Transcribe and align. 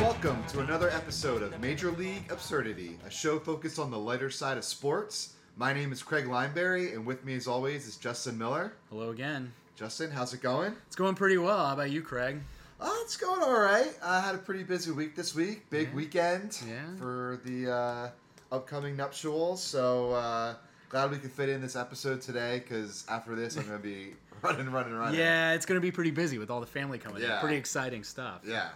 Welcome 0.00 0.42
to 0.48 0.58
another 0.58 0.90
episode 0.90 1.42
of 1.42 1.60
Major 1.60 1.92
League 1.92 2.32
Absurdity, 2.32 2.98
a 3.06 3.10
show 3.10 3.38
focused 3.38 3.78
on 3.78 3.92
the 3.92 3.98
lighter 3.98 4.30
side 4.30 4.58
of 4.58 4.64
sports. 4.64 5.34
My 5.60 5.74
name 5.74 5.92
is 5.92 6.02
Craig 6.02 6.24
Lineberry, 6.24 6.94
and 6.94 7.04
with 7.04 7.22
me, 7.22 7.34
as 7.34 7.46
always, 7.46 7.86
is 7.86 7.96
Justin 7.96 8.38
Miller. 8.38 8.72
Hello 8.88 9.10
again. 9.10 9.52
Justin, 9.76 10.10
how's 10.10 10.32
it 10.32 10.40
going? 10.40 10.74
It's 10.86 10.96
going 10.96 11.14
pretty 11.14 11.36
well. 11.36 11.66
How 11.66 11.74
about 11.74 11.90
you, 11.90 12.00
Craig? 12.00 12.40
Oh, 12.80 12.98
it's 13.04 13.18
going 13.18 13.42
all 13.42 13.60
right. 13.60 13.92
I 14.02 14.20
had 14.20 14.34
a 14.34 14.38
pretty 14.38 14.62
busy 14.62 14.90
week 14.90 15.14
this 15.14 15.34
week. 15.34 15.68
Big 15.68 15.88
Yeah. 15.88 15.94
weekend 15.94 16.58
Yeah. 16.66 16.96
for 16.96 17.42
the 17.44 17.70
uh, 17.70 18.10
upcoming 18.50 18.96
nuptials. 18.96 19.62
So 19.62 20.12
uh, 20.12 20.54
glad 20.88 21.10
we 21.10 21.18
could 21.18 21.30
fit 21.30 21.50
in 21.50 21.60
this 21.60 21.76
episode 21.76 22.22
today 22.22 22.60
because 22.60 23.04
after 23.06 23.34
this, 23.34 23.58
I'm 23.58 23.66
going 23.66 23.76
to 23.76 23.82
be 23.86 24.14
running, 24.42 24.70
running, 24.72 24.94
running. 24.94 25.20
Yeah, 25.20 25.52
it's 25.52 25.66
going 25.66 25.76
to 25.78 25.82
be 25.86 25.90
pretty 25.92 26.10
busy 26.10 26.38
with 26.38 26.48
all 26.50 26.60
the 26.60 26.66
family 26.66 26.96
coming 26.96 27.20
Yeah. 27.22 27.34
in. 27.34 27.40
Pretty 27.42 27.56
exciting 27.56 28.02
stuff. 28.02 28.40
Yeah. 28.46 28.70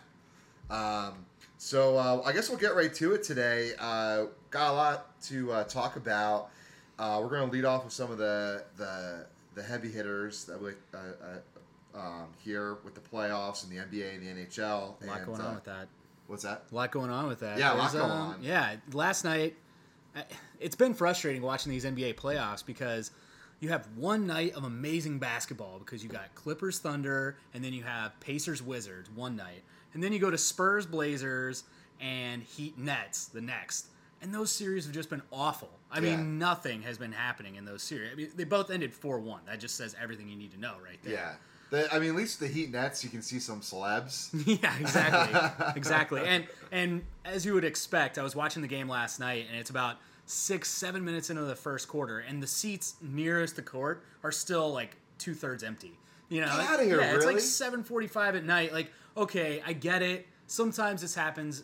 Um, 0.68 1.14
so 1.56 1.96
uh, 1.96 2.20
I 2.26 2.32
guess 2.32 2.50
we'll 2.50 2.58
get 2.58 2.74
right 2.76 2.92
to 2.92 3.14
it 3.14 3.22
today. 3.22 3.70
Uh, 3.78 4.24
got 4.50 4.70
a 4.70 4.74
lot 4.74 5.22
to 5.22 5.50
uh, 5.50 5.64
talk 5.64 5.96
about. 5.96 6.50
Uh, 6.98 7.18
we're 7.22 7.28
going 7.28 7.48
to 7.48 7.52
lead 7.52 7.64
off 7.64 7.84
with 7.84 7.92
some 7.92 8.10
of 8.10 8.18
the 8.18 8.64
the, 8.76 9.26
the 9.54 9.62
heavy 9.62 9.90
hitters 9.90 10.44
that 10.44 10.60
we 10.60 10.72
uh, 10.94 10.98
uh, 10.98 11.98
um, 11.98 12.26
here 12.42 12.78
with 12.84 12.94
the 12.94 13.00
playoffs 13.00 13.64
and 13.64 13.72
the 13.72 13.76
NBA 13.76 14.14
and 14.14 14.22
the 14.22 14.42
NHL. 14.42 14.58
A 15.02 15.06
lot 15.06 15.18
and, 15.18 15.26
going 15.26 15.40
uh, 15.40 15.44
on 15.44 15.54
with 15.54 15.64
that. 15.64 15.88
What's 16.26 16.42
that? 16.44 16.64
A 16.70 16.74
lot 16.74 16.90
going 16.90 17.10
on 17.10 17.26
with 17.26 17.40
that. 17.40 17.58
Yeah, 17.58 17.74
a 17.74 17.76
lot 17.76 17.92
There's, 17.92 18.02
going 18.02 18.10
um, 18.10 18.28
on. 18.28 18.42
Yeah, 18.42 18.76
last 18.92 19.24
night, 19.24 19.56
it's 20.60 20.76
been 20.76 20.94
frustrating 20.94 21.42
watching 21.42 21.70
these 21.70 21.84
NBA 21.84 22.14
playoffs 22.14 22.64
because 22.64 23.10
you 23.60 23.68
have 23.70 23.86
one 23.96 24.26
night 24.26 24.54
of 24.54 24.64
amazing 24.64 25.18
basketball 25.18 25.78
because 25.78 26.02
you 26.02 26.10
got 26.10 26.34
Clippers 26.34 26.78
Thunder 26.78 27.36
and 27.52 27.64
then 27.64 27.72
you 27.72 27.82
have 27.82 28.18
Pacers 28.20 28.62
Wizards 28.62 29.10
one 29.10 29.36
night. 29.36 29.62
And 29.92 30.02
then 30.02 30.12
you 30.12 30.18
go 30.18 30.30
to 30.30 30.38
Spurs 30.38 30.86
Blazers 30.86 31.64
and 32.00 32.42
Heat 32.42 32.78
Nets 32.78 33.26
the 33.26 33.40
next. 33.40 33.88
And 34.20 34.34
those 34.34 34.50
series 34.50 34.84
have 34.86 34.94
just 34.94 35.10
been 35.10 35.22
awful. 35.32 35.70
I 35.94 36.00
Yeah. 36.00 36.16
mean, 36.16 36.38
nothing 36.38 36.82
has 36.82 36.98
been 36.98 37.12
happening 37.12 37.54
in 37.54 37.64
those 37.64 37.82
series. 37.82 38.10
I 38.12 38.14
mean, 38.16 38.30
they 38.34 38.44
both 38.44 38.70
ended 38.70 38.92
4 38.92 39.20
1. 39.20 39.42
That 39.46 39.60
just 39.60 39.76
says 39.76 39.94
everything 40.00 40.28
you 40.28 40.36
need 40.36 40.52
to 40.52 40.58
know 40.60 40.74
right 40.84 40.98
there. 41.02 41.12
Yeah. 41.14 41.34
The, 41.70 41.92
I 41.94 41.98
mean, 41.98 42.10
at 42.10 42.16
least 42.16 42.40
the 42.40 42.46
Heat 42.48 42.70
Nets, 42.70 43.02
you 43.02 43.10
can 43.10 43.22
see 43.22 43.38
some 43.40 43.60
celebs. 43.60 44.28
Yeah, 44.62 44.76
exactly, 44.78 45.72
exactly. 45.76 46.20
And 46.26 46.46
and 46.70 47.02
as 47.24 47.46
you 47.46 47.54
would 47.54 47.64
expect, 47.64 48.18
I 48.18 48.22
was 48.22 48.36
watching 48.36 48.60
the 48.62 48.68
game 48.68 48.88
last 48.88 49.18
night, 49.18 49.46
and 49.48 49.58
it's 49.58 49.70
about 49.70 49.96
six, 50.26 50.68
seven 50.70 51.04
minutes 51.04 51.30
into 51.30 51.42
the 51.42 51.56
first 51.56 51.88
quarter, 51.88 52.18
and 52.18 52.42
the 52.42 52.46
seats 52.46 52.94
nearest 53.00 53.56
the 53.56 53.62
court 53.62 54.02
are 54.22 54.32
still 54.32 54.72
like 54.72 54.96
two 55.18 55.34
thirds 55.34 55.62
empty. 55.62 55.98
You 56.28 56.40
know, 56.42 56.48
outta 56.48 56.84
here, 56.84 57.00
yeah, 57.00 57.14
it's 57.14 57.24
like 57.26 57.40
seven 57.40 57.82
forty-five 57.82 58.34
at 58.36 58.44
night. 58.44 58.72
Like, 58.72 58.90
okay, 59.16 59.62
I 59.64 59.72
get 59.72 60.02
it. 60.02 60.26
Sometimes 60.46 61.00
this 61.00 61.14
happens. 61.14 61.62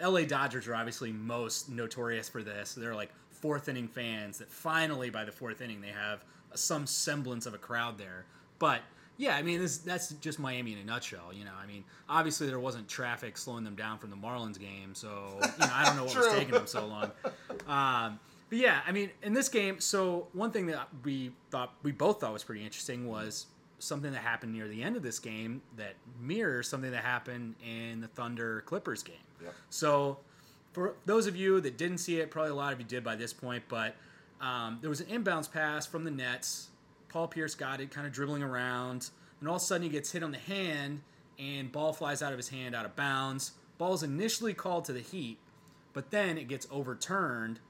L.A. 0.00 0.24
Dodgers 0.26 0.66
are 0.66 0.74
obviously 0.74 1.12
most 1.12 1.68
notorious 1.68 2.28
for 2.28 2.42
this. 2.42 2.74
They're 2.74 2.94
like 2.94 3.10
fourth 3.42 3.68
inning 3.68 3.88
fans 3.88 4.38
that 4.38 4.48
finally, 4.48 5.10
by 5.10 5.24
the 5.24 5.32
fourth 5.32 5.60
inning, 5.60 5.82
they 5.82 5.88
have 5.88 6.24
some 6.54 6.86
semblance 6.86 7.44
of 7.44 7.52
a 7.52 7.58
crowd 7.58 7.98
there. 7.98 8.24
But 8.58 8.80
yeah, 9.18 9.36
I 9.36 9.42
mean, 9.42 9.60
this, 9.60 9.78
that's 9.78 10.10
just 10.14 10.38
Miami 10.38 10.72
in 10.72 10.78
a 10.78 10.84
nutshell. 10.84 11.32
You 11.34 11.44
know, 11.44 11.50
I 11.60 11.66
mean, 11.66 11.84
obviously 12.08 12.46
there 12.46 12.60
wasn't 12.60 12.88
traffic 12.88 13.36
slowing 13.36 13.64
them 13.64 13.74
down 13.74 13.98
from 13.98 14.10
the 14.10 14.16
Marlins 14.16 14.58
game, 14.58 14.94
so 14.94 15.38
you 15.42 15.66
know, 15.66 15.72
I 15.72 15.84
don't 15.84 15.96
know 15.96 16.04
what 16.04 16.16
was 16.16 16.28
taking 16.32 16.54
them 16.54 16.66
so 16.66 16.86
long. 16.86 17.10
Um, 17.68 18.20
but 18.48 18.58
yeah, 18.58 18.80
I 18.86 18.92
mean, 18.92 19.10
in 19.22 19.32
this 19.32 19.48
game, 19.48 19.80
so 19.80 20.28
one 20.32 20.50
thing 20.50 20.66
that 20.66 20.88
we 21.04 21.32
thought 21.50 21.74
we 21.82 21.90
both 21.90 22.20
thought 22.20 22.32
was 22.32 22.44
pretty 22.44 22.64
interesting 22.64 23.08
was 23.08 23.46
something 23.78 24.12
that 24.12 24.22
happened 24.22 24.52
near 24.52 24.68
the 24.68 24.82
end 24.82 24.96
of 24.96 25.02
this 25.02 25.18
game 25.18 25.60
that 25.76 25.94
mirrors 26.20 26.68
something 26.68 26.92
that 26.92 27.02
happened 27.02 27.56
in 27.66 28.00
the 28.00 28.06
Thunder 28.08 28.62
Clippers 28.66 29.02
game. 29.02 29.16
Yep. 29.42 29.54
So, 29.70 30.18
for 30.72 30.94
those 31.06 31.26
of 31.26 31.36
you 31.36 31.60
that 31.60 31.76
didn't 31.76 31.98
see 31.98 32.18
it, 32.20 32.30
probably 32.30 32.50
a 32.50 32.54
lot 32.54 32.72
of 32.72 32.78
you 32.80 32.86
did 32.86 33.04
by 33.04 33.14
this 33.16 33.32
point, 33.32 33.62
but 33.68 33.94
um, 34.40 34.78
there 34.80 34.90
was 34.90 35.00
an 35.00 35.06
inbounds 35.06 35.50
pass 35.50 35.86
from 35.86 36.04
the 36.04 36.10
Nets. 36.10 36.68
Paul 37.08 37.28
Pierce 37.28 37.54
got 37.54 37.80
it, 37.80 37.90
kind 37.90 38.06
of 38.06 38.12
dribbling 38.12 38.42
around, 38.42 39.10
and 39.40 39.48
all 39.48 39.56
of 39.56 39.62
a 39.62 39.64
sudden 39.64 39.82
he 39.82 39.88
gets 39.90 40.12
hit 40.12 40.22
on 40.22 40.32
the 40.32 40.38
hand, 40.38 41.02
and 41.38 41.70
ball 41.70 41.92
flies 41.92 42.22
out 42.22 42.32
of 42.32 42.38
his 42.38 42.48
hand 42.48 42.74
out 42.74 42.84
of 42.86 42.96
bounds. 42.96 43.52
Ball 43.78 43.94
is 43.94 44.02
initially 44.02 44.54
called 44.54 44.84
to 44.86 44.92
the 44.92 45.00
Heat, 45.00 45.38
but 45.92 46.10
then 46.10 46.38
it 46.38 46.48
gets 46.48 46.66
overturned 46.70 47.60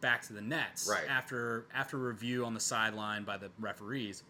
back 0.00 0.22
to 0.22 0.32
the 0.32 0.40
Nets 0.40 0.88
Right. 0.90 1.08
after 1.08 1.66
after 1.74 1.98
review 1.98 2.44
on 2.44 2.54
the 2.54 2.60
sideline 2.60 3.22
by 3.24 3.36
the 3.36 3.50
referees, 3.60 4.22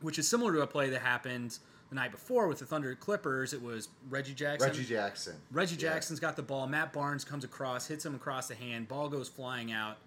which 0.00 0.18
is 0.18 0.28
similar 0.28 0.52
to 0.52 0.60
a 0.62 0.66
play 0.66 0.90
that 0.90 1.00
happened 1.00 1.58
the 1.88 1.94
night 1.94 2.10
before 2.10 2.48
with 2.48 2.58
the 2.58 2.66
Thunder 2.66 2.94
Clippers. 2.94 3.52
It 3.52 3.62
was 3.62 3.88
Reggie 4.10 4.34
Jackson. 4.34 4.68
Reggie 4.70 4.84
Jackson. 4.84 5.34
Reggie 5.52 5.74
Yeah. 5.76 5.92
Jackson's 5.92 6.20
got 6.20 6.36
the 6.36 6.42
ball. 6.42 6.66
Matt 6.66 6.92
Barnes 6.92 7.24
comes 7.24 7.44
across, 7.44 7.86
hits 7.86 8.04
him 8.04 8.14
across 8.14 8.48
the 8.48 8.54
hand. 8.54 8.88
Ball 8.88 9.08
goes 9.08 9.28
flying 9.28 9.72
out. 9.72 9.98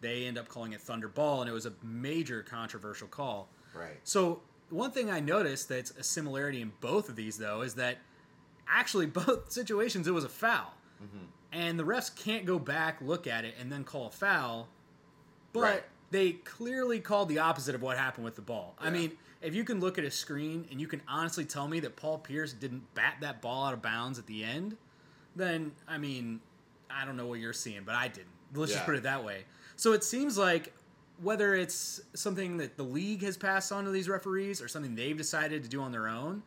They 0.00 0.26
end 0.26 0.38
up 0.38 0.48
calling 0.48 0.72
it 0.72 0.80
Thunder 0.80 1.08
Ball, 1.08 1.40
and 1.42 1.50
it 1.50 1.52
was 1.52 1.66
a 1.66 1.72
major 1.82 2.42
controversial 2.42 3.08
call. 3.08 3.48
Right. 3.74 3.98
So 4.04 4.42
one 4.70 4.90
thing 4.92 5.10
I 5.10 5.20
noticed 5.20 5.68
that's 5.68 5.90
a 5.92 6.02
similarity 6.02 6.60
in 6.62 6.72
both 6.80 7.08
of 7.08 7.16
these, 7.16 7.38
though, 7.38 7.62
is 7.62 7.74
that 7.74 7.98
actually 8.68 9.06
both 9.06 9.50
situations 9.50 10.06
it 10.06 10.12
was 10.12 10.24
a 10.24 10.28
foul, 10.28 10.74
Mm-hmm. 11.02 11.24
and 11.52 11.78
the 11.78 11.84
refs 11.84 12.12
can't 12.14 12.44
go 12.44 12.58
back, 12.58 13.00
look 13.00 13.28
at 13.28 13.44
it, 13.44 13.54
and 13.60 13.70
then 13.70 13.84
call 13.84 14.06
a 14.06 14.10
foul. 14.10 14.68
But 15.52 15.60
Right. 15.62 15.84
they 16.10 16.32
clearly 16.32 16.98
called 17.00 17.28
the 17.28 17.38
opposite 17.38 17.74
of 17.76 17.82
what 17.82 17.96
happened 17.96 18.24
with 18.24 18.34
the 18.34 18.42
ball. 18.42 18.74
I 18.80 18.90
mean, 18.90 19.12
if 19.42 19.54
you 19.54 19.64
can 19.64 19.80
look 19.80 19.98
at 19.98 20.04
a 20.04 20.10
screen 20.10 20.66
and 20.70 20.80
you 20.80 20.86
can 20.86 21.00
honestly 21.08 21.44
tell 21.44 21.68
me 21.68 21.80
that 21.80 21.96
Paul 21.96 22.18
Pierce 22.18 22.52
didn't 22.52 22.82
bat 22.94 23.16
that 23.20 23.40
ball 23.40 23.66
out 23.66 23.74
of 23.74 23.82
bounds 23.82 24.18
at 24.18 24.26
the 24.26 24.42
end, 24.44 24.76
then 25.36 25.72
I 25.86 25.98
mean, 25.98 26.40
I 26.90 27.04
don't 27.04 27.16
know 27.16 27.26
what 27.26 27.38
you're 27.40 27.52
seeing, 27.52 27.82
but 27.84 27.94
I 27.94 28.08
didn't. 28.08 28.26
Let's 28.54 28.72
Yeah. 28.72 28.78
just 28.78 28.86
put 28.86 28.96
it 28.96 29.02
that 29.04 29.22
way. 29.24 29.44
So 29.76 29.92
it 29.92 30.02
seems 30.02 30.36
like 30.38 30.72
whether 31.22 31.54
it's 31.54 32.00
something 32.14 32.56
that 32.58 32.76
the 32.76 32.82
league 32.82 33.22
has 33.22 33.36
passed 33.36 33.72
on 33.72 33.84
to 33.84 33.90
these 33.90 34.08
referees 34.08 34.62
or 34.62 34.68
something 34.68 34.94
they've 34.94 35.16
decided 35.16 35.62
to 35.64 35.68
do 35.68 35.80
on 35.82 35.92
their 35.92 36.08
own, 36.08 36.42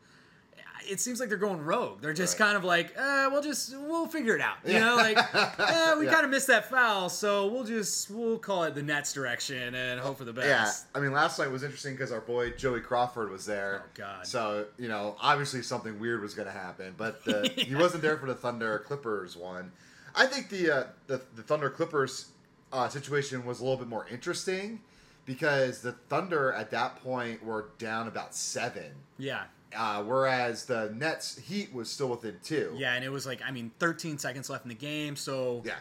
it 0.87 0.99
seems 0.99 1.19
like 1.19 1.29
they're 1.29 1.37
going 1.37 1.61
rogue. 1.61 2.01
They're 2.01 2.13
just 2.13 2.39
Right. 2.39 2.45
kind 2.47 2.57
of 2.57 2.63
like, 2.63 2.93
uh, 2.97 3.29
we'll 3.31 3.41
just 3.41 3.75
we'll 3.77 4.07
figure 4.07 4.35
it 4.35 4.41
out. 4.41 4.57
You 4.65 4.73
Yeah. 4.73 4.79
know, 4.79 4.95
like 4.95 5.17
eh, 5.17 5.95
we 5.99 6.05
Yeah. 6.05 6.11
kind 6.13 6.25
of 6.25 6.31
missed 6.31 6.47
that 6.47 6.69
foul, 6.69 7.09
so 7.09 7.47
we'll 7.47 7.63
just 7.63 8.09
we'll 8.09 8.37
call 8.39 8.63
it 8.63 8.75
the 8.75 8.83
Nets 8.83 9.13
direction 9.13 9.75
and 9.75 9.99
hope 9.99 10.17
for 10.17 10.25
the 10.25 10.33
best. 10.33 10.47
Yeah. 10.47 10.99
I 10.99 11.01
mean, 11.03 11.11
last 11.11 11.39
night 11.39 11.49
was 11.51 11.63
interesting 11.63 11.93
because 11.93 12.11
our 12.11 12.21
boy 12.21 12.51
Joey 12.51 12.81
Crawford 12.81 13.29
was 13.31 13.45
there. 13.45 13.83
Oh, 13.85 13.89
God. 13.95 14.25
So 14.27 14.65
you 14.77 14.87
know, 14.87 15.15
obviously 15.21 15.61
something 15.61 15.99
weird 15.99 16.21
was 16.21 16.33
going 16.33 16.47
to 16.47 16.53
happen, 16.53 16.93
but 16.97 17.23
the, 17.25 17.49
he 17.55 17.75
wasn't 17.75 18.01
there 18.01 18.17
for 18.17 18.25
the 18.27 18.35
Thunder 18.35 18.79
Clippers 18.79 19.35
one. 19.37 19.71
I 20.15 20.25
think 20.25 20.49
the 20.49 20.71
uh, 20.71 20.83
the, 21.07 21.21
the 21.35 21.43
Thunder 21.43 21.69
Clippers 21.69 22.27
uh, 22.73 22.87
situation 22.89 23.45
was 23.45 23.59
a 23.59 23.63
little 23.63 23.77
bit 23.77 23.87
more 23.87 24.05
interesting 24.09 24.81
because 25.25 25.81
the 25.81 25.91
Thunder 25.91 26.51
at 26.53 26.71
that 26.71 26.95
point 27.03 27.43
were 27.45 27.69
down 27.77 28.07
about 28.07 28.33
seven, 28.35 28.91
Yeah. 29.17 29.43
Uh, 29.75 30.03
whereas 30.03 30.65
the 30.65 30.91
Nets 30.95 31.37
Heat 31.37 31.73
was 31.73 31.89
still 31.89 32.09
within 32.09 32.37
two. 32.43 32.73
Yeah, 32.77 32.93
and 32.93 33.03
it 33.05 33.09
was 33.09 33.25
like 33.25 33.41
I 33.45 33.51
mean, 33.51 33.71
13 33.79 34.17
seconds 34.17 34.49
left 34.49 34.65
in 34.65 34.69
the 34.69 34.75
game, 34.75 35.15
so 35.15 35.61
Yeah. 35.65 35.75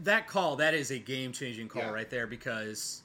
that 0.00 0.26
call 0.26 0.56
that 0.56 0.74
is 0.74 0.90
a 0.90 0.98
game 0.98 1.32
changing 1.32 1.68
call 1.68 1.82
Yeah. 1.82 1.90
right 1.90 2.08
there 2.10 2.26
because 2.26 3.02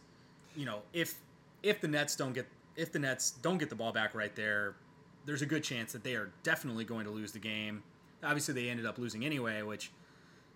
you 0.56 0.66
know 0.66 0.82
if 0.94 1.16
if 1.64 1.82
the 1.82 1.88
Nets 1.88 2.16
don't 2.16 2.34
get 2.34 2.48
if 2.76 2.92
the 2.92 3.00
Nets 3.00 3.32
don't 3.42 3.58
get 3.58 3.70
the 3.70 3.76
ball 3.76 3.92
back 3.92 4.14
right 4.16 4.36
there, 4.36 4.76
there's 5.26 5.42
a 5.42 5.46
good 5.46 5.64
chance 5.64 5.92
that 5.94 6.04
they 6.04 6.16
are 6.16 6.32
definitely 6.44 6.86
going 6.86 7.06
to 7.06 7.12
lose 7.12 7.32
the 7.32 7.40
game. 7.40 7.84
Obviously, 8.24 8.54
they 8.54 8.70
ended 8.70 8.86
up 8.86 8.98
losing 8.98 9.26
anyway, 9.26 9.62
which 9.64 9.92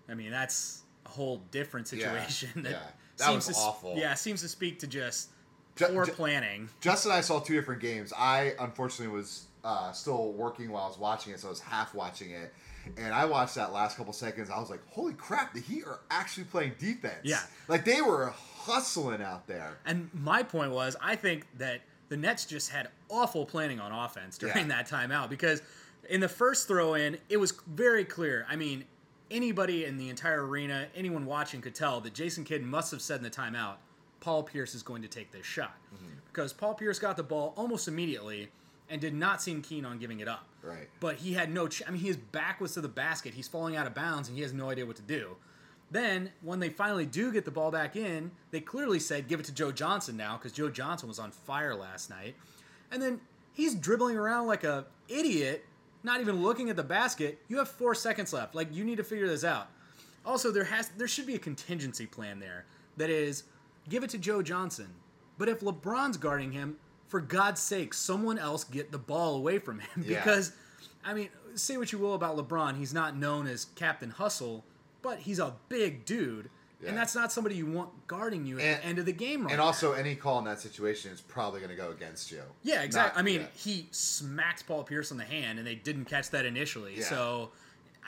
I 0.09 0.13
mean 0.13 0.31
that's 0.31 0.81
a 1.05 1.09
whole 1.09 1.41
different 1.51 1.91
Yeah, 1.91 1.99
situation. 2.25 2.63
That 2.63 2.71
yeah. 2.71 2.79
That 3.17 3.27
seems 3.27 3.47
was 3.47 3.57
to, 3.57 3.61
awful. 3.63 3.97
Yeah, 3.97 4.13
seems 4.15 4.41
to 4.41 4.47
speak 4.47 4.79
to 4.79 4.87
just 4.87 5.29
Ju- 5.75 5.87
poor 5.87 6.05
planning. 6.07 6.69
Justin 6.79 7.11
and 7.11 7.17
I 7.17 7.21
saw 7.21 7.39
two 7.39 7.53
different 7.53 7.81
games. 7.81 8.11
I 8.17 8.53
unfortunately 8.59 9.13
was 9.15 9.45
uh, 9.63 9.91
still 9.91 10.33
working 10.33 10.71
while 10.71 10.83
I 10.85 10.87
was 10.87 10.97
watching 10.97 11.33
it, 11.33 11.39
so 11.39 11.47
I 11.47 11.49
was 11.51 11.59
half 11.59 11.93
watching 11.93 12.31
it. 12.31 12.53
And 12.97 13.13
I 13.13 13.25
watched 13.25 13.55
that 13.55 13.71
last 13.73 13.95
couple 13.97 14.11
seconds. 14.13 14.49
I 14.49 14.59
was 14.59 14.69
like, 14.71 14.81
"Holy 14.89 15.13
crap! 15.13 15.53
The 15.53 15.59
Heat 15.59 15.83
are 15.85 15.99
actually 16.09 16.45
playing 16.45 16.73
defense. 16.79 17.19
Yeah. 17.23 17.39
like 17.67 17.85
they 17.85 18.01
were 18.01 18.33
hustling 18.35 19.21
out 19.21 19.45
there. 19.47 19.77
And 19.85 20.09
my 20.13 20.41
point 20.43 20.71
was, 20.71 20.95
I 21.01 21.15
think 21.15 21.45
that 21.59 21.81
the 22.09 22.17
Nets 22.17 22.45
just 22.45 22.69
had 22.71 22.89
awful 23.09 23.45
planning 23.45 23.79
on 23.79 23.91
offense 23.91 24.37
during 24.37 24.67
Yeah. 24.69 24.83
that 24.83 24.89
timeout 24.89 25.29
because 25.29 25.61
in 26.09 26.19
the 26.21 26.27
first 26.29 26.67
throw 26.67 26.95
in, 26.95 27.17
it 27.29 27.37
was 27.37 27.51
very 27.67 28.03
clear. 28.03 28.45
I 28.49 28.55
mean, 28.55 28.85
anybody 29.29 29.85
in 29.85 29.97
the 29.97 30.09
entire 30.09 30.45
arena, 30.45 30.87
anyone 30.95 31.25
watching 31.25 31.61
could 31.61 31.75
tell 31.75 32.01
that 32.01 32.13
Jason 32.13 32.43
Kidd 32.43 32.63
must 32.63 32.91
have 32.91 33.01
said 33.01 33.17
in 33.17 33.23
the 33.23 33.29
timeout, 33.29 33.75
Paul 34.19 34.43
Pierce 34.43 34.75
is 34.75 34.83
going 34.83 35.01
to 35.03 35.07
take 35.07 35.31
this 35.31 35.45
shot 35.45 35.75
Mm-hmm. 35.95 36.05
because 36.27 36.51
Paul 36.53 36.73
Pierce 36.73 36.99
got 36.99 37.15
the 37.17 37.23
ball 37.23 37.53
almost 37.57 37.87
immediately 37.87 38.49
and 38.91 38.99
did 39.01 39.13
not 39.13 39.41
seem 39.41 39.61
keen 39.61 39.85
on 39.85 39.97
giving 39.97 40.19
it 40.19 40.27
up. 40.27 40.45
Right. 40.61 40.89
But 40.99 41.15
he 41.15 41.33
had 41.33 41.51
no. 41.51 41.67
Ch- 41.67 41.81
I 41.87 41.91
mean, 41.91 42.01
his 42.01 42.17
back 42.17 42.61
was 42.61 42.73
to 42.73 42.81
the 42.81 42.89
basket. 42.89 43.33
He's 43.33 43.47
falling 43.47 43.75
out 43.75 43.87
of 43.87 43.95
bounds, 43.95 44.27
and 44.27 44.37
he 44.37 44.43
has 44.43 44.53
no 44.53 44.69
idea 44.69 44.85
what 44.85 44.97
to 44.97 45.01
do. 45.01 45.37
Then, 45.89 46.31
when 46.41 46.59
they 46.59 46.69
finally 46.69 47.05
do 47.05 47.31
get 47.31 47.43
the 47.45 47.51
ball 47.51 47.71
back 47.71 47.95
in, 47.95 48.31
they 48.51 48.59
clearly 48.59 48.99
said, 48.99 49.27
"Give 49.27 49.39
it 49.39 49.45
to 49.47 49.53
Joe 49.53 49.71
Johnson 49.71 50.17
now," 50.17 50.37
because 50.37 50.51
Joe 50.51 50.69
Johnson 50.69 51.07
was 51.07 51.17
on 51.19 51.31
fire 51.31 51.73
last 51.73 52.09
night. 52.09 52.35
And 52.91 53.01
then 53.01 53.21
he's 53.53 53.73
dribbling 53.75 54.17
around 54.17 54.47
like 54.47 54.63
a 54.63 54.85
idiot, 55.07 55.65
not 56.03 56.19
even 56.21 56.43
looking 56.43 56.69
at 56.69 56.75
the 56.75 56.83
basket. 56.83 57.39
You 57.47 57.57
have 57.57 57.69
four 57.69 57.95
seconds 57.95 58.33
left. 58.33 58.53
Like 58.53 58.73
you 58.73 58.83
need 58.83 58.97
to 58.97 59.03
figure 59.03 59.27
this 59.27 59.43
out. 59.43 59.67
Also, 60.25 60.51
there 60.51 60.65
has 60.65 60.89
there 60.97 61.07
should 61.07 61.25
be 61.25 61.35
a 61.35 61.39
contingency 61.39 62.05
plan 62.05 62.39
there. 62.39 62.65
That 62.97 63.09
is, 63.09 63.43
give 63.89 64.03
it 64.03 64.09
to 64.11 64.17
Joe 64.17 64.41
Johnson. 64.41 64.89
But 65.37 65.49
if 65.49 65.61
LeBron's 65.61 66.17
guarding 66.17 66.51
him, 66.51 66.77
for 67.11 67.19
God's 67.19 67.61
sake, 67.61 67.93
someone 67.93 68.39
else 68.39 68.63
get 68.63 68.91
the 68.93 68.97
ball 68.97 69.35
away 69.35 69.59
from 69.59 69.79
him 69.81 70.03
Yeah. 70.07 70.19
because 70.23 70.53
I 71.03 71.13
mean, 71.13 71.27
say 71.55 71.75
what 71.77 71.91
you 71.91 71.99
will 71.99 72.13
about 72.13 72.37
LeBron, 72.37 72.77
he's 72.77 72.93
not 72.93 73.17
known 73.17 73.45
as 73.47 73.65
Captain 73.75 74.09
Hustle, 74.11 74.63
but 75.01 75.19
he's 75.19 75.37
a 75.39 75.53
big 75.67 76.05
dude. 76.05 76.49
Yeah. 76.81 76.89
And 76.89 76.97
that's 76.97 77.13
not 77.13 77.31
somebody 77.31 77.55
you 77.55 77.65
want 77.65 77.89
guarding 78.07 78.45
you 78.45 78.59
at 78.59 78.63
And- 78.65 78.81
the 78.81 78.85
end 78.85 78.99
of 78.99 79.05
the 79.05 79.11
game 79.11 79.41
right 79.43 79.51
And 79.51 79.59
now. 79.59 79.65
also, 79.65 79.91
any 79.93 80.15
call 80.15 80.39
in 80.39 80.45
that 80.45 80.59
situation 80.61 81.11
is 81.11 81.19
probably 81.19 81.59
going 81.59 81.69
to 81.69 81.75
go 81.75 81.91
against 81.91 82.31
you. 82.31 82.41
Yeah, 82.63 82.81
exactly. 82.81 83.17
Not- 83.17 83.19
I 83.19 83.23
mean, 83.23 83.41
yeah. 83.41 83.47
he 83.55 83.87
smacked 83.91 84.65
Paul 84.65 84.83
Pierce 84.85 85.11
on 85.11 85.17
the 85.17 85.23
hand, 85.25 85.59
and 85.59 85.67
they 85.67 85.75
didn't 85.75 86.05
catch 86.05 86.29
that 86.31 86.45
initially. 86.45 86.95
Yeah. 86.97 87.03
So 87.03 87.51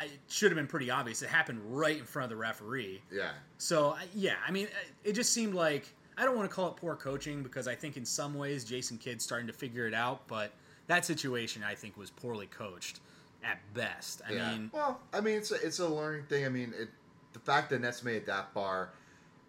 it 0.02 0.12
should 0.30 0.52
have 0.52 0.56
been 0.58 0.66
pretty 0.68 0.90
obvious. 0.90 1.22
It 1.22 1.30
happened 1.30 1.60
right 1.66 1.98
in 2.00 2.06
front 2.06 2.24
of 2.26 2.30
the 2.30 2.42
referee. 2.42 3.02
yeah. 3.12 3.32
So 3.60 3.96
yeah, 4.16 4.36
I 4.48 4.52
mean, 4.52 4.68
it 5.04 5.14
just 5.14 5.34
seemed 5.34 5.54
like 5.54 5.86
I 6.18 6.26
don't 6.26 6.36
want 6.36 6.50
to 6.50 6.56
call 6.56 6.70
it 6.70 6.76
poor 6.76 6.96
coaching 6.96 7.44
because 7.44 7.68
I 7.68 7.76
think 7.76 7.98
in 7.98 8.06
some 8.06 8.34
ways 8.34 8.64
Jason 8.64 8.98
Kidd's 8.98 9.24
starting 9.24 9.48
to 9.48 9.54
figure 9.54 9.88
it 9.88 9.94
out, 9.94 10.28
but 10.28 10.52
that 10.88 11.06
situation 11.06 11.64
I 11.64 11.76
think 11.76 11.98
was 11.98 12.10
poorly 12.10 12.48
coached 12.48 13.00
at 13.44 13.60
best. 13.74 14.22
I 14.28 14.34
yeah. 14.34 14.52
mean, 14.52 14.72
well, 14.74 15.00
I 15.14 15.22
mean, 15.22 15.38
it's 15.38 15.52
a, 15.52 15.56
it's 15.56 15.80
a 15.80 15.88
learning 15.88 16.26
thing. 16.26 16.46
I 16.46 16.50
mean, 16.50 16.74
it, 16.78 16.90
the 17.34 17.40
fact 17.40 17.70
that 17.72 17.82
Nets 17.82 18.04
made 18.04 18.18
it 18.18 18.26
that 18.28 18.54
far. 18.54 18.92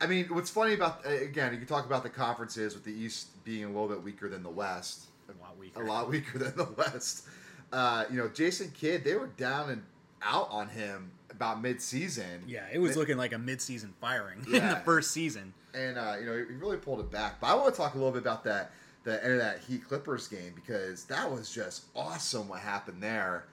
I 0.00 0.06
mean, 0.06 0.26
what's 0.26 0.50
funny 0.50 0.74
about 0.74 1.06
again, 1.06 1.52
you 1.52 1.58
can 1.58 1.68
talk 1.68 1.86
about 1.86 2.02
the 2.02 2.10
conferences 2.10 2.74
with 2.74 2.84
the 2.84 2.92
East 2.92 3.28
being 3.44 3.64
a 3.64 3.68
little 3.68 3.88
bit 3.88 4.02
weaker 4.02 4.28
than 4.28 4.42
the 4.42 4.50
West, 4.50 5.06
a 5.28 5.42
lot 5.42 5.56
weaker. 5.56 5.82
a 5.82 5.86
lot 5.86 6.10
weaker 6.10 6.38
than 6.38 6.56
the 6.56 6.68
West. 6.76 7.26
Uh, 7.72 8.04
you 8.10 8.16
know, 8.16 8.28
Jason 8.28 8.70
Kidd, 8.74 9.04
they 9.04 9.14
were 9.14 9.28
down 9.28 9.70
and 9.70 9.82
out 10.22 10.48
on 10.50 10.68
him 10.68 11.10
about 11.34 11.60
mid-season. 11.62 12.44
Yeah, 12.46 12.64
it 12.72 12.78
was 12.78 12.92
They- 12.94 13.00
looking 13.00 13.16
like 13.16 13.32
a 13.32 13.38
mid-season 13.38 13.94
firing 14.00 14.38
in 14.46 14.52
the 14.68 14.80
first 14.84 15.10
season. 15.10 15.52
and 15.74 15.98
uh, 15.98 16.16
you 16.20 16.26
know 16.26 16.32
he 16.36 16.54
really 16.54 16.76
pulled 16.76 17.00
it 17.00 17.10
back. 17.10 17.40
But 17.40 17.48
I 17.48 17.54
want 17.54 17.74
to 17.74 17.76
talk 17.80 17.94
a 17.94 17.96
little 17.98 18.12
bit 18.12 18.22
about 18.22 18.44
that 18.44 18.70
the 19.04 19.22
end 19.22 19.34
of 19.34 19.38
that 19.40 19.60
Heat 19.60 19.86
Clippers 19.86 20.28
game 20.28 20.52
because 20.54 21.04
that 21.04 21.30
was 21.30 21.52
just 21.52 21.84
awesome 21.94 22.48
what 22.48 22.60
happened 22.60 23.02
there. 23.02 23.44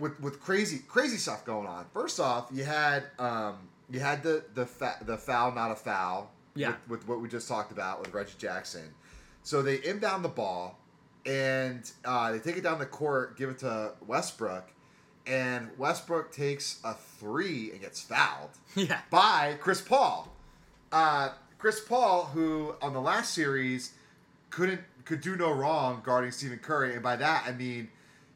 With 0.00 0.18
with 0.20 0.40
crazy 0.40 0.80
crazy 0.88 1.16
stuff 1.18 1.44
going 1.44 1.68
on. 1.68 1.86
First 1.94 2.18
off, 2.18 2.48
you 2.52 2.64
had 2.64 3.04
um, 3.20 3.56
you 3.90 4.00
had 4.00 4.22
the 4.24 4.42
the 4.54 4.66
fa- 4.66 4.98
the 5.02 5.16
foul 5.16 5.52
not 5.52 5.70
a 5.70 5.76
foul. 5.76 6.30
Yeah. 6.54 6.74
With, 6.88 7.00
with 7.00 7.08
what 7.08 7.20
we 7.20 7.28
just 7.28 7.46
talked 7.48 7.70
about 7.72 8.00
with 8.00 8.12
Reggie 8.12 8.34
Jackson. 8.38 8.92
So 9.44 9.62
they 9.62 9.76
inbound 9.84 10.24
the 10.24 10.28
ball 10.28 10.78
and 11.24 11.88
uh, 12.04 12.32
they 12.32 12.38
take 12.40 12.56
it 12.56 12.62
down 12.62 12.78
the 12.78 12.86
court, 12.86 13.38
give 13.38 13.48
it 13.50 13.58
to 13.60 13.92
Westbrook, 14.06 14.68
and 15.26 15.70
Westbrook 15.78 16.32
takes 16.32 16.80
a 16.84 16.94
three 16.94 17.70
and 17.70 17.80
gets 17.80 18.00
fouled 18.00 18.50
Yeah. 18.74 19.00
by 19.10 19.56
Chris 19.60 19.80
Paul. 19.80 20.32
Uh, 20.90 21.30
Chris 21.58 21.80
Paul, 21.80 22.24
who 22.26 22.74
on 22.82 22.92
the 22.92 23.00
last 23.00 23.32
series 23.34 23.92
couldn't 24.50 24.80
could 25.04 25.20
do 25.20 25.36
no 25.36 25.50
wrong 25.50 26.00
guarding 26.04 26.30
Stephen 26.30 26.58
Curry, 26.58 26.94
and 26.94 27.02
by 27.02 27.16
that 27.16 27.44
I 27.46 27.52
mean 27.52 27.88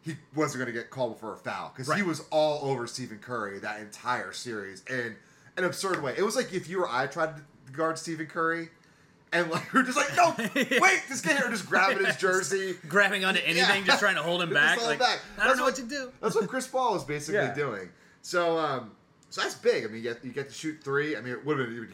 he 0.02 0.16
wasn't 0.34 0.62
going 0.62 0.72
to 0.72 0.78
get 0.80 0.90
called 0.90 1.18
for 1.18 1.32
a 1.32 1.36
foul 1.36 1.72
because 1.74 1.92
he 1.94 2.02
was 2.02 2.22
all 2.30 2.70
over 2.70 2.86
Stephen 2.86 3.18
Curry 3.18 3.58
that 3.58 3.80
entire 3.80 4.32
series 4.32 4.84
in 4.88 5.16
an 5.56 5.64
absurd 5.64 6.02
way. 6.02 6.14
It 6.16 6.22
was 6.22 6.36
like 6.36 6.52
if 6.52 6.68
you 6.68 6.80
or 6.82 6.88
I 6.88 7.06
tried 7.08 7.36
to 7.36 7.72
guard 7.72 7.98
Stephen 7.98 8.26
Curry. 8.26 8.68
And 9.42 9.50
like 9.50 9.72
we 9.72 9.80
are 9.80 9.82
just 9.82 9.96
like, 9.96 10.16
no, 10.16 10.34
wait, 10.80 11.02
this 11.08 11.20
guy 11.20 11.34
here 11.36 11.48
just 11.50 11.68
grabbing 11.68 12.04
his 12.04 12.16
jersey, 12.26 12.76
Grabbing 12.88 13.24
onto 13.24 13.40
anything, 13.40 13.80
Yeah. 13.82 13.86
just 13.86 14.00
trying 14.00 14.14
to 14.16 14.22
hold 14.22 14.42
him 14.42 14.52
back. 14.54 14.78
hold 14.78 14.90
like, 14.90 14.98
back. 14.98 15.20
I 15.38 15.46
don't 15.46 15.46
That's 15.48 15.58
know 15.58 15.64
what- 15.64 15.72
what 15.78 15.88
to 15.88 15.88
do. 15.88 16.12
That's 16.20 16.34
what 16.34 16.48
Chris 16.48 16.66
Paul 16.66 16.96
is 16.96 17.04
basically 17.04 17.40
Yeah. 17.40 17.54
doing. 17.54 17.88
So, 18.22 18.58
um, 18.58 18.92
so 19.30 19.40
that's 19.42 19.54
big. 19.54 19.84
I 19.84 19.86
mean, 19.88 19.96
you 19.96 20.02
get 20.02 20.24
you 20.24 20.32
get 20.32 20.48
to 20.48 20.54
shoot 20.54 20.82
three. 20.82 21.16
I 21.16 21.20
mean, 21.20 21.32
it 21.32 21.44
would 21.44 21.58
have 21.58 21.68
been 21.68 21.76
even 21.76 21.88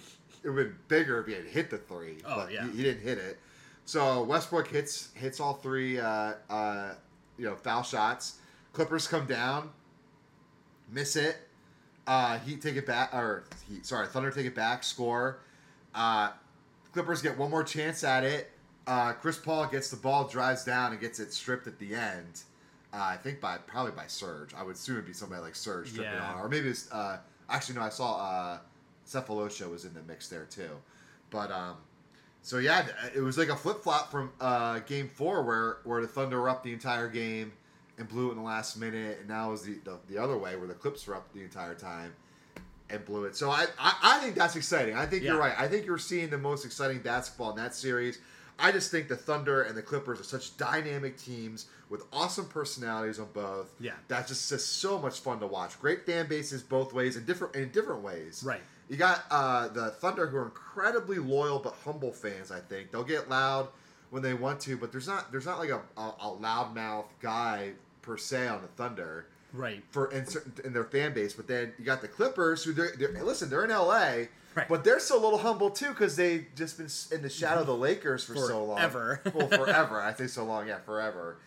it 0.44 0.48
would 0.50 0.58
have 0.58 0.66
been 0.68 0.78
bigger 0.88 1.20
if 1.20 1.26
he 1.26 1.32
had 1.34 1.44
hit 1.44 1.70
the 1.70 1.78
three. 1.78 2.18
Oh, 2.26 2.36
but 2.36 2.52
yeah. 2.52 2.64
he, 2.66 2.78
he 2.78 2.82
didn't 2.82 3.02
hit 3.02 3.18
it. 3.18 3.38
So 3.84 4.22
Westbrook 4.22 4.68
hits 4.68 5.08
hits 5.14 5.40
all 5.40 5.54
three. 5.54 5.98
Uh, 5.98 6.34
uh, 6.50 6.94
you 7.38 7.44
know, 7.46 7.56
foul 7.56 7.82
shots. 7.82 8.38
Clippers 8.72 9.06
come 9.08 9.26
down, 9.26 9.70
miss 10.90 11.16
it. 11.16 11.36
Uh, 12.06 12.38
Heat 12.40 12.60
take 12.60 12.76
it 12.76 12.86
back, 12.86 13.14
or 13.14 13.44
Heat, 13.68 13.86
sorry, 13.86 14.06
Thunder 14.08 14.30
take 14.30 14.46
it 14.46 14.54
back, 14.54 14.82
score. 14.82 15.38
Uh, 15.94 16.30
Clippers 16.92 17.22
get 17.22 17.36
one 17.38 17.50
more 17.50 17.64
chance 17.64 18.04
at 18.04 18.24
it. 18.24 18.50
Uh, 18.86 19.12
Chris 19.12 19.38
Paul 19.38 19.66
gets 19.66 19.90
the 19.90 19.96
ball, 19.96 20.26
drives 20.28 20.64
down, 20.64 20.92
and 20.92 21.00
gets 21.00 21.20
it 21.20 21.32
stripped 21.32 21.66
at 21.66 21.78
the 21.78 21.94
end. 21.94 22.42
Uh, 22.92 22.96
I 23.00 23.16
think 23.16 23.40
by 23.40 23.56
probably 23.58 23.92
by 23.92 24.06
Serge. 24.06 24.52
I 24.54 24.62
would 24.62 24.74
assume 24.74 24.96
it'd 24.96 25.06
be 25.06 25.12
somebody 25.12 25.40
like 25.40 25.54
Serge 25.54 25.88
stripping 25.90 26.12
Yeah. 26.12 26.32
on, 26.34 26.40
or 26.40 26.48
maybe 26.48 26.68
it's 26.68 26.90
uh, 26.92 27.18
actually 27.48 27.76
no. 27.76 27.82
I 27.82 27.88
saw 27.88 28.16
uh, 28.16 28.58
Sefolosha 29.08 29.70
was 29.70 29.84
in 29.84 29.94
the 29.94 30.02
mix 30.02 30.28
there 30.28 30.44
too, 30.44 30.70
but 31.30 31.50
um, 31.50 31.76
so 32.42 32.58
yeah, 32.58 32.86
it 33.14 33.20
was 33.20 33.38
like 33.38 33.48
a 33.48 33.56
flip 33.56 33.82
flop 33.82 34.10
from 34.10 34.30
uh, 34.40 34.80
Game 34.80 35.08
Four 35.08 35.42
where 35.42 35.78
where 35.84 36.02
the 36.02 36.08
Thunder 36.08 36.40
were 36.40 36.48
up 36.50 36.62
the 36.62 36.72
entire 36.72 37.08
game 37.08 37.52
and 37.98 38.08
blew 38.08 38.28
it 38.28 38.32
in 38.32 38.36
the 38.38 38.42
last 38.44 38.76
minute, 38.76 39.18
and 39.20 39.28
now 39.28 39.48
it 39.48 39.52
was 39.52 39.62
the, 39.62 39.74
the 39.84 39.98
the 40.08 40.18
other 40.18 40.36
way 40.36 40.56
where 40.56 40.68
the 40.68 40.74
Clips 40.74 41.06
were 41.06 41.14
up 41.14 41.32
the 41.32 41.40
entire 41.42 41.74
time 41.74 42.12
and 42.90 43.04
blew 43.04 43.24
it. 43.24 43.36
So 43.36 43.50
I 43.50 43.66
I, 43.78 43.94
I 44.02 44.18
think 44.18 44.34
that's 44.34 44.56
exciting. 44.56 44.96
I 44.96 45.06
think 45.06 45.22
you're 45.22 45.38
right. 45.38 45.54
I 45.58 45.68
think 45.68 45.86
you're 45.86 45.98
seeing 45.98 46.30
the 46.30 46.38
most 46.38 46.64
exciting 46.64 46.98
basketball 47.00 47.50
in 47.50 47.56
that 47.56 47.74
series. 47.74 48.18
I 48.58 48.70
just 48.70 48.90
think 48.90 49.08
the 49.08 49.16
Thunder 49.16 49.62
and 49.62 49.76
the 49.76 49.82
Clippers 49.82 50.20
are 50.20 50.24
such 50.24 50.56
dynamic 50.56 51.16
teams 51.16 51.66
with 51.88 52.04
awesome 52.12 52.46
personalities 52.46 53.18
on 53.18 53.28
both. 53.32 53.74
Yeah. 53.80 53.92
that's 54.08 54.28
just, 54.28 54.48
just 54.48 54.80
so 54.80 54.98
much 54.98 55.20
fun 55.20 55.40
to 55.40 55.46
watch. 55.46 55.80
Great 55.80 56.06
fan 56.06 56.28
bases 56.28 56.62
both 56.62 56.92
ways 56.92 57.16
in 57.16 57.24
different 57.24 57.56
in 57.56 57.70
different 57.70 58.02
ways. 58.02 58.42
Right. 58.46 58.60
You 58.88 58.96
got 58.96 59.24
uh, 59.30 59.68
the 59.68 59.90
Thunder 59.90 60.26
who 60.26 60.36
are 60.36 60.44
incredibly 60.44 61.18
loyal 61.18 61.58
but 61.58 61.74
humble 61.84 62.12
fans. 62.12 62.50
I 62.50 62.60
think 62.60 62.90
they'll 62.90 63.04
get 63.04 63.28
loud 63.28 63.68
when 64.10 64.22
they 64.22 64.34
want 64.34 64.60
to, 64.60 64.76
but 64.76 64.92
there's 64.92 65.08
not 65.08 65.32
there's 65.32 65.46
not 65.46 65.58
like 65.58 65.70
a, 65.70 65.80
a, 65.96 66.14
a 66.20 66.36
loudmouth 66.40 67.06
guy 67.20 67.72
per 68.02 68.16
se 68.16 68.48
on 68.48 68.60
the 68.60 68.68
Thunder 68.68 69.26
Right. 69.52 69.82
for 69.90 70.10
in, 70.12 70.26
certain, 70.26 70.52
in 70.64 70.72
their 70.72 70.84
fan 70.84 71.12
base. 71.12 71.32
But 71.34 71.46
then 71.46 71.72
you 71.78 71.84
got 71.84 72.00
the 72.00 72.08
Clippers 72.08 72.64
who 72.64 72.72
they're, 72.72 72.92
they're 72.98 73.22
listen 73.22 73.50
they're 73.50 73.64
in 73.64 73.70
L.A. 73.70 74.28
Right. 74.54 74.68
But 74.68 74.84
they're 74.84 75.00
still 75.00 75.18
a 75.18 75.22
little 75.24 75.38
humble 75.38 75.70
too 75.70 75.88
because 75.88 76.16
they've 76.16 76.46
just 76.56 76.76
been 76.76 76.88
in 77.16 77.22
the 77.22 77.30
shadow 77.30 77.62
of 77.62 77.66
the 77.66 77.76
Lakers 77.76 78.24
for 78.24 78.36
so 78.36 78.64
long. 78.64 78.76
Forever. 78.76 79.20
well, 79.34 79.48
forever. 79.48 80.00
I 80.00 80.12
think 80.12 80.28
so 80.30 80.44
long. 80.44 80.68
Yeah, 80.68 80.78
forever. 80.78 81.38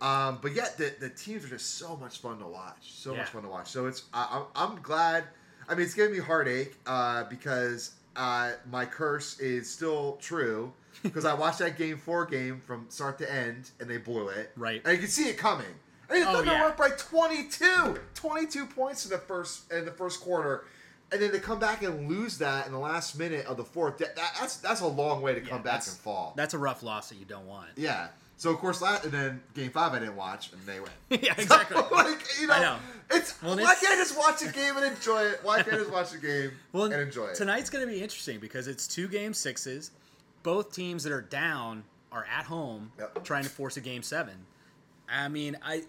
Um, 0.00 0.38
but 0.42 0.54
yet 0.54 0.76
the, 0.76 0.94
the 1.00 1.08
teams 1.10 1.44
are 1.44 1.48
just 1.48 1.76
so 1.76 1.96
much 1.96 2.18
fun 2.18 2.38
to 2.38 2.46
watch. 2.46 2.92
So 2.92 3.12
Yeah. 3.12 3.18
much 3.20 3.28
fun 3.30 3.42
to 3.42 3.48
watch. 3.48 3.68
So 3.68 3.86
it's 3.86 4.04
I, 4.12 4.44
I'm, 4.56 4.70
I'm 4.72 4.82
glad. 4.82 5.24
I 5.68 5.74
mean, 5.74 5.84
it's 5.84 5.94
giving 5.94 6.12
me 6.12 6.18
heartache 6.18 6.76
uh, 6.86 7.24
because 7.24 7.92
uh, 8.14 8.52
my 8.70 8.84
curse 8.86 9.38
is 9.40 9.68
still 9.70 10.16
true 10.20 10.72
because 11.02 11.24
I 11.24 11.34
watched 11.34 11.58
that 11.58 11.76
game 11.76 11.98
four 11.98 12.24
game 12.26 12.62
from 12.66 12.86
start 12.88 13.18
to 13.18 13.30
end 13.32 13.70
and 13.80 13.88
they 13.90 13.96
blew 13.98 14.28
it. 14.28 14.52
Right. 14.56 14.80
And 14.84 14.92
you 14.94 14.98
can 15.00 15.08
see 15.08 15.28
it 15.28 15.36
coming. 15.38 15.66
I 16.08 16.12
mean, 16.14 16.22
the 16.22 16.28
Oh, 16.30 16.32
Thunder 16.34 16.52
yeah. 16.52 16.66
up 16.66 16.76
by 16.76 16.90
22, 16.90 17.98
22 18.14 18.66
points 18.66 19.04
in 19.04 19.10
the 19.10 19.18
first 19.18 19.70
in 19.72 19.84
the 19.84 19.90
first 19.92 20.20
quarter, 20.20 20.64
and 21.12 21.20
then 21.20 21.30
to 21.32 21.40
come 21.40 21.58
back 21.58 21.82
and 21.82 22.08
lose 22.08 22.38
that 22.38 22.66
in 22.66 22.72
the 22.72 22.78
last 22.78 23.18
minute 23.18 23.46
of 23.46 23.56
the 23.56 23.64
fourth. 23.64 23.98
That, 23.98 24.16
that- 24.16 24.36
that's 24.40 24.56
that's 24.58 24.80
a 24.80 24.86
long 24.86 25.22
way 25.22 25.34
to 25.34 25.40
Yeah, 25.42 25.48
come 25.48 25.62
back 25.62 25.86
and 25.86 25.96
fall. 25.96 26.32
That's 26.36 26.54
a 26.54 26.58
rough 26.58 26.82
loss 26.82 27.08
that 27.10 27.16
you 27.16 27.24
don't 27.24 27.46
want. 27.46 27.68
yeah. 27.76 28.08
So 28.38 28.50
of 28.50 28.58
course, 28.58 28.82
and 28.82 29.10
then 29.10 29.42
game 29.54 29.70
five 29.70 29.94
I 29.94 29.98
didn't 29.98 30.14
watch, 30.16 30.52
and 30.52 30.60
they 30.66 30.78
win. 30.78 30.90
yeah, 31.22 31.32
exactly. 31.38 31.76
like 31.90 32.18
you 32.38 32.46
know, 32.46 32.52
I 32.52 32.60
know. 32.60 32.76
it's 33.10 33.40
Well, 33.42 33.56
why 33.56 33.62
it's- 33.62 33.80
can't 33.80 33.94
I 33.94 33.96
just 33.96 34.18
watch 34.18 34.42
a 34.42 34.52
game 34.52 34.76
and 34.76 34.84
enjoy 34.84 35.22
it? 35.22 35.40
Why 35.42 35.62
can't 35.62 35.74
I 35.76 35.78
just 35.78 35.90
watch 35.90 36.12
a 36.14 36.18
game 36.18 36.50
Well, 36.72 36.84
and 36.84 37.00
enjoy 37.00 37.28
it? 37.28 37.36
tonight's 37.36 37.70
going 37.70 37.86
to 37.86 37.90
be 37.90 38.02
interesting 38.02 38.38
because 38.38 38.68
it's 38.68 38.86
two 38.86 39.08
game 39.08 39.32
sixes. 39.32 39.90
Both 40.42 40.72
teams 40.74 41.02
that 41.04 41.12
are 41.12 41.22
down 41.22 41.84
are 42.12 42.26
at 42.30 42.44
home 42.44 42.92
Yep. 42.98 43.24
trying 43.24 43.44
to 43.44 43.48
force 43.50 43.78
a 43.78 43.80
game 43.80 44.02
seven. 44.02 44.34
I 45.08 45.28
mean, 45.28 45.56
I 45.64 45.84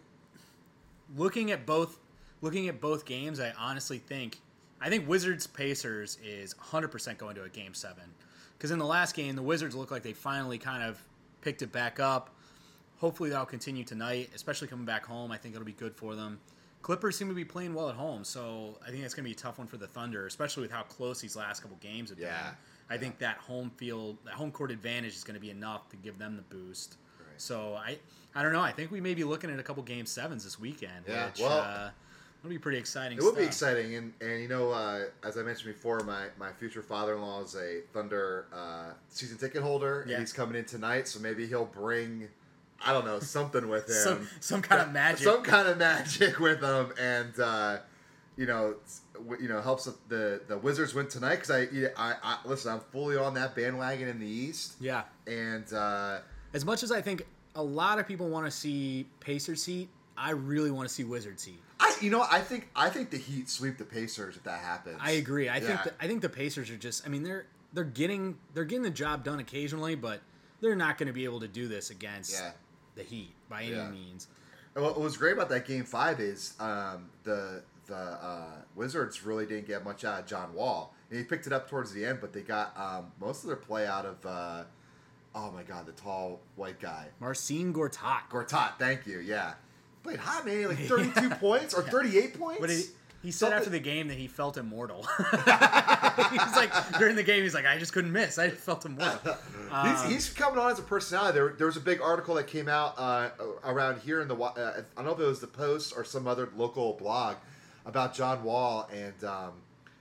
looking 1.16 1.52
at 1.52 1.66
both 1.66 2.00
looking 2.42 2.68
at 2.68 2.80
both 2.80 3.06
games, 3.06 3.40
I 3.40 3.54
honestly 3.58 3.98
think 4.00 4.40
I 4.80 4.90
think 4.90 5.08
Wizards 5.08 5.48
Pacers 5.48 6.20
is 6.24 6.54
100% 6.54 7.18
going 7.18 7.36
to 7.36 7.44
a 7.44 7.50
game 7.50 7.74
7. 7.74 8.04
Cuz 8.60 8.70
in 8.72 8.78
the 8.80 8.86
last 8.86 9.16
game, 9.16 9.36
the 9.36 9.42
Wizards 9.42 9.76
look 9.76 9.90
like 9.92 10.04
they 10.04 10.14
finally 10.14 10.58
kind 10.58 10.84
of 10.84 11.02
picked 11.42 11.62
it 11.62 11.72
back 11.72 12.00
up. 12.00 12.30
Hopefully 12.98 13.30
that'll 13.30 13.46
continue 13.46 13.84
tonight, 13.84 14.30
especially 14.36 14.68
coming 14.68 14.86
back 14.86 15.06
home. 15.06 15.32
I 15.32 15.38
think 15.38 15.54
it'll 15.56 15.66
be 15.66 15.72
good 15.72 15.96
for 15.96 16.16
them. 16.16 16.40
Clippers 16.82 17.18
seem 17.18 17.28
to 17.28 17.34
be 17.34 17.44
playing 17.46 17.74
well 17.74 17.90
at 17.90 17.96
home, 17.96 18.24
so 18.24 18.78
I 18.86 18.90
think 18.92 19.02
that's 19.02 19.14
going 19.14 19.24
to 19.24 19.28
be 19.30 19.34
a 19.34 19.36
tough 19.38 19.58
one 19.58 19.68
for 19.68 19.78
the 19.78 19.88
Thunder, 19.88 20.26
especially 20.26 20.62
with 20.62 20.72
how 20.72 20.84
close 20.84 21.20
these 21.20 21.36
last 21.36 21.62
couple 21.62 21.78
games 21.82 22.10
have 22.12 22.20
Yeah. 22.20 22.42
been. 22.52 22.58
I 22.90 22.98
think 22.98 23.18
that 23.20 23.38
home 23.38 23.72
field, 23.78 24.18
that 24.26 24.36
home 24.36 24.52
court 24.52 24.72
advantage 24.72 25.14
is 25.16 25.24
going 25.24 25.34
to 25.36 25.42
be 25.42 25.50
enough 25.50 25.90
to 25.90 25.96
give 25.98 26.18
them 26.18 26.36
the 26.38 26.44
boost. 26.44 26.98
Right. 27.20 27.28
So 27.42 27.74
I, 27.76 28.00
I 28.38 28.44
don't 28.44 28.53
know. 28.53 28.62
I 28.62 28.72
think 28.72 28.91
we 28.91 29.01
may 29.01 29.13
be 29.15 29.24
looking 29.24 29.50
at 29.50 29.60
a 29.60 29.63
couple 29.63 29.82
game 29.84 30.06
sevens 30.06 30.44
this 30.44 30.60
weekend. 30.60 31.06
Yeah, 31.08 31.25
which, 31.27 31.39
well- 31.39 31.58
uh, 31.60 31.89
it'll 32.39 32.50
be 32.51 32.60
pretty 32.60 32.77
exciting. 32.77 33.17
It 33.17 33.24
would 33.24 33.36
be 33.36 33.44
exciting, 33.44 33.96
and 33.96 34.13
and 34.22 34.39
you 34.41 34.48
know, 34.48 34.72
uh, 34.72 35.06
as 35.24 35.38
I 35.38 35.41
mentioned 35.44 35.74
before, 35.74 36.00
my 36.01 36.27
my 36.38 36.51
future 36.53 36.82
father-in-law 36.84 37.41
is 37.44 37.56
a 37.56 37.82
Thunder 37.94 38.46
uh, 38.53 38.91
season 39.10 39.38
ticket 39.39 39.62
holder, 39.63 40.06
Yeah. 40.08 40.15
and 40.15 40.22
he's 40.22 40.34
coming 40.34 40.56
in 40.56 40.65
tonight, 40.65 41.08
so 41.08 41.20
maybe 41.20 41.48
he'll 41.48 41.65
bring, 41.65 42.27
I 42.86 42.94
don't 42.94 43.06
know, 43.06 43.20
something 43.20 43.67
with 43.70 43.88
him, 43.88 43.94
Some 43.96 44.27
some 44.39 44.62
kind 44.62 44.82
of 44.82 44.91
magic. 44.91 45.24
some 45.24 45.41
kind 45.44 45.67
of 45.67 45.77
magic 45.79 46.39
with 46.48 46.62
him, 46.62 46.94
and 47.00 47.39
uh, 47.39 47.77
you 48.38 48.46
know, 48.46 48.75
you 49.41 49.48
know, 49.48 49.62
helps 49.62 49.86
the 50.10 50.41
the 50.48 50.58
Wizards 50.60 50.94
win 50.94 51.08
tonight 51.08 51.38
because 51.41 51.50
I, 51.50 51.62
I 51.98 52.15
I 52.22 52.38
listen, 52.46 52.72
I'm 52.72 52.82
fully 52.91 53.17
on 53.17 53.34
that 53.34 53.56
bandwagon 53.56 54.08
in 54.08 54.20
the 54.20 54.27
East, 54.27 54.74
yeah. 54.79 55.03
and 55.25 55.74
uh, 55.74 56.20
As 56.53 56.63
much 56.63 56.84
as 56.84 56.91
I 56.91 57.01
think 57.01 57.25
a 57.58 57.64
lot 57.64 58.00
of 58.00 58.08
people 58.08 58.30
want 58.30 58.46
to 58.46 58.52
see 58.52 59.08
Pacers 59.20 59.66
heat, 59.66 59.90
I 60.16 60.32
really 60.32 60.72
want 60.72 60.88
to 60.88 60.94
see 60.94 61.04
Wizards 61.04 61.44
heat. 61.44 61.60
I 61.80 61.94
you 62.02 62.10
know 62.10 62.26
I 62.32 62.40
think 62.40 62.70
I 62.76 62.90
think 62.90 63.10
the 63.10 63.18
Heat 63.18 63.50
sweep 63.50 63.78
the 63.78 63.84
Pacers 63.86 64.36
if 64.38 64.44
that 64.44 64.60
happens. 64.62 64.98
I 65.02 65.12
agree. 65.12 65.50
I 65.50 65.60
think 65.60 65.84
the, 65.84 65.94
I 66.00 66.08
think 66.08 66.22
the 66.22 66.30
Pacers 66.30 66.70
are 66.70 66.78
just. 66.78 67.06
I 67.06 67.10
mean, 67.10 67.24
they're 67.24 67.46
they're 67.74 67.84
getting 67.84 68.38
they're 68.54 68.64
getting 68.66 68.84
the 68.84 68.90
job 68.90 69.24
done 69.24 69.40
occasionally, 69.40 69.96
but 69.96 70.22
they're 70.62 70.76
not 70.76 70.98
going 70.98 71.08
to 71.08 71.14
be 71.14 71.26
able 71.26 71.40
to 71.42 71.48
do 71.48 71.68
this 71.68 71.90
against 71.92 72.34
Yeah. 72.34 72.52
the 72.96 73.04
Heat 73.04 73.34
by 73.50 73.64
any 73.64 73.76
Yeah. 73.76 73.90
means. 73.90 74.28
And 74.76 74.84
What 74.84 75.00
was 75.00 75.18
great 75.18 75.34
about 75.34 75.50
that 75.50 75.66
game 75.68 75.84
five 75.84 76.20
is 76.20 76.54
um, 76.60 77.10
the 77.24 77.62
the 77.88 77.96
uh, 77.96 78.56
Wizards 78.76 79.24
really 79.24 79.46
didn't 79.46 79.68
get 79.68 79.84
much 79.84 80.04
out 80.04 80.20
of 80.20 80.26
John 80.26 80.54
Wall. 80.54 80.94
And 81.10 81.18
he 81.20 81.24
picked 81.26 81.48
it 81.48 81.54
up 81.54 81.70
towards 81.70 81.94
the 81.94 82.04
end, 82.06 82.20
but 82.22 82.34
they 82.34 82.42
got 82.42 82.76
um, 82.78 83.12
most 83.20 83.44
of 83.44 83.48
their 83.48 83.56
play 83.56 83.88
out 83.88 84.06
of 84.06 84.26
uh, 84.26 84.64
oh 85.38 85.51
my 85.51 85.63
god, 85.63 85.86
the 85.86 85.91
tall 85.94 86.39
white 86.56 86.79
guy 86.79 87.06
Marcin 87.20 87.74
Gortat. 87.74 88.29
Gortat. 88.29 88.77
Thank 88.79 89.06
you. 89.06 89.20
Yeah, 89.20 89.53
played 90.03 90.20
hot 90.20 90.46
man, 90.46 90.67
like 90.70 90.77
thirty 90.88 91.12
two 91.20 91.29
points 91.29 91.74
or 91.74 91.84
thirty 91.84 92.17
eight 92.17 92.38
points. 92.38 92.60
But 92.60 92.70
he, 92.70 92.84
he 93.24 93.32
said 93.32 93.48
Something- 93.48 93.58
after 93.58 93.70
the 93.70 93.79
game 93.79 94.08
that 94.08 94.17
he 94.17 94.27
felt 94.27 94.58
immortal. 94.58 95.06
he's 95.17 96.56
like 96.56 96.72
during 96.98 97.15
the 97.15 97.24
game, 97.24 97.44
he's 97.44 97.53
like, 97.53 97.65
I 97.65 97.77
just 97.77 97.94
couldn't 97.94 98.12
miss. 98.12 98.38
I 98.38 98.50
just 98.50 98.62
felt 98.62 98.86
immortal. 98.86 99.36
he's, 99.84 100.03
he's 100.03 100.29
coming 100.29 100.60
on 100.60 100.72
as 100.72 100.79
a 100.79 100.84
personality. 100.84 101.34
There, 101.38 101.53
there 101.58 101.67
was 101.67 101.77
a 101.77 101.82
big 101.82 102.01
article 102.01 102.36
that 102.36 102.48
came 102.48 102.67
out 102.67 102.96
uh, 102.98 103.29
around 103.63 104.00
here 104.01 104.22
in 104.22 104.27
the. 104.27 104.36
Uh, 104.36 104.82
I 104.96 105.01
don't 105.01 105.06
know 105.06 105.12
if 105.12 105.20
it 105.20 105.24
was 105.24 105.39
the 105.39 105.48
Post 105.48 105.94
or 105.96 106.03
some 106.03 106.27
other 106.27 106.50
local 106.56 106.94
blog 106.94 107.36
about 107.86 108.13
John 108.13 108.44
Wall 108.44 108.89
and 108.94 109.24
um, 109.24 109.51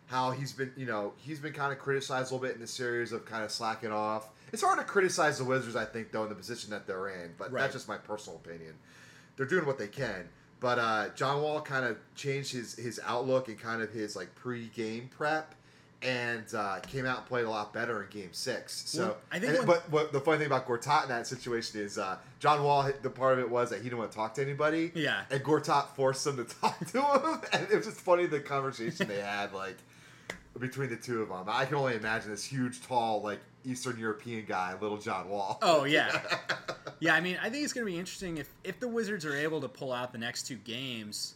how 0.07 0.31
he's 0.31 0.53
been, 0.53 0.73
you 0.77 0.87
know, 0.87 1.13
he's 1.17 1.39
been 1.39 1.53
kind 1.53 1.73
of 1.73 1.79
criticized 1.79 2.31
a 2.31 2.35
little 2.35 2.47
bit 2.47 2.55
in 2.55 2.61
the 2.61 2.67
series 2.67 3.13
of 3.13 3.25
kind 3.25 3.45
of 3.45 3.51
slacking 3.51 3.93
off. 3.93 4.29
It's 4.53 4.63
hard 4.63 4.79
to 4.79 4.85
criticize 4.85 5.39
the 5.39 5.45
Wizards, 5.45 5.77
I 5.77 5.85
think, 5.85 6.13
though, 6.13 6.23
in 6.23 6.29
the 6.29 6.35
position 6.35 6.71
that 6.71 6.87
they're 6.87 7.09
in. 7.09 7.35
But 7.37 7.53
Right. 7.53 7.63
that's 7.63 7.75
just 7.75 7.89
my 7.89 7.99
personal 7.99 8.39
opinion. 8.45 8.75
They're 9.37 9.47
doing 9.47 9.67
what 9.67 9.79
they 9.79 9.89
can. 9.89 10.29
But 10.61 10.79
uh, 10.79 11.09
John 11.15 11.43
Wall 11.43 11.61
kind 11.61 11.85
of 11.85 11.99
changed 12.15 12.53
his 12.53 12.75
his 12.77 12.99
outlook 13.05 13.49
and 13.49 13.59
kind 13.59 13.83
of 13.83 13.91
his 13.91 14.17
like 14.17 14.35
pre-game 14.35 15.11
prep, 15.15 15.55
and 16.03 16.45
uh, 16.55 16.79
came 16.87 17.05
out 17.05 17.19
and 17.19 17.27
played 17.27 17.45
a 17.45 17.51
lot 17.51 17.73
better 17.75 18.03
in 18.03 18.09
Game 18.11 18.31
Six. 18.33 18.89
So 18.89 19.03
Well, 19.09 19.17
I 19.31 19.39
think 19.39 19.51
and- 19.59 19.59
when- 19.59 19.67
but 19.67 19.91
what 19.91 20.13
the 20.13 20.21
funny 20.21 20.39
thing 20.39 20.47
about 20.47 20.67
Gortat 20.67 21.03
in 21.05 21.09
that 21.11 21.27
situation 21.27 21.81
is 21.81 21.99
uh, 21.99 22.17
John 22.39 22.63
Wall. 22.63 22.91
The 23.03 23.11
part 23.11 23.35
of 23.35 23.39
it 23.41 23.51
was 23.51 23.69
that 23.71 23.79
he 23.79 23.83
didn't 23.85 23.99
want 23.99 24.13
to 24.13 24.17
talk 24.17 24.33
to 24.35 24.43
anybody. 24.43 24.93
Yeah. 24.95 25.25
And 25.31 25.43
Gortat 25.45 25.89
forced 25.89 26.27
him 26.27 26.37
to 26.39 26.45
talk 26.61 26.79
to 26.87 27.03
him, 27.03 27.41
and 27.53 27.71
it 27.71 27.77
was 27.77 27.85
just 27.87 28.01
funny 28.01 28.25
the 28.27 28.41
conversation 28.41 29.09
they 29.09 29.21
had 29.21 29.53
like 29.53 29.77
between 30.59 30.91
the 30.91 30.97
two 30.97 31.23
of 31.23 31.29
them. 31.29 31.45
I 31.49 31.65
can 31.65 31.77
only 31.77 31.95
imagine 31.95 32.31
this 32.31 32.45
huge, 32.45 32.83
tall, 32.83 33.23
like 33.23 33.41
Eastern 33.65 33.99
European 33.99 34.45
guy, 34.47 34.75
little 34.81 34.99
John 34.99 35.29
Wall. 35.29 35.59
Oh 35.63 35.85
yeah, 35.85 36.21
yeah. 37.01 37.15
I 37.15 37.21
mean, 37.21 37.39
I 37.43 37.51
think 37.51 37.65
it's 37.65 37.73
going 37.73 37.87
to 37.87 37.93
be 37.93 37.99
interesting 37.99 38.39
if 38.39 38.49
if 38.65 38.81
the 38.81 38.89
Wizards 38.89 39.25
are 39.25 39.37
able 39.37 39.61
to 39.61 39.69
pull 39.69 39.93
out 39.93 40.13
the 40.13 40.19
next 40.19 40.47
two 40.47 40.57
games. 40.57 41.35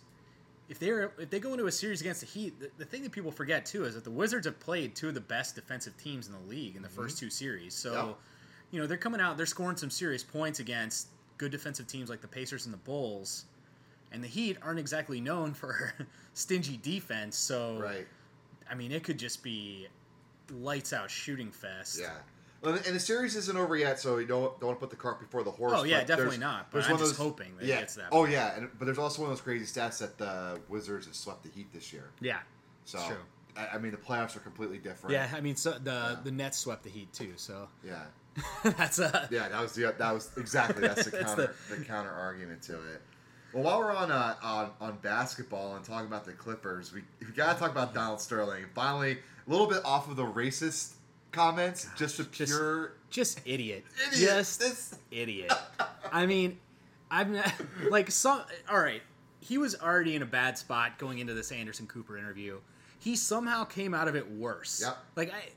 If 0.69 0.79
they're 0.79 1.11
if 1.19 1.31
they 1.31 1.41
go 1.41 1.53
into 1.53 1.67
a 1.67 1.73
series 1.73 2.01
against 2.01 2.21
the 2.21 2.27
Heat, 2.27 2.61
the, 2.61 2.71
the 2.79 2.85
thing 2.85 3.03
that 3.03 3.11
people 3.11 3.33
forget 3.33 3.67
too 3.67 3.85
is 3.85 3.95
that 3.95 4.05
the 4.05 4.11
Wizards 4.11 4.47
have 4.47 4.61
played 4.61 4.95
two 4.95 5.09
of 5.09 5.15
the 5.15 5.21
best 5.21 5.57
defensive 5.57 5.97
teams 5.97 6.29
in 6.29 6.33
the 6.33 6.49
league 6.49 6.77
in 6.77 6.83
the 6.83 6.89
first 6.89 7.17
mm-hmm. 7.17 7.27
two 7.27 7.31
series. 7.31 7.75
So, 7.75 7.93
Yeah. 7.93 8.13
you 8.71 8.81
know, 8.81 8.87
they're 8.87 8.97
coming 8.97 9.21
out, 9.21 9.37
they're 9.37 9.47
scoring 9.47 9.77
some 9.77 9.91
serious 9.91 10.23
points 10.23 10.61
against 10.61 11.09
good 11.39 11.51
defensive 11.51 11.89
teams 11.89 12.09
like 12.09 12.21
the 12.21 12.29
Pacers 12.29 12.67
and 12.67 12.73
the 12.73 12.79
Bulls. 12.79 13.47
And 14.13 14.23
the 14.23 14.29
Heat 14.29 14.59
aren't 14.63 14.79
exactly 14.79 15.21
known 15.21 15.55
for 15.55 15.93
stingy 16.35 16.77
defense, 16.77 17.37
so 17.37 17.81
Right. 17.81 18.07
I 18.71 18.75
mean, 18.75 18.93
it 18.93 19.03
could 19.05 19.19
just 19.19 19.43
be 19.43 19.89
lights 20.53 20.93
out 20.93 21.11
shooting 21.11 21.51
fest. 21.51 21.99
Yeah. 22.01 22.11
Well, 22.63 22.75
and 22.75 22.95
the 22.95 23.01
series 23.01 23.37
isn't 23.37 23.57
over 23.57 23.75
yet, 23.77 23.99
so 23.99 24.19
you 24.19 24.27
don't 24.27 24.59
don't 24.61 24.69
want 24.69 24.79
to 24.79 24.87
put 24.87 24.91
the 24.91 24.97
cart 24.97 25.19
before 25.19 25.43
the 25.43 25.51
horse. 25.51 25.73
Oh, 25.77 25.85
yeah, 25.85 26.01
definitely 26.01 26.37
there's- 26.37 26.41
not, 26.41 26.71
but 26.71 26.79
there's 26.79 26.87
I'm 26.87 26.93
one 26.93 27.01
just 27.01 27.13
those- 27.19 27.27
hoping 27.27 27.57
that 27.57 27.65
it 27.65 27.69
yeah. 27.69 27.81
gets 27.81 27.95
that 27.95 28.09
Oh 28.13 28.25
way. 28.25 28.33
yeah, 28.33 28.55
and, 28.57 28.69
but 28.79 28.85
there's 28.85 28.99
also 28.99 29.23
one 29.23 29.31
of 29.31 29.37
those 29.37 29.43
crazy 29.43 29.65
stats 29.65 29.99
that 29.99 30.19
the 30.19 30.61
Wizards 30.69 31.07
have 31.07 31.15
swept 31.15 31.43
the 31.43 31.49
Heat 31.49 31.73
this 31.73 31.93
year. 31.93 32.11
Yeah. 32.21 32.39
So 32.85 32.99
true. 33.07 33.17
I, 33.57 33.77
I 33.77 33.79
mean, 33.79 33.93
the 33.93 33.97
playoffs 33.97 34.37
are 34.37 34.41
completely 34.41 34.79
different. 34.79 35.15
Yeah, 35.15 35.29
I 35.35 35.41
mean, 35.41 35.57
so 35.57 35.73
the 35.73 36.19
the 36.23 36.31
Nets 36.31 36.59
swept 36.59 36.83
the 36.85 36.91
Heat 36.91 37.11
too, 37.15 37.33
so 37.37 37.67
Yeah. 37.83 38.03
that's 38.77 38.99
a 38.99 39.27
Yeah, 39.31 39.49
that 39.49 39.61
was 39.63 39.73
the 39.73 39.95
that 39.97 40.13
was 40.15 40.31
exactly 40.37 40.87
that's 40.87 41.07
the 41.07 41.11
counter 41.25 41.55
the, 41.71 41.85
counter 41.85 42.11
argument 42.13 42.61
to 42.65 42.75
it. 42.75 43.03
Well, 43.53 43.65
while 43.65 43.79
we're 43.81 43.95
on 43.95 44.11
uh, 44.11 44.35
on 44.43 44.71
on 44.81 44.99
basketball 45.03 45.75
and 45.77 45.85
talking 45.85 46.07
about 46.07 46.25
the 46.25 46.33
Clippers, 46.33 46.93
we 46.93 47.03
we 47.21 47.33
gotta 47.33 47.59
talk 47.59 47.71
about 47.71 47.95
Donald 47.95 48.21
Sterling. 48.21 48.65
Finally, 48.75 49.19
a 49.47 49.51
little 49.51 49.67
bit 49.67 49.81
off 49.85 50.09
of 50.09 50.17
the 50.17 50.25
racist 50.25 50.93
comments, 51.33 51.89
just 51.97 52.19
a 52.21 52.25
just- 52.25 52.53
just 53.11 53.41
idiot, 53.45 53.85
idiot. 54.13 54.31
just 54.31 54.61
This- 54.61 54.95
idiot. 55.11 55.53
I 56.13 56.27
mean, 56.27 56.59
I'm 57.11 57.33
not, 57.33 57.53
like 57.91 58.11
some. 58.11 58.43
All 58.71 58.79
right, 58.81 59.03
he 59.41 59.59
was 59.59 59.75
already 59.81 60.15
in 60.15 60.23
a 60.23 60.27
bad 60.27 60.57
spot 60.57 60.99
going 60.99 61.19
into 61.19 61.35
this 61.35 61.51
Anderson 61.51 61.87
Cooper 61.89 62.17
interview. 62.17 62.59
He 63.01 63.17
somehow 63.17 63.65
came 63.65 63.95
out 63.95 64.07
of 64.09 64.15
it 64.15 64.31
worse. 64.31 64.83
Yep. 64.85 64.97
Like 65.17 65.33
I, 65.33 65.49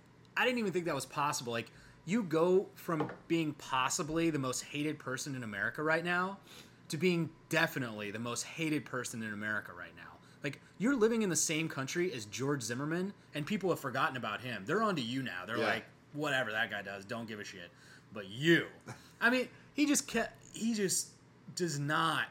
I 0.42 0.46
didn't 0.46 0.60
even 0.60 0.72
think 0.72 0.86
that 0.86 0.96
was 0.96 1.06
possible. 1.06 1.54
Like 1.54 1.70
you 2.06 2.24
go 2.24 2.68
from 2.76 3.10
being 3.28 3.54
possibly 3.54 4.30
the 4.32 4.40
most 4.40 4.62
hated 4.64 4.98
person 4.98 5.36
in 5.36 5.44
America 5.44 5.84
right 5.84 6.04
now 6.04 6.38
to 6.90 6.98
being 6.98 7.30
definitely 7.50 8.12
the 8.12 8.20
most 8.20 8.44
hated 8.44 8.86
person 8.86 9.22
in 9.24 9.34
America 9.34 9.72
right 9.78 9.96
now. 9.96 10.04
Like 10.44 10.60
you're 10.78 10.96
living 10.96 11.22
in 11.22 11.30
the 11.30 11.36
same 11.36 11.70
country 11.70 12.12
as 12.14 12.26
George 12.26 12.62
Zimmerman, 12.62 13.14
and 13.34 13.46
people 13.46 13.70
have 13.70 13.80
forgotten 13.80 14.18
about 14.18 14.42
him. 14.42 14.64
They're 14.66 14.84
on 14.84 14.96
to 14.98 15.02
you 15.02 15.24
now. 15.24 15.46
They're 15.48 15.58
Yeah. 15.58 15.66
like, 15.66 15.86
whatever 16.14 16.52
that 16.52 16.70
guy 16.70 16.82
does, 16.82 17.06
don't 17.06 17.28
give 17.28 17.40
a 17.40 17.44
shit. 17.44 17.72
But 18.14 18.28
you, 18.30 18.68
I 19.22 19.30
mean, 19.30 19.48
he 19.74 19.86
just 19.86 20.08
kept. 20.08 20.34
He 20.54 20.74
just 20.74 21.08
does 21.56 21.80
not. 21.80 22.26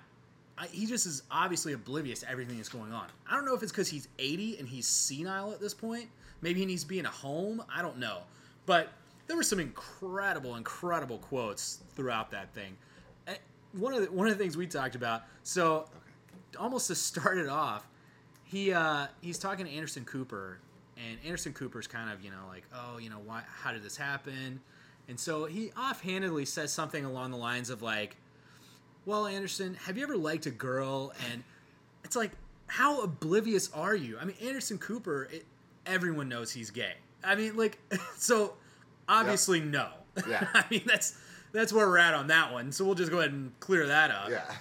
I, 0.59 0.67
he 0.67 0.85
just 0.87 1.07
is 1.07 1.23
obviously 1.31 1.73
oblivious 1.73 2.21
to 2.21 2.31
everything 2.31 2.57
that's 2.59 2.69
going 2.69 2.93
on. 2.93 3.07
I 3.29 3.35
don't 3.35 3.47
know 3.47 3.55
if 3.55 3.63
it's 3.63 3.73
because 3.73 3.89
he's 3.89 4.07
80 4.19 4.59
and 4.59 4.69
he's 4.69 4.87
senile 4.87 5.51
at 5.51 5.61
this 5.61 5.73
point. 5.75 6.09
Maybe 6.43 6.61
he 6.61 6.67
needs 6.67 6.83
to 6.83 6.89
be 6.89 6.99
in 6.99 7.07
a 7.07 7.11
home. 7.11 7.63
I 7.75 7.81
don't 7.83 7.97
know. 7.99 8.19
But 8.67 8.91
there 9.27 9.37
were 9.37 9.43
some 9.43 9.59
incredible, 9.59 10.57
incredible 10.57 11.19
quotes 11.19 11.79
throughout 11.97 12.31
that 12.33 12.53
thing. 12.55 12.77
One 13.73 13.95
of 13.95 14.02
the, 14.02 14.12
one 14.12 14.29
of 14.29 14.37
the 14.37 14.43
things 14.43 14.57
we 14.57 14.67
talked 14.67 14.95
about. 14.95 15.23
So, 15.43 15.87
almost 16.59 16.88
to 16.88 16.95
start 16.95 17.38
it 17.38 17.49
off, 17.49 17.87
he 18.45 18.73
uh, 18.73 19.07
he's 19.21 19.38
talking 19.38 19.67
to 19.67 19.73
Anderson 19.73 20.05
Cooper, 20.05 20.59
and 20.97 21.19
Anderson 21.25 21.52
Cooper's 21.52 21.87
kind 21.87 22.11
of 22.11 22.23
you 22.23 22.31
know 22.31 22.45
like, 22.49 22.64
oh, 22.75 22.99
you 22.99 23.11
know, 23.11 23.21
why? 23.25 23.43
How 23.62 23.73
did 23.73 23.83
this 23.83 23.97
happen? 23.97 24.61
And 25.09 25.19
so 25.19 25.47
he 25.47 25.73
offhandedly 25.73 26.45
says 26.45 26.73
something 26.73 27.05
along 27.05 27.33
the 27.33 27.37
lines 27.37 27.71
of 27.71 27.83
like, 27.83 28.17
well, 29.05 29.26
Anderson, 29.26 29.75
have 29.75 29.97
you 29.97 30.05
ever 30.05 30.17
liked 30.17 30.47
a 30.47 30.50
girl? 30.50 31.12
And 31.31 31.43
it's 32.05 32.17
like, 32.17 32.31
how 32.67 33.02
oblivious 33.02 33.71
are 33.73 33.95
you? 33.95 34.17
I 34.21 34.25
mean, 34.25 34.37
Anderson 34.43 34.79
Cooper, 34.79 35.29
it, 35.33 35.45
everyone 35.87 36.29
knows 36.29 36.52
he's 36.52 36.71
gay. 36.71 36.95
I 37.25 37.35
mean, 37.35 37.57
like, 37.57 37.79
so 38.17 38.55
obviously 39.09 39.61
no. 39.61 39.88
Yeah. 40.29 40.47
I 40.55 40.64
mean, 40.71 40.83
that's 40.87 41.19
that's 41.53 41.73
where 41.73 41.87
we're 41.89 41.99
at 41.99 42.15
on 42.15 42.27
that 42.29 42.53
one. 42.53 42.73
So 42.73 42.85
we'll 42.85 42.95
just 42.95 43.11
go 43.11 43.19
ahead 43.21 43.33
and 43.33 43.59
clear 43.61 43.87
that 43.87 44.11
up. 44.11 44.31
yeah. 44.31 44.43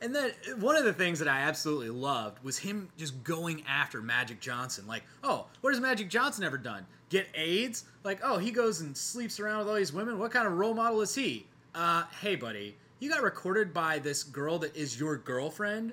And 0.00 0.14
then 0.14 0.30
one 0.60 0.76
of 0.76 0.84
the 0.84 0.92
things 0.92 1.18
that 1.18 1.26
I 1.26 1.40
absolutely 1.40 1.90
loved 1.90 2.42
was 2.44 2.56
him 2.56 2.88
just 2.96 3.24
going 3.24 3.64
after 3.66 4.00
Magic 4.00 4.38
Johnson. 4.38 4.86
Like, 4.86 5.02
oh, 5.24 5.46
what 5.60 5.74
has 5.74 5.80
Magic 5.80 6.08
Johnson 6.08 6.44
ever 6.44 6.56
done? 6.56 6.86
Get 7.08 7.26
AIDS? 7.34 7.82
Like, 8.04 8.20
oh, 8.22 8.38
he 8.38 8.52
goes 8.52 8.80
and 8.80 8.96
sleeps 8.96 9.40
around 9.40 9.58
with 9.58 9.68
all 9.68 9.74
these 9.74 9.92
women. 9.92 10.20
What 10.20 10.30
kind 10.30 10.46
of 10.46 10.52
role 10.52 10.72
model 10.72 11.00
is 11.00 11.16
he? 11.16 11.48
Uh, 11.74 12.04
hey, 12.20 12.36
buddy, 12.36 12.76
you 13.00 13.10
got 13.10 13.22
recorded 13.24 13.74
by 13.74 13.98
this 13.98 14.22
girl 14.22 14.60
that 14.60 14.76
is 14.76 15.00
your 15.00 15.16
girlfriend, 15.16 15.92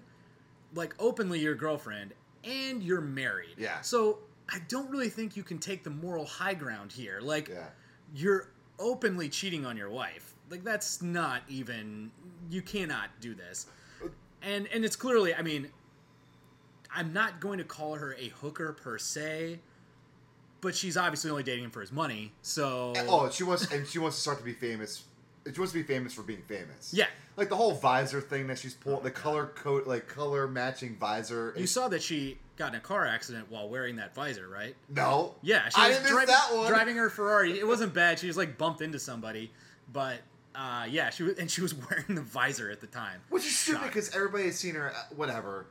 like 0.76 0.94
openly 1.00 1.40
your 1.40 1.56
girlfriend, 1.56 2.14
and 2.44 2.84
you're 2.84 3.02
married. 3.02 3.56
Yeah. 3.58 3.82
So 3.82 4.20
I 4.50 4.60
don't 4.68 4.88
really 4.92 5.10
think 5.10 5.36
you 5.36 5.42
can 5.42 5.58
take 5.58 5.84
the 5.84 5.90
moral 5.90 6.26
high 6.26 6.54
ground 6.54 6.92
here. 6.92 7.22
Like, 7.24 7.48
Yeah. 7.50 7.70
you're 8.14 8.50
openly 8.80 9.30
cheating 9.30 9.66
on 9.66 9.78
your 9.78 9.90
wife. 9.90 10.34
Like 10.50 10.64
that's 10.64 11.02
not 11.02 11.42
even 11.48 12.12
you 12.50 12.62
cannot 12.62 13.10
do 13.20 13.34
this. 13.34 13.68
And 14.42 14.68
and 14.74 14.86
it's 14.86 14.96
clearly, 14.96 15.34
I 15.34 15.42
mean, 15.42 15.70
I'm 16.96 17.14
not 17.14 17.40
going 17.40 17.58
to 17.58 17.64
call 17.64 17.96
her 17.96 18.16
a 18.20 18.30
hooker 18.30 18.74
per 18.74 18.98
se, 18.98 19.60
but 20.62 20.76
she's 20.76 20.98
obviously 20.98 21.32
only 21.32 21.44
dating 21.44 21.66
him 21.66 21.72
for 21.72 21.82
his 21.82 21.92
money. 21.92 22.32
So 22.42 22.94
Oh, 23.08 23.30
she 23.30 23.44
wants 23.44 23.72
and 23.72 23.88
she 23.88 24.00
wants 24.00 24.18
to 24.18 24.22
start 24.22 24.38
to 24.40 24.44
be 24.44 24.54
famous. 24.54 25.04
She 25.52 25.60
wants 25.60 25.74
to 25.74 25.80
be 25.80 25.84
famous 25.84 26.14
for 26.14 26.24
being 26.24 26.42
famous. 26.48 26.92
Yeah. 26.94 27.06
like 27.38 27.50
the 27.50 27.56
whole 27.56 27.74
visor 27.74 28.20
thing 28.22 28.48
that 28.48 28.58
she's 28.58 28.74
pulled, 28.74 29.04
the 29.04 29.12
color 29.12 29.48
coat, 29.48 29.86
like 29.88 30.08
color 30.08 30.48
matching 30.48 30.96
visor. 30.98 31.54
you 31.58 31.68
saw 31.68 31.88
that 31.90 32.02
she 32.02 32.38
got 32.58 32.70
in 32.74 32.76
a 32.76 32.82
car 32.82 33.06
accident 33.06 33.48
while 33.50 33.68
wearing 33.70 33.98
that 33.98 34.16
visor, 34.16 34.48
right? 34.48 34.76
no, 34.90 35.36
Yeah, 35.42 35.68
she 35.70 35.76
I 35.82 35.90
was 35.90 36.00
driving, 36.00 36.28
that 36.28 36.50
one. 36.54 36.68
driving 36.70 36.96
her 36.96 37.10
Ferrari. 37.10 37.60
It 37.60 37.68
wasn't 37.68 37.94
bad. 38.02 38.20
She 38.20 38.28
was 38.28 38.38
like 38.38 38.58
bumped 38.58 38.82
into 38.82 39.00
somebody, 39.00 39.52
but 39.92 40.20
uh, 40.56 40.86
yeah, 40.90 41.10
she 41.10 41.24
was 41.24 41.38
and 41.38 41.50
she 41.52 41.62
was 41.62 41.74
wearing 41.90 42.16
the 42.16 42.22
visor 42.22 42.72
at 42.72 42.82
the 42.82 42.88
time. 42.88 43.22
which 43.30 43.46
is 43.46 43.58
stupid 43.58 43.88
because 43.88 44.16
everybody 44.16 44.46
has 44.46 44.58
seen 44.58 44.76
her. 44.76 44.94
Whatever. 45.16 45.68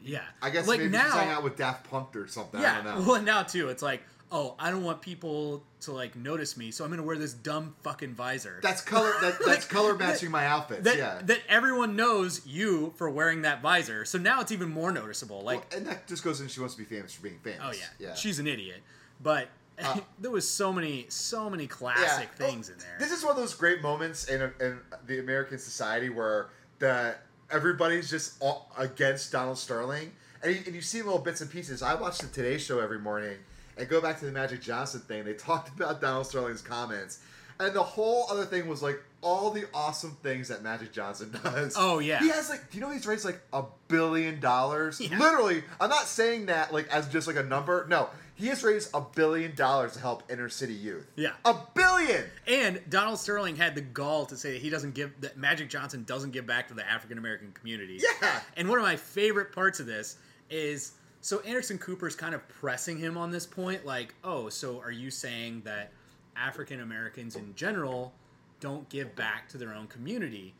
Yeah, 0.00 0.20
I 0.40 0.50
guess 0.50 0.68
like 0.68 0.78
maybe 0.78 0.92
now, 0.92 1.04
she's 1.04 1.12
hanging 1.14 1.32
out 1.32 1.42
with 1.42 1.56
Daft 1.56 1.90
Punk 1.90 2.14
or 2.14 2.28
something. 2.28 2.60
I 2.60 2.62
yeah. 2.62 2.82
don't 2.82 3.00
know. 3.04 3.12
Well, 3.12 3.22
now 3.22 3.42
too, 3.42 3.68
it's 3.68 3.82
like, 3.82 4.02
oh, 4.30 4.54
I 4.60 4.70
don't 4.70 4.84
want 4.84 5.02
people 5.02 5.64
to 5.86 5.92
like 5.92 6.14
notice 6.14 6.56
me, 6.56 6.70
so 6.70 6.84
I'm 6.84 6.90
gonna 6.90 7.02
wear 7.02 7.16
this 7.18 7.32
dumb 7.32 7.74
fucking 7.82 8.14
visor. 8.14 8.60
That's 8.62 8.80
color. 8.82 9.12
That, 9.22 9.38
that's 9.46 9.64
color 9.66 9.92
that- 9.94 9.98
matching 9.98 10.30
my 10.30 10.46
outfits. 10.46 10.82
that 10.84 10.96
yeah. 10.98 11.18
that 11.24 11.40
everyone 11.48 11.96
knows 11.96 12.46
you 12.46 12.92
for 12.96 13.10
wearing 13.10 13.42
that 13.42 13.62
visor. 13.62 14.04
So 14.04 14.18
now 14.18 14.40
it's 14.40 14.52
even 14.52 14.68
more 14.68 14.92
noticeable. 14.92 15.40
Like, 15.42 15.70
Well, 15.70 15.78
and 15.78 15.86
that 15.88 16.06
just 16.06 16.22
goes 16.22 16.40
in. 16.40 16.48
She 16.48 16.60
wants 16.60 16.74
to 16.76 16.82
be 16.82 16.86
famous 16.86 17.12
for 17.14 17.22
being 17.22 17.38
famous. 17.42 17.60
oh 17.64 17.72
yeah, 17.72 18.08
yeah. 18.08 18.14
she's 18.14 18.38
an 18.38 18.46
idiot. 18.46 18.82
But 19.22 19.48
Uh, 19.82 20.00
there 20.18 20.30
was 20.30 20.48
so 20.48 20.72
many, 20.72 21.06
so 21.08 21.50
many 21.50 21.66
classic 21.66 22.28
Yeah. 22.38 22.46
things 22.46 22.68
in 22.70 22.78
there. 22.78 22.96
This 22.98 23.12
is 23.12 23.22
one 23.22 23.32
of 23.32 23.36
those 23.36 23.54
great 23.54 23.82
moments 23.82 24.24
in, 24.28 24.40
in 24.60 24.78
the 25.06 25.18
American 25.18 25.58
society 25.58 26.08
where 26.10 26.48
the 26.78 27.14
everybody's 27.50 28.10
just 28.10 28.34
all 28.40 28.70
against 28.76 29.30
Donald 29.32 29.56
Sterling, 29.58 30.12
and 30.42 30.54
you, 30.54 30.62
and 30.66 30.74
you 30.74 30.80
see 30.82 31.00
little 31.02 31.18
bits 31.20 31.40
and 31.40 31.50
pieces. 31.50 31.82
I 31.82 31.94
watch 31.94 32.18
the 32.18 32.26
Today 32.26 32.58
Show 32.58 32.80
every 32.80 32.98
morning 32.98 33.36
and 33.76 33.88
go 33.88 34.00
back 34.00 34.18
to 34.20 34.26
the 34.26 34.32
Magic 34.32 34.62
Johnson 34.62 35.00
thing. 35.00 35.24
They 35.24 35.34
talked 35.34 35.68
about 35.78 36.00
Donald 36.00 36.26
Sterling's 36.26 36.62
comments, 36.62 37.20
and 37.58 37.74
the 37.74 37.82
whole 37.82 38.26
other 38.30 38.44
thing 38.44 38.68
was 38.68 38.82
like 38.82 39.02
all 39.22 39.50
the 39.50 39.64
awesome 39.74 40.16
things 40.22 40.48
that 40.48 40.62
Magic 40.62 40.92
Johnson 40.92 41.34
does. 41.44 41.74
Oh, 41.76 41.98
yeah. 41.98 42.20
he 42.20 42.28
has 42.28 42.48
like. 42.50 42.70
Do 42.70 42.78
you 42.78 42.84
know 42.84 42.90
he's 42.90 43.06
raised 43.06 43.24
like 43.24 43.40
a 43.52 43.64
billion 43.88 44.40
dollars? 44.40 45.00
Yeah. 45.00 45.18
Literally, 45.18 45.62
I'm 45.80 45.90
not 45.90 46.04
saying 46.04 46.46
that 46.46 46.72
like 46.72 46.88
as 46.88 47.08
just 47.08 47.26
like 47.26 47.36
a 47.36 47.42
number. 47.42 47.86
No. 47.88 48.08
He 48.38 48.48
has 48.48 48.62
raised 48.62 48.90
a 48.92 49.00
billion 49.00 49.54
dollars 49.54 49.94
to 49.94 50.00
help 50.00 50.30
inner 50.30 50.50
city 50.50 50.74
youth. 50.74 51.10
Yeah. 51.16 51.30
A 51.46 51.54
billion! 51.74 52.22
And 52.46 52.82
Donald 52.86 53.18
Sterling 53.18 53.56
had 53.56 53.74
the 53.74 53.80
gall 53.80 54.26
to 54.26 54.36
say 54.36 54.52
that 54.52 54.60
he 54.60 54.68
doesn't 54.68 54.92
give 54.94 55.18
that 55.22 55.38
Magic 55.38 55.70
Johnson 55.70 56.04
doesn't 56.04 56.32
give 56.32 56.46
back 56.46 56.68
to 56.68 56.74
the 56.74 56.86
African 56.86 57.16
American 57.16 57.52
community. 57.52 57.98
Yeah. 58.20 58.40
And 58.58 58.68
one 58.68 58.78
of 58.78 58.84
my 58.84 58.96
favorite 58.96 59.52
parts 59.52 59.80
of 59.80 59.86
this 59.86 60.18
is 60.50 60.92
so 61.20 61.40
Anderson 61.40 61.78
Cooper's 61.78 62.14
kind 62.14 62.34
of 62.34 62.46
pressing 62.48 62.98
him 62.98 63.16
on 63.16 63.30
this 63.30 63.46
point, 63.46 63.84
like, 63.84 64.14
oh, 64.22 64.48
so 64.48 64.80
are 64.80 64.90
you 64.92 65.10
saying 65.10 65.62
that 65.64 65.92
African 66.36 66.80
Americans 66.80 67.36
in 67.36 67.54
general 67.54 68.12
don't 68.60 68.88
give 68.88 69.16
back 69.16 69.48
to 69.50 69.58
their 69.58 69.74
own 69.74 69.86
community? 69.86 70.54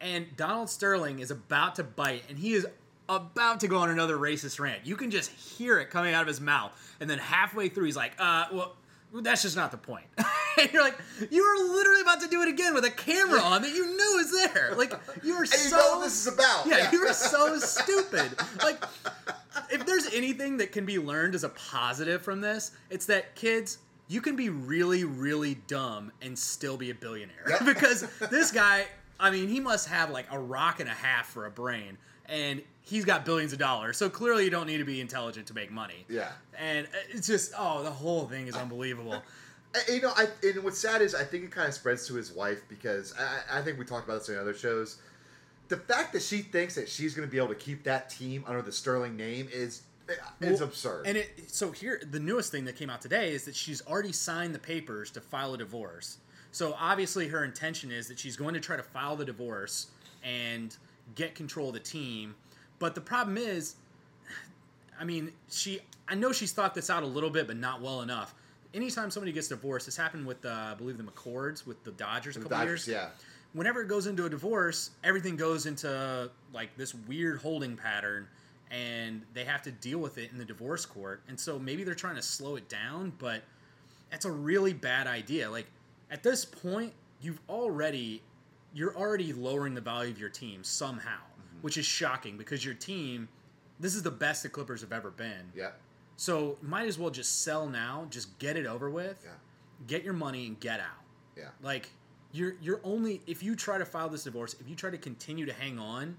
And 0.00 0.26
Donald 0.36 0.70
Sterling 0.70 1.18
is 1.20 1.30
about 1.30 1.76
to 1.76 1.84
bite, 1.84 2.22
and 2.28 2.38
he 2.38 2.54
is 2.54 2.66
about 3.08 3.60
to 3.60 3.68
go 3.68 3.78
on 3.78 3.90
another 3.90 4.16
racist 4.16 4.58
rant. 4.58 4.86
You 4.86 4.96
can 4.96 5.10
just 5.10 5.30
hear 5.30 5.78
it 5.78 5.90
coming 5.90 6.14
out 6.14 6.22
of 6.22 6.28
his 6.28 6.40
mouth, 6.40 6.72
and 7.00 7.08
then 7.10 7.18
halfway 7.18 7.68
through, 7.68 7.84
he's 7.84 7.96
like, 7.96 8.12
"Uh, 8.18 8.46
well, 8.52 8.76
that's 9.12 9.42
just 9.42 9.56
not 9.56 9.70
the 9.70 9.76
point." 9.76 10.06
and 10.58 10.72
you're 10.72 10.82
like, 10.82 10.96
"You 11.30 11.42
are 11.42 11.74
literally 11.74 12.00
about 12.00 12.20
to 12.22 12.28
do 12.28 12.40
it 12.42 12.48
again 12.48 12.72
with 12.72 12.84
a 12.84 12.90
camera 12.90 13.40
on 13.40 13.60
that 13.62 13.72
you 13.72 13.86
knew 13.94 14.18
is 14.20 14.32
there. 14.32 14.74
Like, 14.76 14.92
you 15.22 15.34
are 15.34 15.42
And 15.42 15.50
you 15.52 15.58
so 15.58 15.76
know 15.76 15.96
what 15.98 16.04
this 16.04 16.26
is 16.26 16.32
about. 16.32 16.66
yeah, 16.66 16.90
you 16.92 17.00
are 17.06 17.12
so 17.12 17.58
stupid. 17.58 18.30
Like, 18.62 18.82
if 19.70 19.86
there's 19.86 20.12
anything 20.12 20.56
that 20.58 20.72
can 20.72 20.84
be 20.84 20.98
learned 20.98 21.34
as 21.34 21.44
a 21.44 21.48
positive 21.50 22.22
from 22.22 22.40
this, 22.40 22.72
it's 22.90 23.06
that 23.06 23.34
kids, 23.34 23.78
you 24.08 24.20
can 24.20 24.36
be 24.36 24.48
really, 24.48 25.04
really 25.04 25.54
dumb 25.66 26.12
and 26.20 26.38
still 26.38 26.76
be 26.76 26.90
a 26.90 26.94
billionaire. 26.94 27.44
Yep. 27.48 27.64
because 27.64 28.06
this 28.30 28.50
guy, 28.50 28.86
I 29.18 29.30
mean, 29.30 29.48
he 29.48 29.60
must 29.60 29.88
have 29.88 30.10
like 30.10 30.26
a 30.30 30.38
rock 30.38 30.80
and 30.80 30.88
a 30.88 30.94
half 30.94 31.28
for 31.28 31.46
a 31.46 31.50
brain, 31.50 31.96
and 32.26 32.62
he's 32.82 33.04
got 33.04 33.24
billions 33.24 33.52
of 33.52 33.58
dollars. 33.58 33.96
So 33.96 34.10
clearly, 34.10 34.44
you 34.44 34.50
don't 34.50 34.66
need 34.66 34.78
to 34.78 34.84
be 34.84 35.00
intelligent 35.00 35.46
to 35.48 35.54
make 35.54 35.70
money. 35.70 36.04
Yeah. 36.08 36.30
And 36.58 36.88
it's 37.10 37.26
just, 37.26 37.52
oh, 37.56 37.82
the 37.82 37.90
whole 37.90 38.26
thing 38.26 38.46
is 38.46 38.54
unbelievable. 38.54 39.22
You 39.88 40.00
know, 40.00 40.12
I, 40.16 40.26
and 40.42 40.64
what's 40.64 40.80
sad 40.80 41.00
is 41.00 41.14
I 41.14 41.22
think 41.22 41.44
it 41.44 41.52
kind 41.52 41.68
of 41.68 41.74
spreads 41.74 42.04
to 42.08 42.14
his 42.14 42.32
wife 42.32 42.62
because 42.68 43.14
I, 43.16 43.60
I 43.60 43.62
think 43.62 43.78
we 43.78 43.84
talked 43.84 44.04
about 44.04 44.18
this 44.18 44.28
in 44.28 44.36
other 44.36 44.52
shows. 44.52 44.98
The 45.70 45.76
fact 45.76 46.12
that 46.14 46.22
she 46.22 46.38
thinks 46.38 46.74
that 46.74 46.88
she's 46.88 47.14
going 47.14 47.26
to 47.26 47.30
be 47.30 47.38
able 47.38 47.48
to 47.48 47.54
keep 47.54 47.84
that 47.84 48.10
team 48.10 48.44
under 48.46 48.60
the 48.60 48.72
Sterling 48.72 49.16
name 49.16 49.48
is 49.52 49.82
it's 50.40 50.60
Well, 50.60 50.64
absurd. 50.64 51.06
And 51.06 51.16
it 51.16 51.44
so 51.46 51.70
here 51.70 52.02
the 52.10 52.18
newest 52.18 52.50
thing 52.50 52.64
that 52.64 52.74
came 52.74 52.90
out 52.90 53.00
today 53.00 53.32
is 53.32 53.44
that 53.44 53.54
she's 53.54 53.80
already 53.86 54.10
signed 54.10 54.52
the 54.52 54.58
papers 54.58 55.12
to 55.12 55.20
file 55.20 55.54
a 55.54 55.58
divorce. 55.58 56.18
So 56.50 56.74
obviously 56.76 57.28
her 57.28 57.44
intention 57.44 57.92
is 57.92 58.08
that 58.08 58.18
she's 58.18 58.36
going 58.36 58.54
to 58.54 58.60
try 58.60 58.76
to 58.76 58.82
file 58.82 59.14
the 59.14 59.24
divorce 59.24 59.86
and 60.24 60.76
get 61.14 61.36
control 61.36 61.68
of 61.68 61.74
the 61.74 61.80
team. 61.80 62.34
But 62.80 62.96
the 62.96 63.00
problem 63.00 63.38
is 63.38 63.76
I 65.00 65.04
mean, 65.04 65.30
she 65.48 65.80
I 66.08 66.16
know 66.16 66.32
she's 66.32 66.50
thought 66.50 66.74
this 66.74 66.90
out 66.90 67.04
a 67.04 67.06
little 67.06 67.30
bit 67.30 67.46
but 67.46 67.56
not 67.56 67.80
well 67.80 68.02
enough. 68.02 68.34
Anytime 68.74 69.10
somebody 69.12 69.30
gets 69.30 69.46
divorced, 69.46 69.86
this 69.86 69.96
happened 69.96 70.26
with 70.26 70.44
uh, 70.44 70.72
I 70.72 70.74
believe 70.74 70.98
the 70.98 71.04
McCords 71.04 71.64
with 71.64 71.84
the 71.84 71.92
Dodgers 71.92 72.36
a 72.36 72.40
couple 72.40 72.58
Dodgers, 72.58 72.88
years 72.88 73.02
yeah. 73.02 73.08
Whenever 73.52 73.82
it 73.82 73.88
goes 73.88 74.06
into 74.06 74.26
a 74.26 74.30
divorce, 74.30 74.90
everything 75.02 75.36
goes 75.36 75.66
into 75.66 76.30
like 76.52 76.76
this 76.76 76.94
weird 76.94 77.40
holding 77.40 77.76
pattern 77.76 78.28
and 78.70 79.22
they 79.34 79.44
have 79.44 79.62
to 79.62 79.72
deal 79.72 79.98
with 79.98 80.18
it 80.18 80.30
in 80.30 80.38
the 80.38 80.44
divorce 80.44 80.86
court. 80.86 81.22
And 81.28 81.38
so 81.38 81.58
maybe 81.58 81.82
they're 81.82 81.94
trying 81.94 82.14
to 82.16 82.22
slow 82.22 82.56
it 82.56 82.68
down, 82.68 83.12
but 83.18 83.42
that's 84.10 84.24
a 84.24 84.30
really 84.30 84.72
bad 84.72 85.06
idea. 85.06 85.50
Like 85.50 85.66
at 86.10 86.22
this 86.22 86.44
point, 86.44 86.92
you've 87.20 87.40
already 87.48 88.22
you're 88.72 88.96
already 88.96 89.32
lowering 89.32 89.74
the 89.74 89.80
value 89.80 90.12
of 90.12 90.18
your 90.20 90.28
team 90.28 90.62
somehow, 90.62 91.16
mm-hmm. 91.16 91.62
which 91.62 91.76
is 91.76 91.84
shocking 91.84 92.36
because 92.36 92.64
your 92.64 92.74
team 92.74 93.28
this 93.80 93.94
is 93.94 94.02
the 94.02 94.10
best 94.10 94.42
the 94.42 94.48
Clippers 94.48 94.82
have 94.82 94.92
ever 94.92 95.10
been. 95.10 95.50
Yeah. 95.56 95.70
So 96.16 96.58
might 96.60 96.86
as 96.86 96.98
well 96.98 97.10
just 97.10 97.42
sell 97.42 97.66
now, 97.66 98.06
just 98.10 98.38
get 98.38 98.56
it 98.56 98.66
over 98.66 98.90
with, 98.90 99.20
Yeah. 99.24 99.30
get 99.86 100.04
your 100.04 100.12
money 100.12 100.46
and 100.46 100.60
get 100.60 100.78
out. 100.80 101.02
Yeah. 101.36 101.48
Like 101.62 101.88
you're 102.32 102.54
you're 102.60 102.80
only 102.84 103.22
if 103.26 103.42
you 103.42 103.56
try 103.56 103.78
to 103.78 103.84
file 103.84 104.08
this 104.08 104.24
divorce, 104.24 104.54
if 104.60 104.68
you 104.68 104.74
try 104.76 104.90
to 104.90 104.98
continue 104.98 105.46
to 105.46 105.52
hang 105.52 105.78
on, 105.78 106.16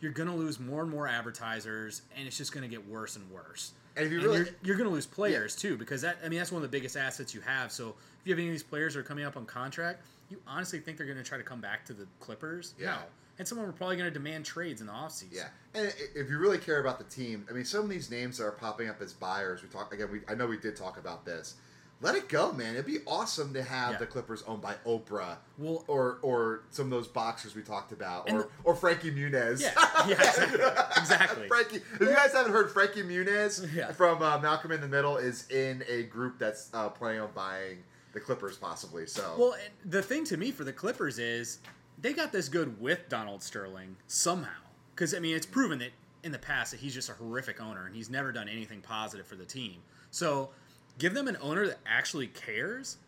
you're 0.00 0.12
gonna 0.12 0.34
lose 0.36 0.60
more 0.60 0.82
and 0.82 0.90
more 0.90 1.06
advertisers, 1.08 2.02
and 2.16 2.26
it's 2.26 2.36
just 2.36 2.52
gonna 2.52 2.68
get 2.68 2.86
worse 2.88 3.16
and 3.16 3.30
worse. 3.30 3.72
And 3.96 4.06
if 4.06 4.12
you 4.12 4.20
really- 4.20 4.38
you're, 4.38 4.48
you're 4.62 4.76
gonna 4.76 4.90
lose 4.90 5.06
players 5.06 5.56
too, 5.56 5.76
because 5.76 6.02
that 6.02 6.18
I 6.24 6.28
mean 6.28 6.38
that's 6.38 6.52
one 6.52 6.62
of 6.62 6.70
the 6.70 6.76
biggest 6.76 6.96
assets 6.96 7.34
you 7.34 7.40
have. 7.42 7.72
So 7.72 7.88
if 8.20 8.26
you 8.26 8.32
have 8.32 8.38
any 8.38 8.48
of 8.48 8.52
these 8.54 8.62
players 8.62 8.94
that 8.94 9.00
are 9.00 9.04
coming 9.04 9.24
up 9.24 9.36
on 9.36 9.46
contract, 9.46 10.02
you 10.30 10.40
honestly 10.46 10.78
think 10.78 10.96
they're 10.98 11.06
gonna 11.06 11.24
try 11.24 11.38
to 11.38 11.44
come 11.44 11.60
back 11.60 11.84
to 11.86 11.92
the 11.92 12.06
Clippers? 12.20 12.74
Yeah. 12.78 12.86
No. 12.92 12.98
And 13.40 13.46
some 13.46 13.58
of 13.58 13.62
them 13.62 13.70
are 13.72 13.76
probably 13.76 13.96
gonna 13.96 14.10
demand 14.10 14.44
trades 14.44 14.80
in 14.80 14.88
the 14.88 14.92
offseason. 14.92 15.32
Yeah, 15.32 15.48
and 15.74 15.94
if 16.16 16.28
you 16.28 16.38
really 16.38 16.58
care 16.58 16.80
about 16.80 16.98
the 16.98 17.04
team, 17.04 17.46
I 17.48 17.52
mean, 17.52 17.64
some 17.64 17.82
of 17.84 17.88
these 17.88 18.10
names 18.10 18.38
that 18.38 18.44
are 18.44 18.52
popping 18.52 18.88
up 18.88 19.00
as 19.00 19.12
buyers. 19.12 19.62
We 19.62 19.68
talk 19.68 19.92
again. 19.94 20.10
We 20.10 20.20
I 20.28 20.34
know 20.34 20.46
we 20.46 20.56
did 20.56 20.74
talk 20.76 20.98
about 20.98 21.24
this. 21.24 21.54
Let 22.00 22.14
it 22.14 22.28
go, 22.28 22.52
man. 22.52 22.74
It'd 22.74 22.86
be 22.86 22.98
awesome 23.06 23.52
to 23.54 23.62
have 23.62 23.92
Yeah. 23.92 23.98
the 23.98 24.06
Clippers 24.06 24.42
owned 24.46 24.62
by 24.62 24.76
Oprah, 24.86 25.38
Well- 25.56 25.84
or 25.88 26.18
or 26.22 26.62
some 26.70 26.86
of 26.86 26.90
those 26.90 27.08
boxers 27.08 27.56
we 27.56 27.62
talked 27.62 27.90
about, 27.90 28.30
or 28.30 28.42
the- 28.42 28.48
or 28.62 28.74
Frankie 28.76 29.10
Muniz. 29.10 29.60
Yeah, 29.60 29.72
yeah, 30.06 30.14
exactly. 30.14 30.60
Exactly. 30.98 31.48
Frankie. 31.48 31.76
If 31.94 32.00
you 32.00 32.06
guys 32.06 32.32
haven't 32.32 32.52
heard, 32.52 32.70
Frankie 32.70 33.02
Muniz 33.02 33.72
Yeah. 33.74 33.90
from 33.92 34.22
uh, 34.22 34.38
Malcolm 34.38 34.70
in 34.72 34.80
the 34.80 34.86
Middle 34.88 35.16
is 35.16 35.48
in 35.50 35.82
a 35.88 36.04
group 36.04 36.38
that's 36.38 36.70
uh, 36.72 36.88
planning 36.88 37.20
on 37.20 37.30
buying 37.34 37.82
the 38.12 38.20
Clippers, 38.20 38.56
possibly. 38.56 39.06
So 39.06 39.34
Well, 39.36 39.52
and 39.54 39.90
the 39.92 40.02
thing 40.02 40.24
to 40.26 40.36
me 40.36 40.50
for 40.52 40.62
the 40.64 40.72
Clippers 40.72 41.18
is 41.18 41.58
they 42.00 42.12
got 42.12 42.30
this 42.30 42.48
good 42.48 42.80
with 42.80 43.08
Donald 43.08 43.42
Sterling 43.42 43.96
somehow. 44.06 44.50
Because, 44.94 45.14
I 45.14 45.18
mean, 45.18 45.34
it's 45.36 45.46
proven 45.46 45.78
that 45.80 45.90
in 46.22 46.32
the 46.32 46.38
past 46.38 46.70
that 46.72 46.80
he's 46.80 46.94
just 46.94 47.08
a 47.08 47.12
horrific 47.14 47.60
owner 47.60 47.86
and 47.86 47.94
he's 47.94 48.08
never 48.10 48.30
done 48.32 48.48
anything 48.48 48.80
positive 48.82 49.26
for 49.26 49.36
the 49.36 49.44
team. 49.44 49.80
So 50.10 50.50
give 50.98 51.14
them 51.14 51.28
an 51.28 51.36
owner 51.40 51.66
that 51.66 51.78
actually 51.86 52.26
cares. 52.26 52.98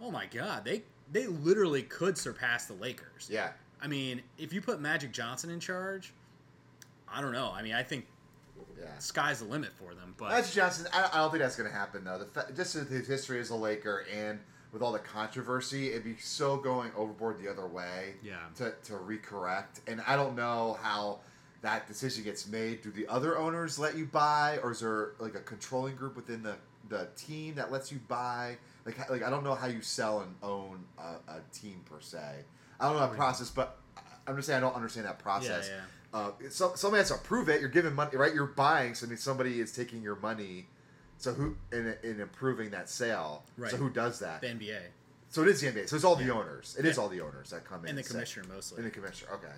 Oh 0.00 0.10
my 0.10 0.26
God, 0.26 0.64
they 0.64 0.82
they 1.12 1.26
literally 1.26 1.82
could 1.82 2.18
surpass 2.18 2.66
the 2.66 2.74
Lakers. 2.74 3.28
yeah, 3.30 3.50
I 3.80 3.86
mean, 3.86 4.22
if 4.38 4.52
you 4.52 4.60
put 4.60 4.80
Magic 4.80 5.12
Johnson 5.12 5.50
in 5.50 5.60
charge, 5.60 6.12
I 7.08 7.20
don't 7.20 7.32
know. 7.32 7.52
I 7.54 7.62
mean, 7.62 7.74
I 7.74 7.82
think 7.82 8.06
yeah. 8.78 8.86
sky's 8.98 9.40
the 9.40 9.46
limit 9.46 9.70
for 9.72 9.94
them. 9.94 10.14
But 10.18 10.30
Magic 10.30 10.52
Johnson, 10.52 10.86
I, 10.92 11.08
I 11.12 11.18
don't 11.18 11.30
think 11.30 11.42
that's 11.42 11.56
going 11.56 11.70
to 11.70 11.76
happen 11.76 12.04
though. 12.04 12.18
The 12.18 12.26
fa- 12.26 12.52
just 12.54 12.74
his 12.74 13.06
history 13.06 13.40
as 13.40 13.50
a 13.50 13.56
Laker 13.56 14.06
and 14.14 14.40
with 14.72 14.82
all 14.82 14.92
the 14.92 14.98
controversy, 14.98 15.90
it'd 15.90 16.04
be 16.04 16.16
so 16.16 16.56
going 16.56 16.90
overboard 16.96 17.38
the 17.38 17.48
other 17.48 17.66
way. 17.66 18.14
Yeah. 18.22 18.36
To 18.56 18.74
to 18.84 18.92
recorrect, 18.94 19.80
and 19.86 20.02
I 20.06 20.16
don't 20.16 20.36
know 20.36 20.78
how 20.82 21.20
that 21.62 21.86
decision 21.86 22.24
gets 22.24 22.46
made. 22.46 22.82
Do 22.82 22.90
the 22.90 23.06
other 23.08 23.38
owners 23.38 23.78
let 23.78 23.96
you 23.96 24.06
buy, 24.06 24.58
or 24.62 24.72
is 24.72 24.80
there 24.80 25.12
like 25.18 25.34
a 25.34 25.40
controlling 25.40 25.96
group 25.96 26.16
within 26.16 26.42
the 26.42 26.56
the 26.88 27.08
team 27.16 27.54
that 27.56 27.70
lets 27.72 27.90
you 27.92 27.98
buy? 28.08 28.56
Like 28.84 29.10
like 29.10 29.22
I 29.22 29.30
don't 29.30 29.44
know 29.44 29.54
how 29.54 29.66
you 29.66 29.80
sell 29.82 30.20
and 30.20 30.34
own 30.42 30.84
a, 30.98 31.32
a 31.32 31.40
team 31.52 31.80
per 31.84 32.00
se. 32.00 32.18
I 32.80 32.86
don't 32.86 32.94
know 32.94 33.06
that 33.08 33.16
process, 33.16 33.50
but 33.50 33.78
I'm 34.26 34.36
just 34.36 34.46
saying 34.48 34.58
I 34.58 34.60
don't 34.60 34.74
understand 34.76 35.06
that 35.06 35.18
process. 35.18 35.68
yeah. 35.70 35.80
Uh, 36.14 36.30
so, 36.50 36.72
somebody 36.76 37.00
has 37.00 37.08
to 37.08 37.14
approve 37.14 37.48
it. 37.48 37.60
You're 37.60 37.68
giving 37.68 37.94
money, 37.94 38.16
right? 38.16 38.32
You're 38.34 38.46
buying. 38.46 38.94
So 38.94 39.06
I 39.06 39.08
mean, 39.10 39.18
somebody 39.18 39.60
is 39.60 39.72
taking 39.72 40.02
your 40.02 40.16
money 40.16 40.66
So 41.18 41.32
who 41.32 41.56
in, 41.72 41.94
in 42.02 42.20
improving 42.20 42.70
that 42.70 42.88
sale? 42.88 43.44
Right. 43.58 43.70
So 43.70 43.76
who 43.76 43.90
does 43.90 44.18
that? 44.20 44.40
The 44.40 44.46
NBA 44.48 44.80
So 45.30 45.42
it 45.42 45.48
is 45.48 45.60
the 45.60 45.66
NBA. 45.68 45.88
So 45.88 45.96
it's 45.96 46.04
all 46.04 46.16
the 46.16 46.30
owners. 46.30 46.76
It 46.78 46.84
is 46.86 46.96
Yeah. 46.96 47.02
all 47.02 47.08
the 47.08 47.20
owners 47.20 47.50
that 47.50 47.64
come 47.64 47.82
in 47.84 47.90
and 47.90 47.98
the 47.98 48.02
commissioner 48.02 48.46
mostly. 48.48 48.78
And 48.78 48.86
the 48.86 48.90
commissioner. 48.90 49.32
Okay. 49.34 49.52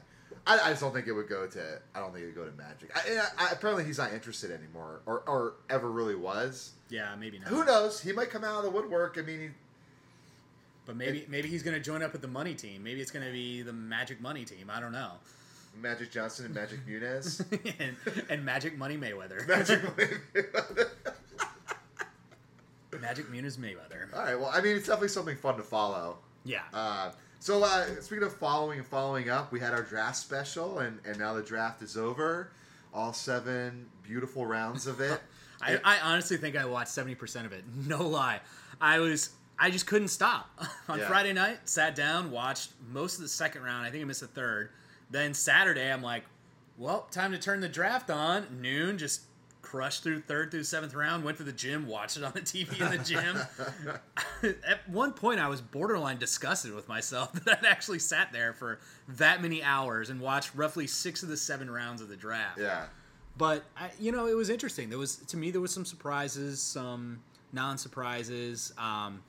I, 0.49 0.59
I 0.65 0.71
just 0.71 0.81
don't 0.81 0.93
think 0.95 1.07
it 1.07 1.13
would 1.13 1.29
go 1.29 1.47
to. 1.47 1.63
I 1.95 2.01
don't 2.01 2.11
think 2.13 2.25
it 2.25 2.27
would 2.27 2.35
go 2.35 2.45
to 2.47 2.57
Magic. 2.57 2.91
I, 2.95 3.21
I, 3.39 3.51
apparently, 3.53 3.85
he's 3.85 3.99
not 3.99 4.13
interested 4.15 4.51
anymore, 4.51 5.01
or, 5.07 5.21
or 5.27 5.55
ever 5.69 5.91
really 5.91 6.15
was. 6.17 6.73
yeah, 6.89 7.15
maybe 7.21 7.39
not. 7.39 7.49
Who 7.49 7.65
knows? 7.67 8.01
He 8.01 8.13
might 8.13 8.31
come 8.31 8.45
out 8.45 8.57
of 8.59 8.65
the 8.65 8.71
woodwork. 8.71 9.19
I 9.19 9.23
mean, 9.23 9.41
he, 9.41 9.49
But 10.87 10.97
maybe 10.97 11.27
maybe 11.29 11.49
he's 11.49 11.63
going 11.63 11.77
to 11.77 11.83
join 11.83 12.03
up 12.03 12.13
with 12.13 12.23
the 12.23 12.29
money 12.29 12.55
team. 12.55 12.83
Maybe 12.83 13.01
it's 13.03 13.11
going 13.11 13.27
to 13.27 13.33
be 13.33 13.61
the 13.63 13.73
Magic 13.75 14.21
Money 14.23 14.45
team. 14.47 14.71
I 14.73 14.81
don't 14.81 14.93
know. 14.93 15.13
Magic 15.81 16.11
Johnson 16.11 16.47
and 16.47 16.55
Magic 16.55 16.81
Muniz. 16.87 17.45
and, 17.79 17.95
and 18.31 18.43
Magic 18.45 18.77
Money 18.79 18.97
Mayweather. 18.97 19.47
Magic. 19.47 19.81
Magic 23.01 23.27
Muniz 23.31 23.59
Mayweather. 23.59 24.13
all 24.17 24.25
right. 24.25 24.39
Well, 24.39 24.51
I 24.53 24.61
mean, 24.61 24.77
it's 24.77 24.87
definitely 24.87 25.09
something 25.09 25.37
fun 25.37 25.57
to 25.57 25.63
follow. 25.63 26.19
Yeah. 26.45 26.63
Uh, 26.73 27.13
so 27.41 27.63
uh, 27.63 27.87
speaking 28.01 28.25
of 28.25 28.35
following 28.37 28.79
and 28.79 28.87
following 28.87 29.31
up, 29.31 29.53
we 29.53 29.61
had 29.61 29.73
our 29.73 29.83
draft 29.83 30.17
special, 30.17 30.81
and, 30.81 30.99
and 31.05 31.19
now 31.19 31.35
the 31.35 31.43
draft 31.43 31.83
is 31.83 31.97
over. 31.97 32.51
All 32.95 33.13
seven 33.13 33.87
beautiful 34.03 34.47
rounds 34.47 34.87
of 34.87 35.01
it. 35.01 35.21
I, 35.63 35.79
I 35.85 35.99
honestly 36.01 36.37
think 36.37 36.57
I 36.57 36.65
watched 36.65 36.91
seventy 36.91 37.15
percent 37.15 37.47
of 37.47 37.53
it. 37.53 37.65
No 37.87 38.07
lie, 38.07 38.41
I 38.81 38.99
was 39.01 39.31
I 39.59 39.71
just 39.71 39.87
couldn't 39.87 40.09
stop. 40.09 40.49
On 40.89 40.99
Yeah. 40.99 41.09
Friday 41.09 41.33
night, 41.33 41.69
sat 41.69 41.95
down, 41.97 42.31
watched 42.31 42.71
most 42.93 43.17
of 43.17 43.23
the 43.23 43.29
second 43.29 43.63
round. 43.63 43.85
I 43.87 43.91
think 43.91 44.03
I 44.03 44.05
missed 44.07 44.21
the 44.21 44.27
third. 44.29 44.71
Then 45.11 45.35
Saturday, 45.35 45.91
I'm 45.93 46.03
like, 46.03 46.25
well, 46.77 47.09
time 47.11 47.33
to 47.33 47.39
turn 47.39 47.61
the 47.61 47.69
draft 47.69 48.09
on. 48.11 48.61
Noon, 48.61 48.99
just 48.99 49.23
crushed 49.69 50.03
through 50.03 50.21
third 50.21 50.51
through 50.51 50.65
seventh 50.65 50.95
round. 50.95 51.25
Went 51.25 51.37
to 51.37 51.45
the 51.45 51.53
gym, 51.53 51.87
watched 51.87 52.17
it 52.17 52.25
on 52.25 52.33
the 52.33 52.41
TV 52.41 52.81
in 52.81 52.97
the 52.97 53.05
gym. 53.05 53.39
At 54.67 54.89
one 54.89 55.13
point, 55.13 55.41
I 55.41 55.49
was 55.49 55.61
borderline 55.61 56.19
disgusted 56.19 56.75
with 56.75 56.89
myself 56.89 57.33
that 57.45 57.59
I'd 57.59 57.67
actually 57.67 57.99
sat 57.99 58.33
there 58.33 58.55
for 58.55 58.79
that 59.09 59.43
many 59.43 59.63
hours 59.63 60.09
and 60.09 60.21
watched 60.21 60.55
roughly 60.55 60.87
six 60.87 61.23
of 61.23 61.29
the 61.29 61.37
seven 61.37 61.71
rounds 61.71 62.01
of 62.01 62.09
the 62.09 62.17
draft 62.17 62.59
yeah. 62.59 62.87
but 63.37 63.65
I, 63.77 63.91
you 63.99 64.13
know 64.13 64.27
it 64.27 64.35
was 64.35 64.51
interesting 64.51 64.91
there 64.91 64.99
was 64.99 65.17
to 65.17 65.37
me 65.37 65.51
there 65.51 65.61
was 65.61 65.73
some 65.73 65.85
surprises 65.85 66.61
some 66.61 67.21
non-surprises 67.53 68.73
um, 68.77 69.23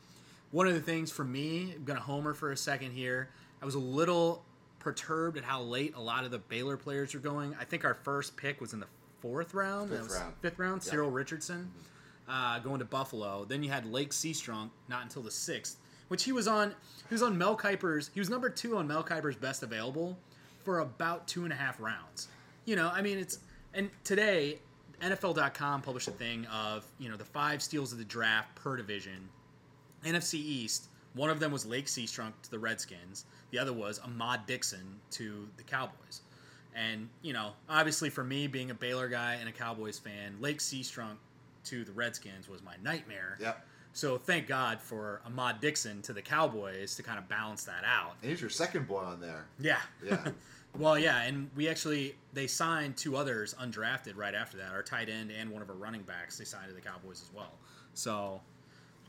one 0.52 0.68
of 0.68 0.74
the 0.74 0.82
things 0.82 1.12
for 1.12 1.24
me 1.24 1.74
i'm 1.76 1.86
gonna 1.86 2.00
homer 2.00 2.34
for 2.34 2.52
a 2.52 2.58
second 2.58 2.92
here 2.92 3.30
i 3.62 3.66
was 3.66 3.76
a 3.76 3.80
little 3.80 4.44
perturbed 4.80 5.38
at 5.38 5.44
how 5.44 5.62
late 5.62 5.94
a 5.96 6.02
lot 6.02 6.26
of 6.26 6.32
the 6.32 6.40
baylor 6.40 6.78
players 6.78 7.14
were 7.14 7.20
going 7.20 7.56
i 7.60 7.64
think 7.64 7.86
our 7.86 7.94
first 7.94 8.36
pick 8.36 8.60
was 8.60 8.74
in 8.74 8.80
the 8.80 8.88
fourth 9.22 9.54
round? 9.54 9.90
Fifth 9.90 10.12
round. 10.12 10.34
fifth 10.42 10.60
round 10.60 10.82
Yep. 10.84 10.92
cyril 10.92 11.12
richardson 11.12 11.72
uh, 12.28 12.60
going 12.60 12.78
to 12.80 12.86
buffalo. 12.86 13.44
Then 13.46 13.64
you 13.64 13.72
had 13.72 13.86
lake 13.92 14.12
seastrunk 14.12 14.70
not 14.88 15.02
until 15.04 15.22
the 15.24 15.32
sixth 15.32 15.78
which 16.10 16.24
he 16.24 16.32
was 16.32 16.48
on 16.48 16.70
he 17.08 17.14
was 17.14 17.22
on 17.24 17.38
mel 17.38 17.56
kiper's 17.56 18.10
he 18.14 18.20
was 18.20 18.30
number 18.30 18.50
two 18.50 18.78
on 18.78 18.88
mel 18.88 19.04
kiper's 19.04 19.36
best 19.36 19.64
available 19.64 20.18
for 20.64 20.80
about 20.80 21.28
two 21.28 21.44
and 21.44 21.54
a 21.54 21.56
half 21.56 21.80
rounds. 21.80 22.28
You 22.66 22.76
know 22.76 22.90
i 22.94 23.02
mean 23.02 23.18
it's 23.18 23.40
and 23.74 23.90
today 24.04 24.60
nfl.com 25.02 25.82
published 25.82 26.08
a 26.08 26.12
thing 26.12 26.46
of 26.48 26.86
you 27.00 27.10
know 27.10 27.16
the 27.16 27.26
five 27.26 27.62
steals 27.62 27.92
of 27.92 27.98
the 27.98 28.04
draft 28.06 28.54
per 28.56 28.76
division. 28.78 29.30
Nfc 30.06 30.34
east 30.36 30.88
one 31.14 31.30
of 31.32 31.40
them 31.40 31.52
was 31.52 31.66
lake 31.66 31.88
seastrunk 31.88 32.34
to 32.44 32.52
the 32.52 32.60
redskins. 32.60 33.26
The 33.52 33.58
other 33.60 33.74
was 33.74 34.00
ahmad 34.00 34.46
dixon 34.46 35.00
to 35.12 35.48
the 35.58 35.64
cowboys 35.64 36.22
and 36.80 37.10
you 37.22 37.34
know 37.34 37.52
obviously 37.70 38.10
for 38.10 38.24
me 38.24 38.48
being 38.48 38.72
a 38.72 38.74
baylor 38.74 39.08
guy 39.10 39.34
and 39.40 39.50
a 39.50 39.52
cowboys 39.52 40.00
fan 40.00 40.36
lake 40.40 40.60
seastrunk 40.60 41.16
to 41.66 41.84
the 41.84 41.92
redskins 41.92 42.48
was 42.48 42.64
my 42.64 42.76
nightmare 42.84 43.38
Yep. 43.42 43.66
so 43.94 44.18
thank 44.18 44.48
god 44.48 44.80
for 44.82 45.22
ahmad 45.26 45.60
dixon 45.60 46.02
to 46.04 46.14
the 46.14 46.22
cowboys 46.22 46.96
to 46.96 47.04
kind 47.04 47.18
of 47.20 47.28
balance 47.28 47.64
that 47.66 47.84
out 47.86 48.14
And 48.22 48.32
he's 48.32 48.42
your 48.42 48.50
second 48.50 48.88
boy 48.88 49.02
on 49.02 49.20
there. 49.20 49.46
yeah 49.60 49.80
Yeah. 50.04 50.30
well, 50.78 51.00
yeah, 51.00 51.24
and 51.24 51.50
we 51.56 51.68
actually 51.68 52.16
they 52.34 52.46
signed 52.48 52.96
two 52.96 53.18
others 53.18 53.56
undrafted 53.60 54.16
right 54.16 54.36
after 54.36 54.56
that. 54.58 54.72
Our 54.72 54.84
tight 54.84 55.10
end 55.10 55.32
and 55.32 55.50
one 55.50 55.64
of 55.64 55.70
our 55.72 55.76
running 55.76 56.04
backs 56.04 56.38
they 56.38 56.46
signed 56.46 56.68
to 56.70 56.76
the 56.76 56.80
Cowboys 56.82 57.24
as 57.28 57.32
well. 57.36 57.54
So 57.96 58.40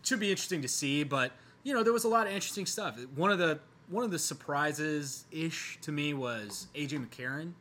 it 0.01 0.07
should 0.07 0.21
be 0.21 0.31
interesting 0.31 0.63
to 0.63 0.69
see. 0.69 1.05
But 1.05 1.33
you 1.63 1.75
know, 1.75 1.83
there 1.83 1.93
was 1.93 2.05
a 2.05 2.09
lot 2.09 2.27
of 2.27 2.33
interesting 2.33 2.65
stuff. 2.65 2.99
One 3.15 3.31
of 3.31 3.39
the 3.39 3.61
one 3.91 4.05
of 4.05 4.11
the 4.11 4.19
surprises 4.19 5.25
ish 5.31 5.79
to 5.83 5.93
me 5.93 6.15
was 6.15 6.69
AJ 6.75 7.07
McCarron. 7.07 7.53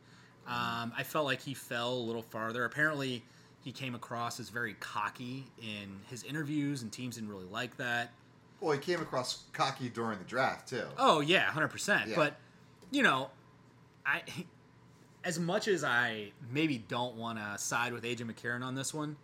Um, 0.46 0.92
I 0.96 1.02
felt 1.02 1.26
like 1.26 1.40
he 1.40 1.54
fell 1.54 1.92
a 1.92 1.94
little 1.94 2.22
farther. 2.22 2.64
Apparently, 2.64 3.22
he 3.62 3.72
came 3.72 3.94
across 3.94 4.40
as 4.40 4.48
very 4.48 4.74
cocky 4.74 5.44
in 5.60 6.00
his 6.08 6.22
interviews, 6.24 6.82
and 6.82 6.90
teams 6.90 7.16
didn't 7.16 7.30
really 7.30 7.46
like 7.46 7.76
that. 7.76 8.10
Well, 8.60 8.72
he 8.72 8.78
came 8.78 9.00
across 9.00 9.44
cocky 9.52 9.88
during 9.88 10.18
the 10.18 10.24
draft 10.24 10.68
too. 10.68 10.84
Oh 10.98 11.20
yeah, 11.20 11.42
hundred 11.44 11.68
percent. 11.68 12.14
But 12.14 12.36
you 12.90 13.02
know, 13.02 13.30
I 14.04 14.22
as 15.24 15.38
much 15.38 15.68
as 15.68 15.84
I 15.84 16.32
maybe 16.50 16.78
don't 16.78 17.16
want 17.16 17.38
to 17.38 17.58
side 17.58 17.92
with 17.92 18.04
AJ 18.04 18.20
McCarron 18.20 18.62
on 18.62 18.74
this 18.74 18.92
one, 18.92 19.16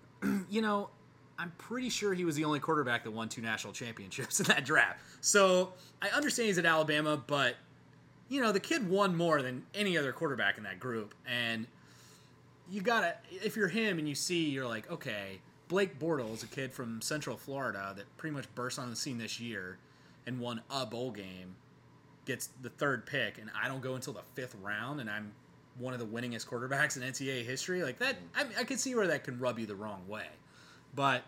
you 0.50 0.60
know, 0.60 0.90
I'm 1.38 1.52
pretty 1.58 1.90
sure 1.90 2.14
he 2.14 2.24
was 2.24 2.36
the 2.36 2.44
only 2.44 2.60
quarterback 2.60 3.04
that 3.04 3.10
won 3.10 3.28
two 3.28 3.42
national 3.42 3.72
championships 3.72 4.40
in 4.40 4.46
that 4.46 4.64
draft. 4.64 5.00
So 5.20 5.72
I 6.00 6.08
understand 6.08 6.48
he's 6.48 6.58
at 6.58 6.66
Alabama, 6.66 7.16
but 7.16 7.56
you 8.28 8.40
know, 8.40 8.52
the 8.52 8.60
kid 8.60 8.88
won 8.88 9.16
more 9.16 9.42
than 9.42 9.64
any 9.74 9.98
other 9.98 10.12
quarterback 10.12 10.56
in 10.56 10.64
that 10.64 10.80
group, 10.80 11.14
and 11.26 11.66
you 12.70 12.80
gotta 12.80 13.14
if 13.30 13.56
you're 13.56 13.68
him 13.68 13.98
and 13.98 14.08
you 14.08 14.14
see 14.14 14.48
you're 14.48 14.66
like 14.66 14.90
okay 14.90 15.38
blake 15.68 15.98
bortles 15.98 16.42
a 16.42 16.46
kid 16.46 16.72
from 16.72 17.00
central 17.00 17.36
florida 17.36 17.92
that 17.96 18.04
pretty 18.16 18.34
much 18.34 18.46
burst 18.54 18.78
on 18.78 18.90
the 18.90 18.96
scene 18.96 19.18
this 19.18 19.38
year 19.38 19.78
and 20.26 20.38
won 20.38 20.60
a 20.70 20.86
bowl 20.86 21.10
game 21.10 21.54
gets 22.24 22.48
the 22.62 22.70
third 22.70 23.04
pick 23.04 23.38
and 23.38 23.50
i 23.60 23.68
don't 23.68 23.82
go 23.82 23.94
until 23.94 24.12
the 24.12 24.22
fifth 24.34 24.56
round 24.62 25.00
and 25.00 25.10
i'm 25.10 25.32
one 25.78 25.92
of 25.92 25.98
the 25.98 26.06
winningest 26.06 26.46
quarterbacks 26.46 26.96
in 26.96 27.02
ncaa 27.02 27.44
history 27.44 27.82
like 27.82 27.98
that 27.98 28.16
i, 28.34 28.44
I 28.60 28.64
can 28.64 28.78
see 28.78 28.94
where 28.94 29.06
that 29.08 29.24
can 29.24 29.38
rub 29.38 29.58
you 29.58 29.66
the 29.66 29.74
wrong 29.74 30.02
way 30.08 30.26
but 30.94 31.22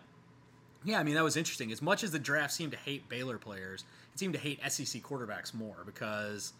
yeah 0.83 0.99
i 0.99 1.03
mean 1.03 1.15
that 1.15 1.23
was 1.23 1.37
interesting. 1.37 1.71
As 1.71 1.81
much 1.81 2.03
as 2.03 2.11
the 2.11 2.19
draft 2.19 2.53
seemed 2.53 2.71
to 2.71 2.77
hate 2.77 3.07
baylor 3.09 3.37
players 3.37 3.83
it 4.13 4.19
seemed 4.19 4.33
to 4.33 4.39
hate 4.39 4.59
sec 4.63 5.01
quarterbacks 5.01 5.53
more 5.53 5.83
because 5.85 6.53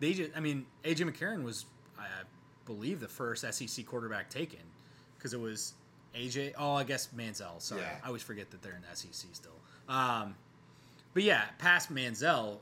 they 0.00 0.12
just 0.12 0.30
i 0.36 0.40
mean 0.40 0.66
aj 0.84 0.96
mccarron 0.98 1.42
was 1.42 1.66
i 1.98 2.06
believe 2.64 3.00
the 3.00 3.08
first 3.08 3.44
sec 3.50 3.86
quarterback 3.86 4.28
taken 4.30 4.60
because 5.16 5.32
it 5.32 5.40
was 5.40 5.74
aj 6.14 6.52
oh 6.58 6.74
i 6.74 6.84
guess 6.84 7.08
manziel. 7.16 7.60
Sorry. 7.60 7.82
Yeah. 7.82 7.96
i 8.02 8.06
always 8.06 8.22
forget 8.22 8.50
that 8.50 8.62
they're 8.62 8.76
in 8.76 8.82
the 8.82 8.96
sec 8.96 9.12
still. 9.32 9.52
Um, 9.88 10.34
but 11.14 11.22
yeah 11.22 11.44
past 11.58 11.92
manziel 11.94 12.58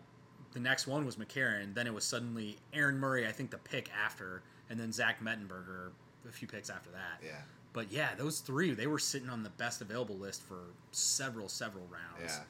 the 0.52 0.60
next 0.60 0.86
one 0.86 1.04
was 1.04 1.16
mccarron. 1.16 1.74
Then 1.74 1.86
it 1.86 1.94
was 1.94 2.04
suddenly 2.04 2.58
aaron 2.72 2.98
murray 2.98 3.26
i 3.26 3.32
think 3.32 3.50
the 3.50 3.58
pick 3.58 3.90
after 4.04 4.42
and 4.70 4.78
then 4.78 4.92
zach 4.92 5.22
mettenberger 5.22 5.90
a 6.28 6.32
few 6.32 6.48
picks 6.48 6.70
after 6.70 6.90
that. 6.90 7.24
Yeah. 7.24 7.32
But 7.74 7.92
yeah 7.92 8.14
those 8.16 8.40
three 8.40 8.72
they 8.72 8.86
were 8.86 8.98
sitting 8.98 9.28
on 9.28 9.42
the 9.42 9.50
best 9.50 9.82
available 9.82 10.16
list 10.16 10.42
for 10.42 10.60
several 10.92 11.48
several 11.48 11.84
rounds 11.90 12.32
Yeah. 12.38 12.44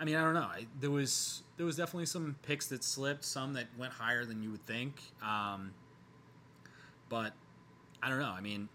I 0.00 0.04
mean, 0.04 0.16
I 0.16 0.22
don't 0.22 0.32
know. 0.32 0.40
I, 0.40 0.66
there 0.80 0.90
was 0.90 1.42
there 1.58 1.66
was 1.66 1.76
definitely 1.76 2.06
some 2.06 2.36
picks 2.42 2.68
that 2.68 2.82
slipped, 2.82 3.22
some 3.22 3.52
that 3.52 3.66
went 3.76 3.92
higher 3.92 4.24
than 4.24 4.42
you 4.42 4.50
would 4.50 4.64
think. 4.64 4.98
Um, 5.22 5.74
but 7.10 7.34
I 8.02 8.08
don't 8.08 8.18
know. 8.18 8.32
I 8.34 8.40
mean, 8.40 8.70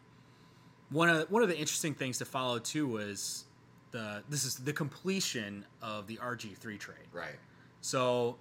one 0.92 1.10
of 1.10 1.32
one 1.32 1.42
of 1.42 1.50
the 1.50 1.58
interesting 1.58 1.96
things 1.96 2.20
to 2.20 2.26
follow 2.26 2.60
too 2.60 2.86
was 2.86 3.46
the 3.90 4.22
this 4.30 4.46
is 4.46 4.58
the 4.58 4.72
completion 4.72 5.66
of 5.82 6.06
the 6.06 6.18
RG 6.18 6.58
three 6.58 6.78
trade. 6.78 7.08
Right. 7.12 7.40
So 7.82 8.38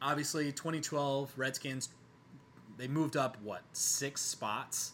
obviously, 0.00 0.52
2012 0.52 1.32
Redskins 1.36 1.88
they 2.76 2.86
moved 2.86 3.16
up 3.16 3.36
what 3.42 3.62
six 3.72 4.20
spots 4.20 4.92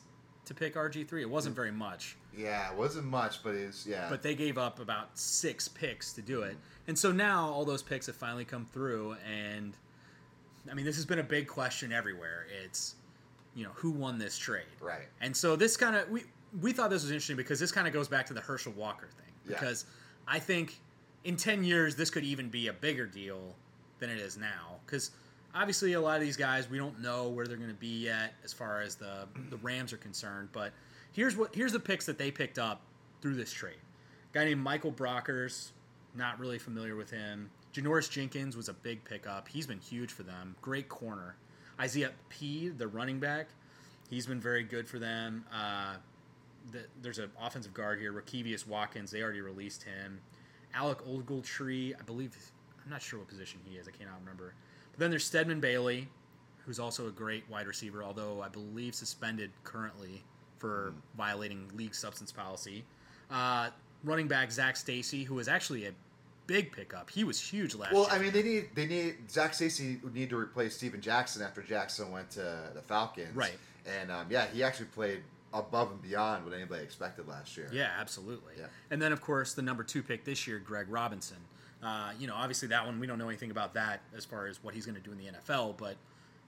to 0.50 0.54
pick 0.54 0.74
RG 0.74 1.06
three. 1.06 1.22
It 1.22 1.30
wasn't 1.30 1.54
very 1.54 1.70
much. 1.70 2.16
Yeah. 2.36 2.72
It 2.72 2.76
wasn't 2.76 3.06
much, 3.06 3.42
but 3.44 3.54
it's 3.54 3.86
yeah. 3.86 4.08
but 4.10 4.20
they 4.20 4.34
gave 4.34 4.58
up 4.58 4.80
about 4.80 5.16
six 5.16 5.68
picks 5.68 6.12
to 6.14 6.22
do 6.22 6.42
it. 6.42 6.56
And 6.88 6.98
so 6.98 7.12
now 7.12 7.48
all 7.48 7.64
those 7.64 7.84
picks 7.84 8.06
have 8.06 8.16
finally 8.16 8.44
come 8.44 8.66
through. 8.66 9.16
And 9.24 9.76
I 10.68 10.74
mean, 10.74 10.84
this 10.84 10.96
has 10.96 11.06
been 11.06 11.20
a 11.20 11.24
big 11.24 11.46
question 11.46 11.92
everywhere. 11.92 12.46
It's, 12.64 12.96
you 13.54 13.62
know, 13.62 13.70
who 13.74 13.92
won 13.92 14.18
this 14.18 14.36
trade? 14.36 14.64
Right. 14.80 15.06
And 15.20 15.36
so 15.36 15.54
this 15.54 15.76
kind 15.76 15.94
of, 15.94 16.10
we, 16.10 16.24
we 16.60 16.72
thought 16.72 16.90
this 16.90 17.02
was 17.02 17.12
interesting 17.12 17.36
because 17.36 17.60
this 17.60 17.70
kind 17.70 17.86
of 17.86 17.92
goes 17.92 18.08
back 18.08 18.26
to 18.26 18.34
the 18.34 18.40
Herschel 18.40 18.72
Walker 18.72 19.06
thing. 19.06 19.32
Yeah. 19.44 19.60
Because 19.60 19.84
I 20.26 20.40
think 20.40 20.80
in 21.22 21.36
10 21.36 21.62
years, 21.62 21.94
this 21.94 22.10
could 22.10 22.24
even 22.24 22.48
be 22.48 22.66
a 22.66 22.72
bigger 22.72 23.06
deal 23.06 23.54
than 24.00 24.10
it 24.10 24.18
is 24.18 24.36
now. 24.36 24.78
Because 24.84 25.12
obviously, 25.54 25.94
a 25.94 26.00
lot 26.00 26.16
of 26.16 26.22
these 26.22 26.36
guys, 26.36 26.68
we 26.68 26.78
don't 26.78 27.00
know 27.00 27.28
where 27.28 27.46
they're 27.46 27.56
going 27.56 27.70
to 27.70 27.74
be 27.74 28.04
yet 28.04 28.34
as 28.44 28.52
far 28.52 28.80
as 28.80 28.94
the, 28.94 29.26
the 29.50 29.56
Rams 29.58 29.92
are 29.92 29.98
concerned. 29.98 30.48
But 30.52 30.72
here's 31.12 31.36
what 31.36 31.54
here's 31.54 31.72
the 31.72 31.80
picks 31.80 32.06
that 32.06 32.18
they 32.18 32.30
picked 32.30 32.58
up 32.58 32.82
through 33.20 33.34
this 33.34 33.52
trade. 33.52 33.78
guy 34.32 34.44
named 34.44 34.62
Michael 34.62 34.92
Brockers, 34.92 35.70
not 36.14 36.38
really 36.38 36.58
familiar 36.58 36.96
with 36.96 37.10
him. 37.10 37.50
Janoris 37.74 38.10
Jenkins 38.10 38.56
was 38.56 38.68
a 38.68 38.72
big 38.72 39.04
pickup. 39.04 39.46
He's 39.46 39.66
been 39.66 39.78
huge 39.78 40.10
for 40.10 40.22
them. 40.22 40.56
Great 40.60 40.88
corner. 40.88 41.36
Isaiah 41.78 42.10
Pead, 42.28 42.78
the 42.78 42.88
running 42.88 43.20
back, 43.20 43.48
he's 44.10 44.26
been 44.26 44.40
very 44.40 44.64
good 44.64 44.88
for 44.88 44.98
them. 44.98 45.44
Uh, 45.52 45.94
the, 46.72 46.80
there's 47.00 47.18
an 47.18 47.30
offensive 47.40 47.72
guard 47.72 48.00
here, 48.00 48.12
Rokevious 48.12 48.66
Watkins. 48.66 49.10
They 49.10 49.22
already 49.22 49.40
released 49.40 49.82
him. 49.84 50.20
Alec 50.74 50.98
Ogletree, 51.06 51.94
I 51.98 52.02
believe. 52.02 52.36
I'm 52.84 52.90
not 52.90 53.02
sure 53.02 53.18
what 53.18 53.28
position 53.28 53.60
he 53.64 53.76
is. 53.76 53.88
I 53.88 53.92
cannot 53.92 54.18
remember. 54.20 54.54
Then 55.00 55.08
there's 55.08 55.24
Stedman 55.24 55.60
Bailey, 55.60 56.08
who's 56.66 56.78
also 56.78 57.08
a 57.08 57.10
great 57.10 57.48
wide 57.48 57.66
receiver, 57.66 58.04
although 58.04 58.42
I 58.42 58.48
believe 58.48 58.94
suspended 58.94 59.50
currently 59.64 60.22
for 60.58 60.92
violating 61.16 61.70
league 61.74 61.94
substance 61.94 62.30
policy. 62.30 62.84
Uh, 63.30 63.70
running 64.04 64.28
back 64.28 64.52
Zac 64.52 64.76
Stacy, 64.76 65.24
who 65.24 65.36
was 65.36 65.48
actually 65.48 65.86
a 65.86 65.92
big 66.46 66.70
pickup. 66.70 67.08
He 67.08 67.24
was 67.24 67.40
huge 67.40 67.74
last 67.74 67.92
year. 67.92 67.98
Well, 67.98 68.10
year. 68.10 68.18
I 68.18 68.22
mean, 68.22 68.32
they 68.32 68.42
need 68.42 68.68
they 68.74 68.86
need 68.86 69.30
Zac 69.30 69.54
Stacy 69.54 69.98
would 70.04 70.14
need 70.14 70.28
to 70.28 70.36
replace 70.36 70.76
Steven 70.76 71.00
Jackson 71.00 71.40
after 71.40 71.62
Jackson 71.62 72.12
went 72.12 72.28
to 72.32 72.70
the 72.74 72.82
Falcons, 72.82 73.34
Right. 73.34 73.56
And 73.86 74.12
um, 74.12 74.26
yeah, 74.28 74.48
he 74.52 74.62
actually 74.62 74.86
played 74.86 75.22
above 75.54 75.92
and 75.92 76.02
beyond 76.02 76.44
what 76.44 76.52
anybody 76.52 76.82
expected 76.82 77.26
last 77.26 77.56
year. 77.56 77.70
Yeah, 77.72 77.88
absolutely. 77.98 78.52
Yeah. 78.58 78.66
And 78.90 79.00
then, 79.00 79.12
of 79.12 79.22
course, 79.22 79.54
the 79.54 79.62
number 79.62 79.82
two 79.82 80.02
pick 80.02 80.24
this 80.24 80.46
year, 80.46 80.58
Greg 80.58 80.88
Robinson. 80.90 81.38
Uh, 81.82 82.12
you 82.18 82.26
know, 82.26 82.34
obviously 82.34 82.68
that 82.68 82.84
one 82.84 83.00
we 83.00 83.06
don't 83.06 83.18
know 83.18 83.28
anything 83.28 83.50
about 83.50 83.74
that 83.74 84.02
as 84.16 84.24
far 84.24 84.46
as 84.46 84.62
what 84.62 84.74
he's 84.74 84.84
going 84.84 84.96
to 84.96 85.00
do 85.00 85.12
in 85.12 85.18
the 85.18 85.24
NFL, 85.24 85.76
but 85.78 85.96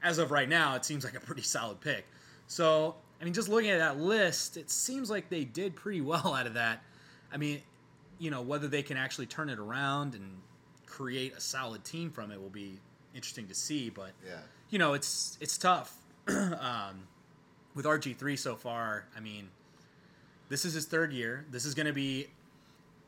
as 0.03 0.19
of 0.19 0.31
right 0.31 0.49
now, 0.49 0.75
it 0.75 0.85
seems 0.85 1.05
like 1.05 1.15
a 1.17 1.21
pretty 1.21 1.43
solid 1.43 1.81
pick. 1.81 2.05
So, 2.49 2.97
I 3.21 3.25
mean, 3.25 3.33
just 3.33 3.49
looking 3.49 3.71
at 3.71 3.79
that 3.79 3.99
list, 3.99 4.57
it 4.57 4.69
seems 4.71 5.09
like 5.11 5.29
they 5.31 5.45
did 5.45 5.75
pretty 5.77 6.01
well 6.13 6.35
out 6.35 6.47
of 6.47 6.55
that. 6.55 6.83
I 7.33 7.37
mean, 7.39 7.63
you 8.19 8.31
know, 8.31 8.43
whether 8.43 8.69
they 8.69 8.83
can 8.83 8.97
actually 8.97 9.27
turn 9.27 9.49
it 9.49 9.59
around 9.59 10.15
and 10.15 10.39
create 10.87 11.35
a 11.35 11.41
solid 11.41 11.83
team 11.85 12.11
from 12.11 12.31
it 12.31 12.41
will 12.41 12.51
be 12.51 12.79
interesting 13.15 13.47
to 13.49 13.55
see. 13.55 13.89
But 13.91 14.11
Yeah. 14.27 14.41
you 14.71 14.79
know, 14.79 14.93
it's 14.93 15.39
it's 15.41 15.57
tough. 15.57 15.97
um, 16.29 17.07
with 17.75 17.87
RG 17.87 18.17
three 18.17 18.37
so 18.37 18.55
far, 18.55 19.07
I 19.17 19.21
mean, 19.21 19.49
this 20.51 20.65
is 20.67 20.75
his 20.75 20.85
third 20.85 21.13
year. 21.13 21.47
This 21.51 21.65
is 21.65 21.75
going 21.75 21.87
to 21.87 21.93
be, 21.95 22.27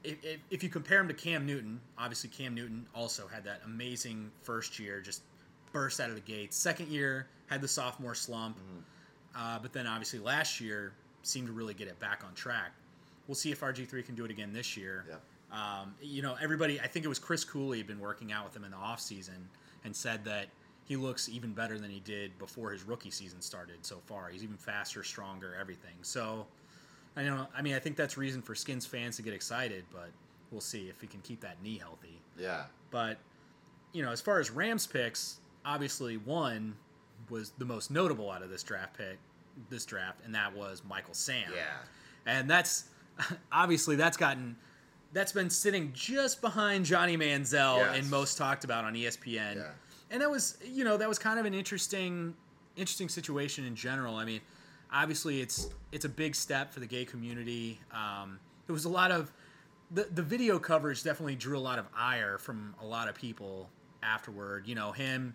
if, 0.05 0.23
if, 0.23 0.41
if 0.51 0.63
you 0.63 0.69
compare 0.69 1.01
him 1.01 1.09
to 1.09 1.15
Cam 1.15 1.47
Newton, 1.47 1.81
obviously 1.99 2.31
Cam 2.31 2.55
Newton 2.55 2.87
also 2.95 3.27
had 3.27 3.45
that 3.45 3.63
amazing 3.65 4.31
first 4.43 4.79
year, 4.79 5.01
just 5.01 5.23
burst 5.73 6.01
out 6.01 6.11
of 6.11 6.15
the 6.15 6.21
gates. 6.21 6.57
Second 6.57 6.89
year 6.89 7.27
had 7.47 7.61
the 7.61 7.69
sophomore 7.69 8.15
slump, 8.15 8.59
uh, 9.37 9.59
but 9.59 9.73
then 9.73 9.87
obviously 9.87 10.19
last 10.19 10.61
year 10.61 10.93
seemed 11.23 11.47
to 11.47 11.53
really 11.53 11.75
get 11.75 11.89
it 11.89 11.99
back 11.99 12.23
on 12.27 12.35
track. 12.35 12.73
We'll 13.27 13.35
see 13.35 13.51
if 13.51 13.61
RG 13.61 13.89
three 13.89 14.03
can 14.03 14.15
do 14.15 14.25
it 14.25 14.31
again 14.31 14.53
this 14.53 14.77
year. 14.77 15.07
Yep. 15.09 15.21
Um, 15.53 15.95
you 16.03 16.21
know, 16.21 16.37
everybody. 16.43 16.81
I 16.81 16.87
think 16.87 17.05
it 17.05 17.09
was 17.09 17.19
Chris 17.19 17.45
Cooley 17.45 17.79
had 17.79 17.87
been 17.87 18.01
working 18.01 18.33
out 18.33 18.45
with 18.45 18.55
him 18.55 18.65
in 18.65 18.71
the 18.71 18.77
offseason 18.77 19.47
and 19.85 19.95
said 19.95 20.25
that 20.25 20.49
he 20.85 20.97
looks 20.97 21.29
even 21.29 21.53
better 21.53 21.79
than 21.79 21.91
he 21.91 22.01
did 22.01 22.37
before 22.39 22.71
his 22.71 22.83
rookie 22.83 23.11
season 23.11 23.41
started 23.41 23.77
so 23.83 23.99
far. 24.05 24.29
He's 24.29 24.45
even 24.45 24.57
faster, 24.57 25.03
stronger, 25.03 25.57
everything. 25.59 25.95
So, 26.03 26.47
I 27.17 27.23
know. 27.23 27.47
I 27.57 27.63
mean, 27.63 27.75
I 27.75 27.79
think 27.79 27.97
that's 27.97 28.17
reason 28.17 28.43
for 28.43 28.55
Skins 28.55 28.87
fans 28.87 29.17
to 29.17 29.23
get 29.23 29.33
excited, 29.35 29.85
but 29.93 30.11
we'll 30.51 30.61
see 30.61 30.89
if 30.89 31.01
he 31.01 31.07
can 31.07 31.21
keep 31.21 31.41
that 31.41 31.63
knee 31.63 31.79
healthy. 31.79 32.21
Yeah. 32.39 32.65
But 32.91 33.19
you 33.93 34.03
know, 34.03 34.11
as 34.11 34.21
far 34.21 34.41
as 34.41 34.51
Rams 34.51 34.87
picks, 34.87 35.39
obviously 35.65 36.17
one 36.17 36.75
was 37.31 37.53
the 37.59 37.65
most 37.65 37.91
notable 37.91 38.31
out 38.31 38.43
of 38.43 38.51
this 38.51 38.63
draft 38.63 38.97
pick, 38.97 39.19
this 39.71 39.85
draft, 39.87 40.21
and 40.25 40.35
that 40.35 40.55
was 40.55 40.83
Michael 40.89 41.15
Sam. 41.15 41.53
Yeah. 41.55 41.63
And 42.27 42.51
that's 42.51 42.85
obviously 43.53 43.97
that's 43.97 44.17
gotten 44.17 44.57
that's 45.13 45.31
been 45.31 45.49
sitting 45.51 45.93
just 45.93 46.41
behind 46.41 46.85
Johnny 46.85 47.17
Manziel 47.17 47.79
Yes. 47.79 47.97
and 47.99 48.11
most 48.11 48.37
talked 48.37 48.65
about 48.65 48.85
on 48.85 48.95
ESPN. 48.95 49.57
Yeah. 49.57 49.71
And 50.11 50.21
that 50.21 50.31
was 50.31 50.59
you 50.65 50.83
know, 50.85 50.97
that 50.97 51.09
was 51.09 51.19
kind 51.19 51.39
of 51.39 51.47
an 51.47 51.55
interesting 51.55 52.35
interesting 52.77 53.09
situation 53.09 53.65
in 53.65 53.77
general. 53.77 54.17
I 54.17 54.25
mean, 54.25 54.41
obviously 54.95 55.41
it's 55.41 55.69
it's 55.93 56.05
a 56.05 56.09
big 56.09 56.35
step 56.35 56.73
for 56.73 56.81
the 56.81 56.87
gay 56.87 57.05
community. 57.05 57.81
Um, 57.93 58.39
there 58.67 58.73
was 58.75 58.85
a 58.85 58.89
lot 58.91 59.11
of 59.11 59.33
the 59.91 60.05
the 60.15 60.23
video 60.23 60.59
coverage 60.59 61.03
definitely 61.03 61.35
drew 61.37 61.59
a 61.59 61.61
lot 61.61 61.79
of 61.79 61.87
ire 61.97 62.39
from 62.39 62.75
a 62.81 62.87
lot 62.87 63.09
of 63.09 63.15
people 63.15 63.69
afterward. 64.03 64.67
You 64.67 64.75
know, 64.75 64.93
him 64.93 65.35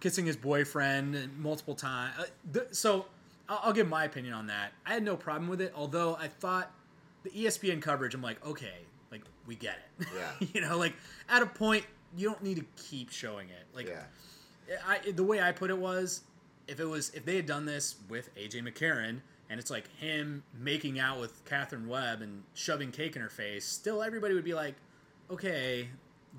kissing 0.00 0.26
his 0.26 0.36
boyfriend 0.36 1.38
multiple 1.38 1.74
times. 1.74 2.14
Uh, 2.18 2.24
th- 2.52 2.66
so 2.72 3.06
I'll, 3.48 3.60
I'll 3.64 3.72
give 3.72 3.88
my 3.88 4.04
opinion 4.04 4.34
on 4.34 4.46
that. 4.48 4.72
I 4.86 4.94
had 4.94 5.02
no 5.02 5.16
problem 5.16 5.48
with 5.48 5.60
it, 5.60 5.72
although 5.74 6.16
I 6.16 6.28
thought 6.28 6.70
the 7.22 7.30
ESPN 7.30 7.80
coverage. 7.80 8.14
I'm 8.14 8.22
like, 8.22 8.44
okay, 8.46 8.74
like 9.10 9.22
we 9.46 9.54
get 9.54 9.78
it. 10.00 10.06
Yeah. 10.16 10.48
you 10.54 10.60
know, 10.60 10.76
like 10.78 10.94
at 11.28 11.42
a 11.42 11.46
point 11.46 11.84
you 12.16 12.28
don't 12.28 12.42
need 12.42 12.56
to 12.56 12.64
keep 12.76 13.10
showing 13.10 13.48
it. 13.48 13.66
Like 13.74 13.88
Yeah. 13.88 14.76
I, 14.86 14.98
the 15.12 15.24
way 15.24 15.40
I 15.40 15.50
put 15.52 15.70
it 15.70 15.78
was, 15.78 16.22
if 16.68 16.78
it 16.80 16.84
was 16.84 17.10
if 17.10 17.24
they 17.24 17.36
had 17.36 17.46
done 17.46 17.64
this 17.64 17.96
with 18.08 18.34
AJ 18.36 18.62
McCarron 18.62 19.20
and 19.50 19.58
it's 19.58 19.70
like 19.70 19.88
him 19.96 20.42
making 20.58 21.00
out 21.00 21.18
with 21.20 21.44
Katherine 21.46 21.88
Webb 21.88 22.20
and 22.22 22.42
shoving 22.54 22.90
cake 22.92 23.16
in 23.16 23.22
her 23.22 23.30
face, 23.30 23.64
still 23.64 24.02
everybody 24.02 24.34
would 24.34 24.44
be 24.44 24.54
like, 24.54 24.74
okay, 25.30 25.88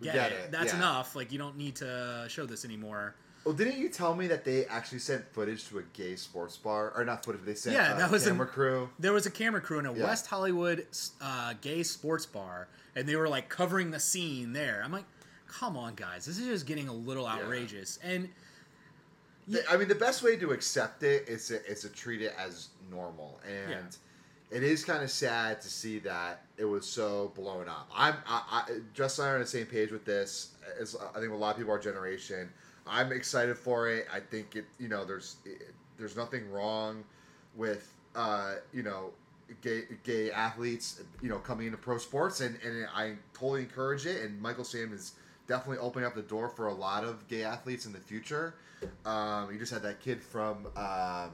get, 0.01 0.13
get 0.13 0.31
it. 0.31 0.35
it, 0.45 0.51
That's 0.51 0.73
yeah. 0.73 0.77
enough. 0.79 1.15
Like 1.15 1.31
you 1.31 1.37
don't 1.39 1.57
need 1.57 1.75
to 1.77 2.25
show 2.29 2.45
this 2.45 2.65
anymore. 2.65 3.15
Well, 3.45 3.53
didn't 3.53 3.77
you 3.77 3.87
tell 3.89 4.13
me 4.15 4.27
that 4.27 4.43
they 4.43 4.65
actually 4.65 4.99
sent 4.99 5.25
footage 5.33 5.67
to 5.69 5.79
a 5.79 5.83
gay 5.93 6.17
sports 6.17 6.57
bar, 6.57 6.91
or 6.95 7.05
not 7.05 7.23
footage? 7.23 7.41
They 7.45 7.55
sent 7.55 7.73
Yeah, 7.75 7.93
uh, 7.93 7.97
that 7.97 8.11
was 8.11 8.25
camera 8.27 8.45
a- 8.45 8.49
crew. 8.49 8.89
There 8.99 9.13
was 9.13 9.25
a 9.25 9.31
camera 9.31 9.61
crew 9.61 9.79
in 9.79 9.85
a 9.85 9.93
Yeah. 9.93 10.03
West 10.03 10.27
Hollywood 10.27 10.85
uh, 11.21 11.53
gay 11.61 11.81
sports 11.83 12.25
bar, 12.25 12.67
and 12.95 13.07
they 13.07 13.15
were 13.15 13.29
like 13.29 13.47
covering 13.49 13.91
the 13.91 13.99
scene 13.99 14.51
there. 14.51 14.81
I'm 14.83 14.91
like, 14.91 15.05
come 15.47 15.77
on, 15.77 15.95
guys, 15.95 16.25
this 16.25 16.37
is 16.37 16.45
just 16.45 16.65
getting 16.67 16.89
a 16.89 16.93
little 16.93 17.25
outrageous. 17.25 17.97
And 18.03 18.29
The- 19.49 19.69
I 19.69 19.77
mean, 19.77 19.87
the 19.87 19.95
best 19.95 20.21
way 20.23 20.37
to 20.37 20.51
accept 20.51 21.03
it 21.03 21.27
is 21.27 21.47
to, 21.47 21.65
is 21.65 21.81
to 21.81 21.89
treat 21.89 22.21
it 22.21 22.33
as 22.37 22.69
normal, 22.89 23.39
and 23.45 23.71
Yeah. 23.71 24.57
it 24.57 24.63
is 24.63 24.85
kind 24.85 25.03
of 25.03 25.09
sad 25.11 25.59
to 25.61 25.67
see 25.69 25.99
that 25.99 26.45
it 26.57 26.65
was 26.65 26.85
so 26.87 27.31
blown 27.35 27.67
up. 27.67 27.89
I'm 27.93 28.15
I, 28.27 28.41
I, 28.67 28.79
Justin 28.93 29.25
and 29.25 29.29
I 29.29 29.31
are 29.33 29.35
on 29.35 29.41
the 29.41 29.47
same 29.47 29.65
page 29.65 29.91
with 29.91 30.05
this. 30.05 30.51
As 30.79 30.95
I 31.15 31.19
think 31.19 31.31
a 31.31 31.35
lot 31.35 31.51
of 31.51 31.57
people 31.57 31.71
our 31.73 31.79
generation. 31.79 32.49
I'm 32.87 33.11
excited 33.11 33.57
for 33.57 33.89
it. 33.89 34.07
I 34.11 34.19
think 34.19 34.55
it. 34.55 34.65
You 34.79 34.87
know, 34.87 35.03
there's 35.05 35.35
it, 35.45 35.73
there's 35.97 36.15
nothing 36.15 36.49
wrong 36.51 37.03
with 37.55 37.91
uh, 38.15 38.55
you 38.73 38.83
know 38.83 39.11
gay 39.61 39.83
gay 40.03 40.31
athletes 40.31 41.01
you 41.21 41.29
know 41.29 41.39
coming 41.39 41.65
into 41.67 41.77
pro 41.77 41.97
sports, 41.97 42.41
and 42.41 42.57
and 42.63 42.87
I 42.93 43.15
totally 43.33 43.61
encourage 43.61 44.05
it. 44.05 44.23
And 44.23 44.39
Michael 44.41 44.63
Sam 44.63 44.93
is 44.93 45.13
definitely 45.49 45.79
opening 45.79 46.07
up 46.07 46.15
the 46.15 46.21
door 46.21 46.47
for 46.47 46.67
a 46.67 46.73
lot 46.73 47.03
of 47.03 47.27
gay 47.27 47.43
athletes 47.43 47.85
in 47.85 47.91
the 47.91 47.99
future. 47.99 48.53
Um, 49.05 49.51
you 49.51 49.59
just 49.59 49.73
had 49.73 49.81
that 49.81 49.99
kid 49.99 50.21
from 50.23 50.67
um, 50.77 51.31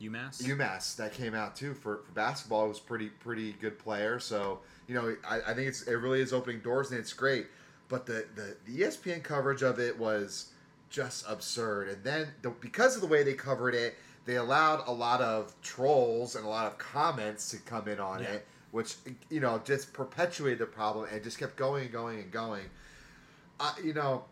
UMass. 0.00 0.42
UMass 0.42 0.96
that 0.96 1.12
came 1.12 1.34
out 1.34 1.54
too 1.56 1.74
for, 1.74 1.98
for 2.06 2.12
basketball. 2.12 2.64
It 2.64 2.68
was 2.68 2.80
pretty 2.80 3.08
pretty 3.08 3.52
good 3.60 3.78
player. 3.78 4.18
So 4.18 4.60
you 4.88 4.94
know, 4.94 5.14
I, 5.28 5.40
I 5.48 5.54
think 5.54 5.68
it's 5.68 5.82
it 5.82 5.94
really 5.94 6.20
is 6.22 6.32
opening 6.32 6.60
doors 6.60 6.90
and 6.90 6.98
it's 7.00 7.12
great. 7.12 7.48
But 7.88 8.06
the, 8.06 8.24
the, 8.34 8.56
the 8.64 8.80
ESPN 8.80 9.22
coverage 9.22 9.62
of 9.62 9.78
it 9.78 9.98
was 9.98 10.52
just 10.88 11.26
absurd. 11.28 11.88
And 11.90 12.02
then 12.02 12.28
the, 12.40 12.48
because 12.48 12.94
of 12.94 13.02
the 13.02 13.06
way 13.06 13.22
they 13.22 13.34
covered 13.34 13.74
it, 13.74 13.96
they 14.24 14.36
allowed 14.36 14.88
a 14.88 14.92
lot 14.92 15.20
of 15.20 15.54
trolls 15.60 16.34
and 16.34 16.46
a 16.46 16.48
lot 16.48 16.66
of 16.66 16.78
comments 16.78 17.50
to 17.50 17.58
come 17.58 17.88
in 17.88 18.00
on 18.00 18.22
Yeah. 18.22 18.30
it, 18.30 18.46
which 18.70 18.94
you 19.28 19.40
know 19.40 19.60
just 19.64 19.92
perpetuated 19.92 20.60
the 20.60 20.66
problem 20.66 21.08
and 21.12 21.22
just 21.22 21.38
kept 21.38 21.56
going 21.56 21.82
and 21.84 21.92
going 21.92 22.20
and 22.20 22.30
going. 22.32 22.64
Uh, 23.60 23.72
you 23.82 23.94
know, 23.94 24.24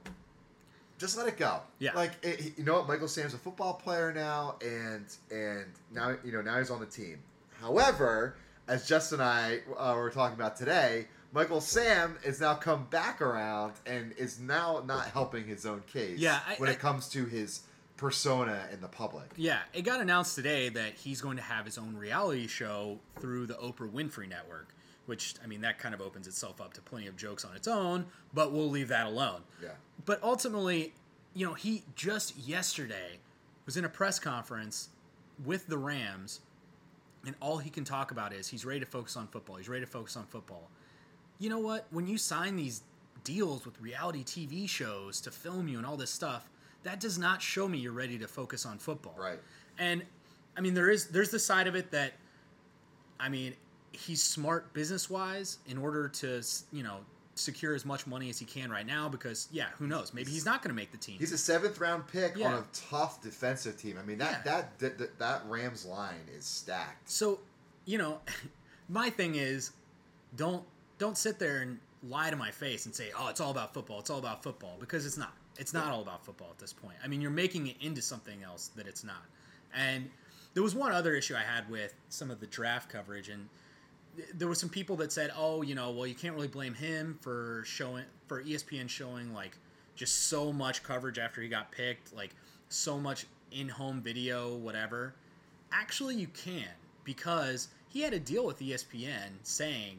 just 0.98 1.16
let 1.16 1.26
it 1.28 1.36
go. 1.36 1.60
Yeah. 1.78 1.94
Like 1.94 2.12
it, 2.22 2.52
you 2.56 2.64
know 2.64 2.74
what, 2.74 2.88
Michael 2.88 3.08
Sam's 3.08 3.34
a 3.34 3.38
football 3.38 3.74
player 3.74 4.12
now, 4.12 4.56
and 4.64 5.04
and 5.30 5.66
now 5.92 6.16
you 6.24 6.32
know 6.32 6.42
now 6.42 6.58
he's 6.58 6.70
on 6.70 6.80
the 6.80 6.86
team. 6.86 7.18
However, 7.60 8.36
as 8.68 8.86
Justin 8.86 9.20
and 9.20 9.28
I 9.28 9.58
uh, 9.78 9.94
were 9.94 10.10
talking 10.10 10.34
about 10.34 10.56
today, 10.56 11.06
Michael 11.32 11.60
Sam 11.60 12.16
is 12.24 12.40
now 12.40 12.54
come 12.54 12.86
back 12.90 13.20
around 13.20 13.74
and 13.86 14.12
is 14.18 14.40
now 14.40 14.82
not 14.86 15.06
helping 15.06 15.46
his 15.46 15.64
own 15.66 15.82
case. 15.92 16.18
Yeah, 16.18 16.40
I- 16.46 16.56
when 16.56 16.68
I- 16.68 16.72
it 16.72 16.78
comes 16.78 17.08
to 17.10 17.24
his 17.24 17.62
persona 17.96 18.66
in 18.72 18.80
the 18.80 18.88
public. 18.88 19.30
Yeah, 19.36 19.60
it 19.72 19.82
got 19.82 20.00
announced 20.00 20.34
today 20.34 20.68
that 20.70 20.94
he's 20.94 21.20
going 21.20 21.36
to 21.36 21.42
have 21.42 21.64
his 21.64 21.78
own 21.78 21.94
reality 21.96 22.48
show 22.48 22.98
through 23.20 23.46
the 23.46 23.54
Oprah 23.54 23.88
Winfrey 23.90 24.28
Network, 24.28 24.74
which, 25.06 25.34
I 25.42 25.46
mean, 25.46 25.60
that 25.62 25.78
kind 25.78 25.94
of 25.94 26.00
opens 26.00 26.26
itself 26.26 26.60
up 26.60 26.74
to 26.74 26.80
plenty 26.80 27.06
of 27.06 27.16
jokes 27.16 27.44
on 27.44 27.56
its 27.56 27.66
own, 27.68 28.06
but 28.32 28.52
we'll 28.52 28.70
leave 28.70 28.88
that 28.88 29.06
alone. 29.06 29.42
Yeah. 29.62 29.70
But 30.04 30.22
ultimately, 30.22 30.92
you 31.34 31.46
know, 31.46 31.54
he 31.54 31.82
just 31.94 32.36
yesterday 32.38 33.18
was 33.66 33.76
in 33.76 33.84
a 33.84 33.88
press 33.88 34.18
conference 34.18 34.88
with 35.44 35.66
the 35.66 35.78
Rams, 35.78 36.40
and 37.26 37.34
all 37.40 37.58
he 37.58 37.70
can 37.70 37.84
talk 37.84 38.10
about 38.10 38.32
is 38.32 38.48
he's 38.48 38.64
ready 38.64 38.80
to 38.80 38.86
focus 38.86 39.16
on 39.16 39.26
football. 39.28 39.56
He's 39.56 39.68
ready 39.68 39.84
to 39.84 39.90
focus 39.90 40.16
on 40.16 40.24
football. 40.26 40.68
You 41.38 41.50
know 41.50 41.58
what? 41.58 41.86
When 41.90 42.06
you 42.06 42.18
sign 42.18 42.56
these 42.56 42.82
deals 43.24 43.64
with 43.64 43.80
reality 43.80 44.24
TV 44.24 44.68
shows 44.68 45.20
to 45.20 45.30
film 45.30 45.68
you 45.68 45.78
and 45.78 45.86
all 45.86 45.96
this 45.96 46.10
stuff, 46.10 46.48
that 46.82 47.00
does 47.00 47.18
not 47.18 47.40
show 47.40 47.68
me 47.68 47.78
you're 47.78 47.92
ready 47.92 48.18
to 48.18 48.26
focus 48.26 48.66
on 48.66 48.78
football. 48.78 49.14
Right. 49.16 49.38
And 49.78 50.02
I 50.56 50.60
mean, 50.60 50.74
there 50.74 50.90
is 50.90 51.06
there's 51.06 51.30
the 51.30 51.38
side 51.38 51.66
of 51.66 51.74
it 51.74 51.90
that, 51.92 52.12
I 53.18 53.28
mean, 53.28 53.54
he's 53.92 54.22
smart 54.22 54.72
business 54.72 55.08
wise 55.10 55.58
in 55.66 55.78
order 55.78 56.08
to 56.08 56.42
you 56.72 56.82
know 56.82 56.98
secure 57.34 57.74
as 57.74 57.86
much 57.86 58.06
money 58.06 58.28
as 58.28 58.38
he 58.38 58.44
can 58.44 58.70
right 58.70 58.86
now 58.86 59.08
because 59.08 59.48
yeah, 59.52 59.68
who 59.78 59.86
knows? 59.86 60.12
Maybe 60.12 60.30
he's 60.30 60.44
not 60.44 60.62
going 60.62 60.68
to 60.68 60.74
make 60.74 60.90
the 60.92 60.98
team. 60.98 61.16
He's 61.18 61.32
a 61.32 61.38
seventh 61.38 61.80
round 61.80 62.06
pick 62.06 62.36
Yeah. 62.36 62.48
on 62.48 62.54
a 62.54 62.64
tough 62.74 63.22
defensive 63.22 63.76
team. 63.78 63.96
I 64.00 64.04
mean 64.06 64.18
that 64.18 64.42
Yeah. 64.44 64.62
that, 64.78 64.98
that 64.98 65.18
that 65.18 65.42
Rams 65.48 65.84
line 65.86 66.26
is 66.36 66.44
stacked. 66.44 67.08
So 67.08 67.40
you 67.84 67.98
know, 67.98 68.20
my 68.88 69.10
thing 69.10 69.34
is, 69.36 69.70
don't 70.36 70.64
don't 70.98 71.16
sit 71.16 71.38
there 71.38 71.62
and 71.62 71.78
lie 72.08 72.30
to 72.30 72.36
my 72.36 72.50
face 72.50 72.86
and 72.86 72.94
say, 72.94 73.10
"Oh, 73.18 73.28
it's 73.28 73.40
all 73.40 73.50
about 73.50 73.72
football. 73.74 74.00
It's 74.00 74.10
all 74.10 74.18
about 74.18 74.42
football," 74.42 74.76
because 74.80 75.06
it's 75.06 75.16
not. 75.18 75.32
It's 75.58 75.72
not 75.74 75.88
all 75.92 76.00
about 76.00 76.24
football 76.24 76.48
at 76.50 76.58
this 76.58 76.72
point. 76.72 76.96
I 77.04 77.08
mean, 77.08 77.20
you're 77.20 77.30
making 77.30 77.66
it 77.66 77.76
into 77.80 78.00
something 78.00 78.42
else 78.42 78.70
that 78.76 78.86
it's 78.86 79.04
not. 79.04 79.22
And 79.74 80.08
there 80.54 80.62
was 80.62 80.74
one 80.74 80.92
other 80.92 81.14
issue 81.14 81.34
I 81.34 81.42
had 81.42 81.68
with 81.70 81.92
some 82.08 82.30
of 82.30 82.40
the 82.40 82.46
draft 82.46 82.88
coverage, 82.88 83.28
and 83.28 83.48
there 84.34 84.48
were 84.48 84.54
some 84.54 84.68
people 84.68 84.96
that 84.96 85.12
said, 85.12 85.32
"Oh, 85.36 85.62
you 85.62 85.74
know, 85.74 85.90
well, 85.90 86.06
you 86.06 86.14
can't 86.14 86.34
really 86.34 86.48
blame 86.48 86.74
him 86.74 87.18
for 87.20 87.62
showing 87.66 88.04
for 88.26 88.42
ESPN 88.42 88.88
showing 88.88 89.32
like 89.32 89.56
just 89.94 90.28
so 90.28 90.52
much 90.52 90.82
coverage 90.82 91.18
after 91.18 91.40
he 91.40 91.48
got 91.48 91.70
picked, 91.70 92.14
like 92.14 92.34
so 92.68 92.98
much 92.98 93.26
in-home 93.50 94.00
video, 94.00 94.54
whatever." 94.56 95.14
Actually, 95.70 96.16
you 96.16 96.26
can 96.28 96.68
because 97.04 97.68
he 97.88 98.00
had 98.00 98.12
a 98.14 98.20
deal 98.20 98.46
with 98.46 98.58
ESPN 98.60 99.30
saying, 99.42 99.98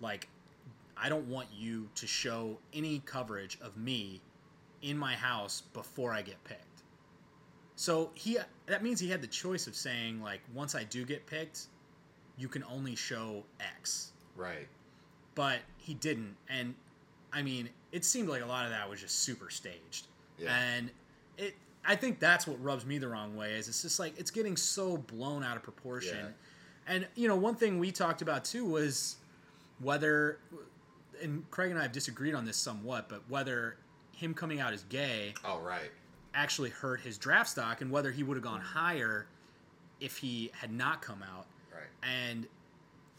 like, 0.00 0.28
I 0.96 1.08
don't 1.08 1.26
want 1.28 1.48
you 1.52 1.88
to 1.94 2.06
show 2.06 2.58
any 2.72 3.00
coverage 3.04 3.58
of 3.62 3.76
me 3.76 4.20
in 4.82 4.96
my 4.96 5.14
house 5.14 5.62
before 5.72 6.12
I 6.12 6.22
get 6.22 6.42
picked. 6.44 6.82
So 7.76 8.10
he 8.14 8.38
that 8.66 8.82
means 8.82 9.00
he 9.00 9.08
had 9.08 9.22
the 9.22 9.26
choice 9.26 9.66
of 9.66 9.74
saying 9.74 10.20
like 10.22 10.40
once 10.52 10.74
I 10.74 10.84
do 10.84 11.04
get 11.04 11.26
picked, 11.26 11.68
you 12.40 12.48
can 12.48 12.64
only 12.64 12.96
show 12.96 13.44
X. 13.60 14.12
Right. 14.34 14.66
But 15.34 15.58
he 15.76 15.94
didn't 15.94 16.36
and 16.48 16.74
I 17.32 17.42
mean, 17.42 17.68
it 17.92 18.04
seemed 18.04 18.28
like 18.28 18.42
a 18.42 18.46
lot 18.46 18.64
of 18.64 18.72
that 18.72 18.88
was 18.90 19.00
just 19.00 19.20
super 19.20 19.50
staged. 19.50 20.06
Yeah. 20.38 20.56
And 20.56 20.90
it 21.38 21.54
I 21.84 21.96
think 21.96 22.18
that's 22.18 22.46
what 22.46 22.62
rubs 22.62 22.84
me 22.84 22.98
the 22.98 23.08
wrong 23.08 23.36
way 23.36 23.52
is 23.52 23.68
it's 23.68 23.82
just 23.82 23.98
like 23.98 24.18
it's 24.18 24.30
getting 24.30 24.56
so 24.56 24.96
blown 24.96 25.44
out 25.44 25.56
of 25.56 25.62
proportion. 25.62 26.18
Yeah. 26.18 26.94
And 26.94 27.06
you 27.14 27.28
know, 27.28 27.36
one 27.36 27.54
thing 27.54 27.78
we 27.78 27.92
talked 27.92 28.22
about 28.22 28.44
too 28.44 28.64
was 28.64 29.16
whether 29.80 30.38
and 31.22 31.48
Craig 31.50 31.70
and 31.70 31.78
I 31.78 31.82
have 31.82 31.92
disagreed 31.92 32.34
on 32.34 32.44
this 32.44 32.56
somewhat, 32.56 33.08
but 33.08 33.22
whether 33.28 33.76
him 34.16 34.34
coming 34.34 34.60
out 34.60 34.72
as 34.72 34.84
gay 34.84 35.34
Oh, 35.44 35.60
right. 35.60 35.90
actually 36.34 36.70
hurt 36.70 37.00
his 37.00 37.18
draft 37.18 37.50
stock 37.50 37.80
and 37.80 37.90
whether 37.90 38.10
he 38.10 38.22
would 38.22 38.36
have 38.36 38.44
gone 38.44 38.60
hmm. 38.60 38.78
higher 38.78 39.26
if 40.00 40.18
he 40.18 40.50
had 40.54 40.72
not 40.72 41.02
come 41.02 41.22
out. 41.22 41.46
And 42.02 42.46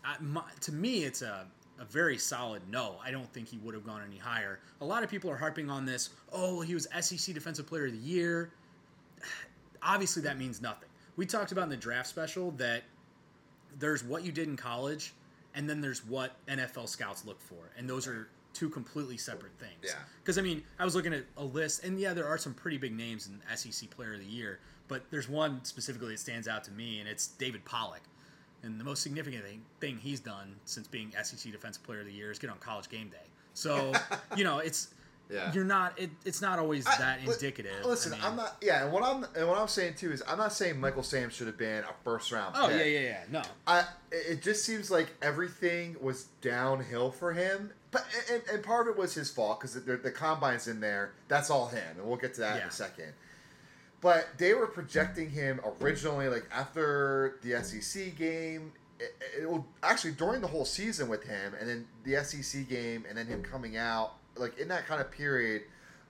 I, 0.03 0.15
my, 0.19 0.43
to 0.61 0.71
me, 0.71 1.03
it's 1.03 1.21
a, 1.21 1.45
a 1.79 1.85
very 1.85 2.17
solid 2.17 2.61
no. 2.69 2.95
I 3.03 3.11
don't 3.11 3.31
think 3.33 3.47
he 3.47 3.57
would 3.57 3.73
have 3.73 3.85
gone 3.85 4.01
any 4.07 4.17
higher. 4.17 4.59
A 4.81 4.85
lot 4.85 5.03
of 5.03 5.09
people 5.09 5.29
are 5.29 5.37
harping 5.37 5.69
on 5.69 5.85
this. 5.85 6.09
Oh, 6.31 6.61
he 6.61 6.73
was 6.73 6.87
SEC 6.99 7.33
Defensive 7.33 7.67
Player 7.67 7.87
of 7.87 7.93
the 7.93 7.97
Year. 7.97 8.51
Obviously, 9.83 10.21
that 10.23 10.37
means 10.37 10.61
nothing. 10.61 10.89
We 11.15 11.25
talked 11.25 11.51
about 11.51 11.63
in 11.65 11.69
the 11.69 11.77
draft 11.77 12.07
special 12.07 12.51
that 12.51 12.83
there's 13.79 14.03
what 14.03 14.23
you 14.23 14.31
did 14.31 14.47
in 14.47 14.55
college, 14.55 15.13
and 15.55 15.69
then 15.69 15.81
there's 15.81 16.05
what 16.05 16.35
NFL 16.47 16.87
scouts 16.87 17.25
look 17.25 17.41
for, 17.41 17.71
and 17.77 17.89
those 17.89 18.07
are 18.07 18.29
two 18.53 18.69
completely 18.69 19.17
separate 19.17 19.53
things. 19.59 19.71
Yeah. 19.83 19.93
Because 20.23 20.37
I 20.37 20.41
mean, 20.41 20.63
I 20.79 20.85
was 20.85 20.95
looking 20.95 21.13
at 21.13 21.23
a 21.37 21.43
list, 21.43 21.83
and 21.83 21.99
yeah, 21.99 22.13
there 22.13 22.27
are 22.27 22.37
some 22.37 22.53
pretty 22.53 22.77
big 22.77 22.93
names 22.95 23.27
in 23.27 23.41
SEC 23.55 23.89
Player 23.89 24.13
of 24.13 24.19
the 24.19 24.25
Year, 24.25 24.59
but 24.87 25.03
there's 25.09 25.29
one 25.29 25.63
specifically 25.63 26.09
that 26.09 26.19
stands 26.19 26.47
out 26.47 26.63
to 26.65 26.71
me, 26.71 26.99
and 26.99 27.07
it's 27.07 27.27
David 27.27 27.65
Pollack. 27.65 28.01
And 28.63 28.79
the 28.79 28.83
most 28.83 29.01
significant 29.01 29.43
thing, 29.43 29.61
thing 29.79 29.97
he's 29.97 30.19
done 30.19 30.55
since 30.65 30.87
being 30.87 31.11
SEC 31.23 31.51
Defensive 31.51 31.83
Player 31.83 32.01
of 32.01 32.05
the 32.05 32.11
Year 32.11 32.31
is 32.31 32.39
get 32.39 32.49
on 32.49 32.57
College 32.59 32.89
Game 32.89 33.09
Day. 33.09 33.17
So 33.53 33.91
you 34.37 34.43
know, 34.43 34.59
it's 34.59 34.89
Yeah. 35.29 35.51
you're 35.53 35.63
not. 35.65 35.97
It, 35.99 36.09
it's 36.25 36.41
not 36.41 36.59
always 36.59 36.85
I- 36.85 36.97
that 36.97 37.25
li- 37.25 37.33
indicative. 37.33 37.83
Listen, 37.85 38.13
I 38.13 38.15
mean- 38.17 38.25
I'm 38.25 38.35
not. 38.35 38.57
Yeah, 38.61 38.83
and 38.83 38.91
what 38.93 39.03
I'm 39.03 39.25
and 39.35 39.47
what 39.47 39.57
I'm 39.57 39.67
saying 39.67 39.95
too 39.95 40.11
is 40.11 40.21
I'm 40.27 40.37
not 40.37 40.53
saying 40.53 40.79
Michael 40.79 41.03
Sam 41.03 41.29
should 41.29 41.47
have 41.47 41.57
been 41.57 41.83
a 41.83 41.93
first 42.03 42.31
round. 42.31 42.55
Oh 42.57 42.67
pick. 42.67 42.77
yeah, 42.77 42.83
yeah, 42.83 42.99
yeah. 42.99 43.23
No. 43.31 43.41
I 43.65 43.85
it 44.11 44.41
just 44.41 44.63
seems 44.65 44.91
like 44.91 45.09
everything 45.21 45.95
was 46.01 46.25
downhill 46.41 47.11
for 47.11 47.33
him. 47.33 47.71
But 47.91 48.05
and, 48.31 48.41
and 48.53 48.63
part 48.63 48.87
of 48.87 48.95
it 48.95 48.99
was 48.99 49.13
his 49.13 49.29
fault 49.31 49.59
because 49.59 49.73
the, 49.73 49.97
the 49.97 50.11
combine's 50.11 50.67
in 50.67 50.79
there. 50.79 51.11
That's 51.27 51.49
all 51.49 51.67
him, 51.67 51.83
and 51.97 52.05
we'll 52.07 52.15
get 52.17 52.33
to 52.35 52.41
that 52.41 52.61
in 52.61 52.67
a 52.67 52.71
second. 52.71 53.11
But 54.01 54.29
they 54.39 54.55
were 54.55 54.67
projecting 54.67 55.29
him 55.29 55.61
originally, 55.79 56.27
like 56.27 56.47
after 56.51 57.37
the 57.43 57.63
SEC 57.63 58.15
game. 58.17 58.73
It, 58.99 59.15
it, 59.39 59.61
actually 59.81 60.11
during 60.11 60.41
the 60.41 60.47
whole 60.47 60.65
season 60.65 61.07
with 61.07 61.23
him, 61.23 61.53
and 61.59 61.69
then 61.69 61.87
the 62.03 62.23
SEC 62.23 62.67
game, 62.67 63.05
and 63.07 63.17
then 63.17 63.25
him 63.27 63.41
coming 63.41 63.77
out, 63.77 64.13
like 64.35 64.57
in 64.59 64.67
that 64.67 64.85
kind 64.87 65.01
of 65.01 65.11
period. 65.11 65.63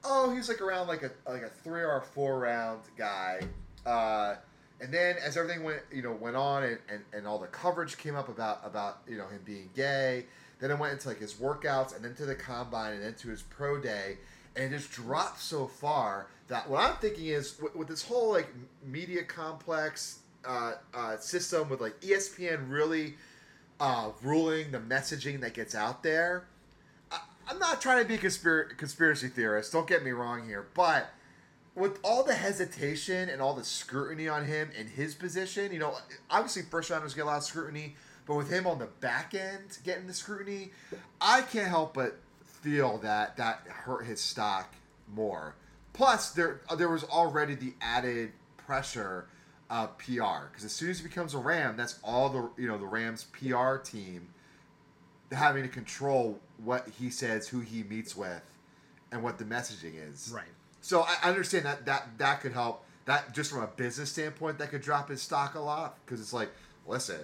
Oh, 0.04 0.34
he's 0.34 0.50
like 0.50 0.62
around 0.62 0.88
like 0.88 1.04
a 1.04 1.12
like 1.30 1.42
a 1.42 1.50
three 1.50 1.84
or 1.84 2.02
four 2.02 2.40
round 2.40 2.82
guy. 2.98 3.42
Uh, 3.86 4.36
and 4.82 4.94
then 4.94 5.16
as 5.24 5.38
everything 5.38 5.64
went, 5.64 5.82
you 5.92 6.02
know, 6.02 6.12
went 6.12 6.36
on, 6.36 6.64
and, 6.64 6.80
and, 6.90 7.04
and 7.14 7.28
all 7.28 7.38
the 7.38 7.48
coverage 7.48 7.98
came 7.98 8.16
up 8.16 8.30
about 8.30 8.62
about 8.66 9.00
you 9.08 9.18
know 9.18 9.28
him 9.28 9.42
being 9.46 9.70
gay. 9.76 10.26
Then 10.60 10.72
it 10.72 10.78
went 10.78 10.94
into 10.94 11.08
like 11.08 11.20
his 11.20 11.34
workouts, 11.34 11.96
and 11.96 12.04
then 12.04 12.16
to 12.16 12.26
the 12.26 12.36
combine, 12.36 12.94
and 12.94 13.04
then 13.04 13.14
to 13.16 13.30
his 13.30 13.42
pro 13.42 13.80
day, 13.80 14.18
and 14.56 14.74
it 14.74 14.78
just 14.78 14.92
dropped 14.92 15.40
so 15.40 15.68
far 15.68 16.28
that 16.52 16.70
what 16.70 16.82
I'm 16.82 16.98
thinking 16.98 17.28
is 17.28 17.58
with, 17.62 17.74
with 17.78 17.88
this 17.88 18.04
whole 18.04 18.34
like 18.34 18.50
media 18.86 19.24
complex 19.24 20.20
uh, 20.46 20.74
uh, 20.94 21.16
system 21.16 21.70
with 21.70 21.80
like 21.80 22.00
ESPN 22.02 22.70
really 22.70 23.16
uh, 23.80 24.10
ruling 24.22 24.72
the 24.72 24.78
messaging 24.80 25.40
that 25.42 25.54
gets 25.54 25.74
out 25.76 26.04
there. 26.04 26.44
I, 27.10 27.20
I'm 27.48 27.58
not 27.58 27.80
trying 27.80 28.02
to 28.02 28.08
be 28.08 28.16
a 28.16 28.18
conspir- 28.18 28.78
conspiracy 28.78 29.30
theorist. 29.30 29.72
Don't 29.72 29.88
get 29.88 30.04
me 30.04 30.12
wrong 30.12 30.46
here, 30.46 30.68
but 30.74 31.12
with 31.74 32.00
all 32.04 32.22
the 32.22 32.34
hesitation 32.34 33.30
and 33.30 33.42
all 33.42 33.54
the 33.54 33.64
scrutiny 33.64 34.28
on 34.28 34.44
him 34.44 34.72
in 34.78 34.88
his 34.88 35.16
position, 35.16 35.72
you 35.72 35.80
know, 35.80 35.96
obviously 36.30 36.64
first 36.64 36.90
rounders 36.90 37.14
get 37.14 37.22
a 37.22 37.28
lot 37.28 37.38
of 37.38 37.44
scrutiny, 37.46 37.96
but 38.26 38.36
with 38.36 38.52
him 38.52 38.68
on 38.68 38.78
the 38.78 38.90
back 39.00 39.34
end 39.34 39.78
getting 39.86 40.06
the 40.06 40.14
scrutiny, 40.14 40.72
I 41.22 41.44
can't 41.44 41.70
help 41.70 41.94
but 41.94 42.20
feel 42.44 42.98
that 42.98 43.38
that 43.38 43.62
hurt 43.70 44.06
his 44.06 44.20
stock 44.20 44.76
more. 45.16 45.56
Plus, 45.94 46.32
there 46.32 46.62
uh, 46.70 46.76
there 46.76 46.90
was 46.90 47.04
already 47.04 47.56
the 47.56 47.74
added 47.82 48.32
pressure 48.58 49.28
of 49.70 49.98
PR 49.98 50.48
because 50.50 50.64
as 50.66 50.72
soon 50.72 50.90
as 50.90 51.00
he 51.00 51.04
becomes 51.08 51.34
a 51.34 51.38
Ram, 51.38 51.76
that's 51.78 52.00
all 52.04 52.30
the 52.30 52.62
you 52.62 52.68
know 52.68 52.78
the 52.78 52.86
Rams 52.86 53.26
PR 53.26 53.76
team 53.78 54.30
having 55.32 55.64
to 55.64 55.70
control 55.70 56.40
what 56.64 56.88
he 57.00 57.10
says, 57.10 57.48
who 57.48 57.60
he 57.62 57.84
meets 57.84 58.16
with, 58.16 58.42
and 59.12 59.24
what 59.24 59.38
the 59.38 59.46
messaging 59.46 59.94
is. 60.12 60.32
Right. 60.34 60.44
So 60.82 61.02
I 61.08 61.30
understand 61.30 61.66
that 61.66 61.86
that 61.86 62.18
that 62.18 62.42
could 62.42 62.54
help. 62.54 62.86
That 63.06 63.34
just 63.34 63.52
from 63.52 63.64
a 63.64 63.68
business 63.68 64.12
standpoint, 64.12 64.60
that 64.60 64.70
could 64.70 64.82
drop 64.82 65.10
his 65.10 65.22
stock 65.22 65.56
a 65.56 65.60
lot 65.60 65.98
because 66.06 66.22
it's 66.22 66.34
like, 66.34 66.50
listen, 66.88 67.20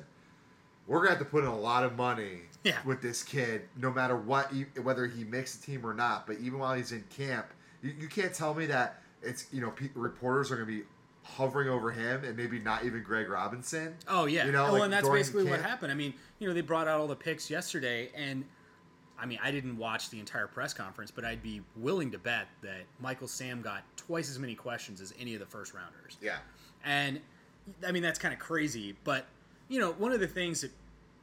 we're 0.88 1.00
gonna 1.00 1.12
have 1.12 1.20
to 1.20 1.26
put 1.26 1.44
in 1.44 1.50
a 1.50 1.58
lot 1.58 1.84
of 1.84 1.96
money 1.96 2.42
Yeah. 2.64 2.78
with 2.84 3.02
this 3.02 3.22
kid, 3.24 3.62
no 3.78 3.92
matter 3.92 4.18
what, 4.18 4.52
whether 4.82 5.06
he 5.06 5.24
makes 5.24 5.56
the 5.56 5.64
team 5.66 5.86
or 5.86 5.94
not. 5.94 6.26
But 6.26 6.38
even 6.40 6.58
while 6.60 6.74
he's 6.74 6.92
in 6.92 7.04
camp, 7.16 7.46
you, 7.82 7.94
you 8.00 8.08
can't 8.08 8.34
tell 8.34 8.54
me 8.54 8.66
that 8.68 9.02
it's 9.22 9.48
you 9.52 9.62
know 9.62 9.72
pe- 9.72 9.90
reporters 9.96 10.52
are 10.52 10.56
gonna 10.56 10.66
be 10.66 10.84
hovering 11.24 11.68
over 11.68 11.92
him 11.92 12.24
and 12.24 12.38
maybe 12.38 12.60
not 12.60 12.86
even 12.86 13.04
Greg 13.04 13.30
Robinson. 13.30 13.96
Oh 14.08 14.26
yeah. 14.26 14.46
You 14.46 14.52
know, 14.52 14.64
well, 14.64 14.74
like, 14.74 14.84
and 14.84 14.94
that's 14.94 15.10
basically 15.10 15.44
what 15.44 15.62
happened. 15.62 15.92
I 15.92 15.96
mean, 15.96 16.14
you 16.40 16.48
know, 16.48 16.54
they 16.54 16.62
brought 16.62 16.88
out 16.88 17.00
all 17.00 17.08
the 17.08 17.16
picks 17.16 17.50
yesterday, 17.50 18.10
and 18.16 18.46
I 19.20 19.26
mean, 19.26 19.40
I 19.42 19.52
didn't 19.52 19.78
watch 19.78 20.10
the 20.10 20.20
entire 20.20 20.48
press 20.48 20.74
conference, 20.74 21.12
but 21.12 21.26
I'd 21.26 21.42
be 21.42 21.62
willing 21.76 22.12
to 22.12 22.20
bet 22.20 22.48
that 22.62 22.84
Michael 23.00 23.28
Sam 23.28 23.62
got 23.62 23.84
twice 23.98 24.30
as 24.30 24.40
many 24.40 24.56
questions 24.56 25.02
as 25.02 25.14
any 25.20 25.34
of 25.34 25.40
the 25.40 25.46
first 25.46 25.74
rounders. 25.74 26.18
Yeah. 26.22 26.38
And 26.86 27.20
I 27.86 27.92
mean, 27.92 28.04
that's 28.04 28.20
kind 28.20 28.34
of 28.34 28.40
crazy. 28.40 28.96
But, 29.04 29.26
you 29.70 29.80
know, 29.80 29.94
one 29.94 30.12
of 30.12 30.20
the 30.20 30.28
things 30.28 30.62
that 30.62 30.72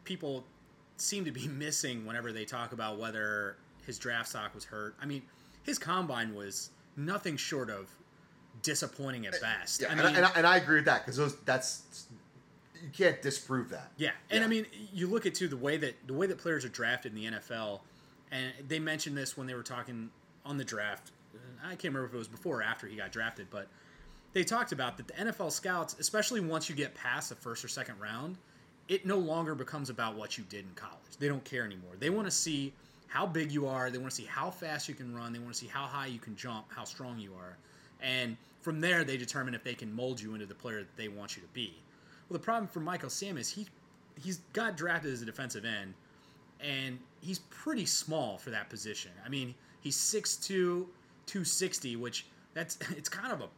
people 0.05 0.45
seem 0.97 1.25
to 1.25 1.31
be 1.31 1.49
missing 1.49 2.05
whenever 2.05 2.33
they 2.33 2.45
talk 2.45 2.73
about 2.73 2.99
whether 2.99 3.57
his 3.87 3.99
draft 3.99 4.29
stock 4.29 4.55
was 4.55 4.65
hurt, 4.65 4.97
I 5.01 5.07
mean, 5.07 5.23
his 5.65 5.79
combine 5.79 6.35
was 6.35 6.71
nothing 6.97 7.37
short 7.37 7.71
of 7.71 7.91
disappointing 8.63 9.27
at 9.27 9.41
best. 9.41 9.83
Yeah, 9.83 9.89
I 9.89 9.93
and, 9.93 10.01
mean, 10.01 10.07
I, 10.07 10.17
and, 10.17 10.27
I, 10.27 10.31
and 10.37 10.47
I 10.47 10.57
agree 10.59 10.77
with 10.77 10.85
that 10.85 11.05
because 11.05 11.37
that's 11.45 12.07
you 12.83 12.91
can't 12.93 13.21
disprove 13.21 13.71
that. 13.71 13.91
Yeah, 13.97 14.11
and 14.31 14.41
Yeah. 14.41 14.45
I 14.45 14.49
mean, 14.49 14.67
you 14.93 15.07
look 15.07 15.27
at 15.27 15.35
too 15.35 15.49
the 15.49 15.57
way 15.57 15.77
that 15.79 15.95
the 16.07 16.15
way 16.15 16.27
that 16.27 16.39
players 16.39 16.65
are 16.65 16.69
drafted 16.69 17.17
in 17.17 17.23
the 17.23 17.39
NFL, 17.39 17.81
and 18.31 18.53
they 18.69 18.79
mentioned 18.79 19.17
this 19.17 19.37
when 19.37 19.47
they 19.47 19.55
were 19.55 19.63
talking 19.63 20.11
on 20.45 20.57
the 20.59 20.65
draft. 20.65 21.13
I 21.65 21.71
can't 21.71 21.85
remember 21.85 22.07
if 22.07 22.15
it 22.15 22.19
was 22.19 22.29
before 22.29 22.61
or 22.61 22.63
after 22.63 22.87
he 22.87 22.97
got 22.97 23.11
drafted, 23.11 23.49
but 23.51 23.69
they 24.35 24.45
talked 24.45 24.73
about 24.73 24.99
that 24.99 25.09
the 25.09 25.15
NFL 25.15 25.51
scouts, 25.51 25.97
especially 25.99 26.41
once 26.41 26.69
you 26.69 26.75
get 26.75 26.95
past 26.95 27.31
the 27.31 27.35
first 27.35 27.65
or 27.65 27.69
second 27.69 27.99
round, 27.99 28.37
it 28.89 29.07
no 29.07 29.17
longer 29.17 29.55
becomes 29.55 29.89
about 29.89 30.15
what 30.15 30.37
you 30.37 30.45
did 30.45 30.67
in 30.67 30.75
college. 30.75 31.17
They 31.19 31.29
don't 31.29 31.45
care 31.45 31.65
anymore. 31.65 31.93
They 31.99 32.11
want 32.11 32.27
to 32.27 32.31
see 32.31 32.75
how 33.09 33.27
big 33.27 33.53
you 33.53 33.67
are. 33.67 33.91
They 33.91 33.99
want 33.99 34.11
to 34.11 34.17
see 34.17 34.27
how 34.27 34.51
fast 34.51 34.89
you 34.89 34.95
can 34.95 35.15
run. 35.15 35.33
They 35.33 35.39
want 35.39 35.55
to 35.55 35.59
see 35.59 35.67
how 35.67 35.85
high 35.85 36.07
you 36.07 36.19
can 36.19 36.37
jump, 36.37 36.67
how 36.69 36.85
strong 36.85 37.19
you 37.19 37.33
are, 37.39 37.57
and 38.01 38.37
from 38.61 38.81
there 38.81 39.05
they 39.05 39.17
determine 39.17 39.55
if 39.55 39.63
they 39.63 39.75
can 39.75 39.95
mold 39.95 40.21
you 40.21 40.35
into 40.35 40.47
the 40.47 40.55
player 40.55 40.79
that 40.79 40.97
they 40.97 41.09
want 41.09 41.37
you 41.37 41.43
to 41.43 41.49
be. 41.49 41.75
Well, 42.29 42.39
the 42.39 42.45
problem 42.45 42.67
for 42.67 42.81
Michael 42.81 43.11
Sam 43.11 43.37
is 43.37 43.51
he 43.51 43.67
he's 44.23 44.39
got 44.53 44.77
drafted 44.77 45.13
as 45.13 45.23
a 45.23 45.27
defensive 45.27 45.65
end, 45.65 45.95
and 46.61 46.99
he's 47.21 47.41
pretty 47.51 47.87
small 47.87 48.39
for 48.39 48.51
that 48.51 48.71
position. 48.71 49.11
I 49.25 49.29
mean, 49.29 49.55
he's 49.81 49.97
6'2", 49.97 50.47
260, 50.47 51.97
which 51.97 52.27
that's 52.55 52.79
it's 52.97 53.09
kind 53.09 53.33
of 53.33 53.41
a, 53.41 53.49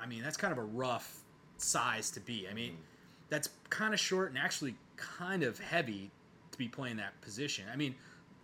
I 0.00 0.06
mean, 0.06 0.22
that's 0.22 0.36
kind 0.36 0.52
of 0.52 0.58
a 0.58 0.64
rough 0.64 1.22
size 1.58 2.10
to 2.12 2.20
be. 2.20 2.46
I 2.50 2.54
mean, 2.54 2.72
mm-hmm. 2.72 2.82
that's 3.28 3.50
kind 3.70 3.94
of 3.94 4.00
short 4.00 4.30
and 4.30 4.38
actually 4.38 4.74
kind 4.96 5.42
of 5.42 5.58
heavy 5.58 6.10
to 6.52 6.58
be 6.58 6.68
playing 6.68 6.96
that 6.96 7.20
position. 7.20 7.64
I 7.72 7.76
mean, 7.76 7.94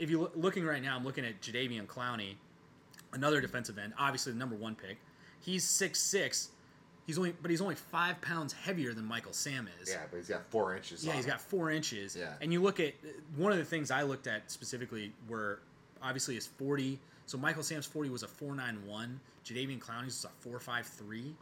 if 0.00 0.10
you 0.10 0.18
look 0.18 0.32
looking 0.34 0.64
right 0.64 0.82
now, 0.82 0.96
I'm 0.96 1.04
looking 1.04 1.24
at 1.24 1.40
Jadeveon 1.40 1.86
Clowney, 1.86 2.34
another 3.12 3.40
defensive 3.40 3.78
end, 3.78 3.92
obviously 3.98 4.32
the 4.32 4.38
number 4.38 4.56
one 4.56 4.74
pick. 4.74 4.98
He's 5.40 5.62
six 5.62 6.00
six. 6.00 6.48
He's 7.06 7.18
only, 7.18 7.34
but 7.42 7.50
he's 7.50 7.60
only 7.60 7.74
five 7.74 8.20
pounds 8.20 8.52
heavier 8.52 8.92
than 8.94 9.04
Michael 9.04 9.32
Sam 9.32 9.68
is. 9.80 9.90
Yeah, 9.90 9.98
but 10.10 10.18
he's 10.18 10.28
got 10.28 10.44
four 10.50 10.76
inches. 10.76 11.04
Yeah, 11.04 11.14
he's 11.14 11.24
him. 11.24 11.30
got 11.30 11.40
four 11.40 11.70
inches. 11.70 12.16
Yeah. 12.16 12.34
And 12.40 12.52
you 12.52 12.62
look 12.62 12.78
at 12.78 12.94
one 13.36 13.52
of 13.52 13.58
the 13.58 13.64
things 13.64 13.90
I 13.90 14.02
looked 14.02 14.26
at 14.26 14.50
specifically 14.50 15.12
were 15.28 15.60
obviously 16.02 16.34
his 16.36 16.46
40. 16.46 16.98
So 17.26 17.36
Michael 17.36 17.62
Sam's 17.62 17.86
40 17.86 18.10
was 18.10 18.22
a 18.22 18.28
491. 18.28 19.18
Jadeveon 19.44 19.80
Clowney's 19.80 20.22
was 20.22 20.26
a 20.26 20.28
453. 20.40 21.34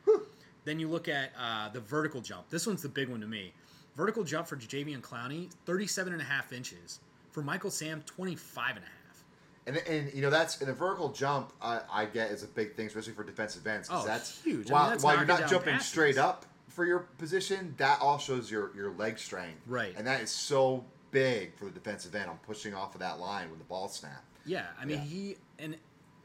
Then 0.64 0.78
you 0.78 0.88
look 0.88 1.08
at 1.08 1.32
uh, 1.38 1.68
the 1.68 1.80
vertical 1.80 2.20
jump. 2.20 2.48
This 2.48 2.66
one's 2.66 2.82
the 2.82 2.88
big 2.88 3.08
one 3.08 3.20
to 3.20 3.26
me. 3.26 3.52
Vertical 3.94 4.22
jump 4.22 4.46
for 4.46 4.56
Jadeveon 4.56 5.00
Clowney, 5.00 5.50
37 5.66 6.12
and 6.12 6.22
a 6.22 6.24
half 6.24 6.52
inches. 6.52 7.00
For 7.38 7.44
Michael 7.44 7.70
Sam, 7.70 8.02
25 8.04 8.76
and 8.78 8.84
a 8.84 8.88
half. 8.88 9.24
And, 9.68 9.76
and 9.86 10.12
you 10.12 10.22
know 10.22 10.30
that's 10.30 10.58
and 10.58 10.68
the 10.68 10.72
vertical 10.72 11.10
jump 11.10 11.52
I, 11.62 11.82
I 11.88 12.04
get 12.06 12.32
is 12.32 12.42
a 12.42 12.48
big 12.48 12.74
thing, 12.74 12.88
especially 12.88 13.12
for 13.12 13.22
defensive 13.22 13.64
ends. 13.64 13.88
Oh, 13.92 14.04
that's 14.04 14.42
huge. 14.42 14.56
I 14.56 14.58
mean, 14.64 14.72
While, 14.72 14.98
while 14.98 15.16
you're 15.18 15.24
not 15.24 15.48
jumping 15.48 15.74
passes. 15.74 15.86
straight 15.88 16.18
up 16.18 16.46
for 16.66 16.84
your 16.84 17.00
position, 17.18 17.74
that 17.76 18.00
all 18.00 18.18
shows 18.18 18.50
your 18.50 18.74
your 18.74 18.90
leg 18.90 19.20
strength. 19.20 19.60
Right. 19.68 19.94
And 19.96 20.04
that 20.04 20.20
is 20.20 20.32
so 20.32 20.84
big 21.12 21.54
for 21.54 21.66
the 21.66 21.70
defensive 21.70 22.12
end 22.16 22.28
on 22.28 22.38
pushing 22.38 22.74
off 22.74 22.94
of 22.96 23.00
that 23.02 23.20
line 23.20 23.50
when 23.50 23.60
the 23.60 23.64
ball 23.66 23.86
snapped. 23.86 24.24
Yeah, 24.44 24.64
I 24.80 24.84
mean 24.84 24.96
Yeah. 24.98 25.04
he 25.04 25.36
and 25.60 25.76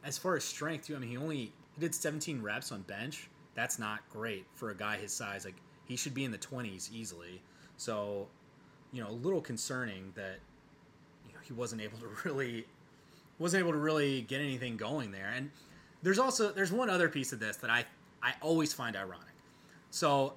as 0.03 0.17
far 0.17 0.35
as 0.35 0.43
strength 0.43 0.87
too, 0.87 0.95
I 0.95 0.99
mean 0.99 1.11
he 1.11 1.17
only 1.17 1.37
he 1.37 1.79
did 1.79 1.93
17 1.93 2.41
reps 2.41 2.71
on 2.71 2.81
bench. 2.81 3.29
That's 3.53 3.77
not 3.77 3.99
great 4.09 4.47
for 4.55 4.71
a 4.71 4.75
guy 4.75 4.97
his 4.97 5.13
size. 5.13 5.45
Like 5.45 5.57
he 5.85 5.95
should 5.95 6.15
be 6.15 6.23
in 6.23 6.31
the 6.31 6.39
20s 6.39 6.91
easily. 6.91 7.39
So, 7.77 8.29
you 8.91 9.03
know, 9.03 9.09
a 9.09 9.11
little 9.11 9.41
concerning 9.41 10.11
that 10.15 10.39
he 11.43 11.53
wasn't 11.53 11.81
able 11.81 11.97
to 11.99 12.07
really 12.25 12.65
wasn't 13.39 13.61
able 13.61 13.71
to 13.71 13.77
really 13.77 14.21
get 14.21 14.41
anything 14.41 14.77
going 14.77 15.11
there. 15.11 15.31
And 15.35 15.51
there's 16.01 16.19
also 16.19 16.51
there's 16.51 16.71
one 16.71 16.89
other 16.89 17.09
piece 17.09 17.33
of 17.33 17.39
this 17.39 17.57
that 17.57 17.69
I 17.69 17.85
I 18.21 18.33
always 18.41 18.73
find 18.73 18.95
ironic. 18.95 19.27
So 19.91 20.33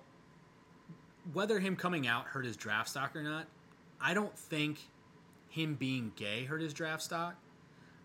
whether 1.32 1.58
him 1.58 1.76
coming 1.76 2.06
out 2.06 2.26
hurt 2.26 2.44
his 2.44 2.56
draft 2.56 2.88
stock 2.88 3.16
or 3.16 3.22
not, 3.22 3.46
I 4.00 4.14
don't 4.14 4.36
think 4.36 4.78
him 5.48 5.74
being 5.74 6.12
gay 6.16 6.44
hurt 6.44 6.60
his 6.60 6.72
draft 6.72 7.02
stock. 7.02 7.36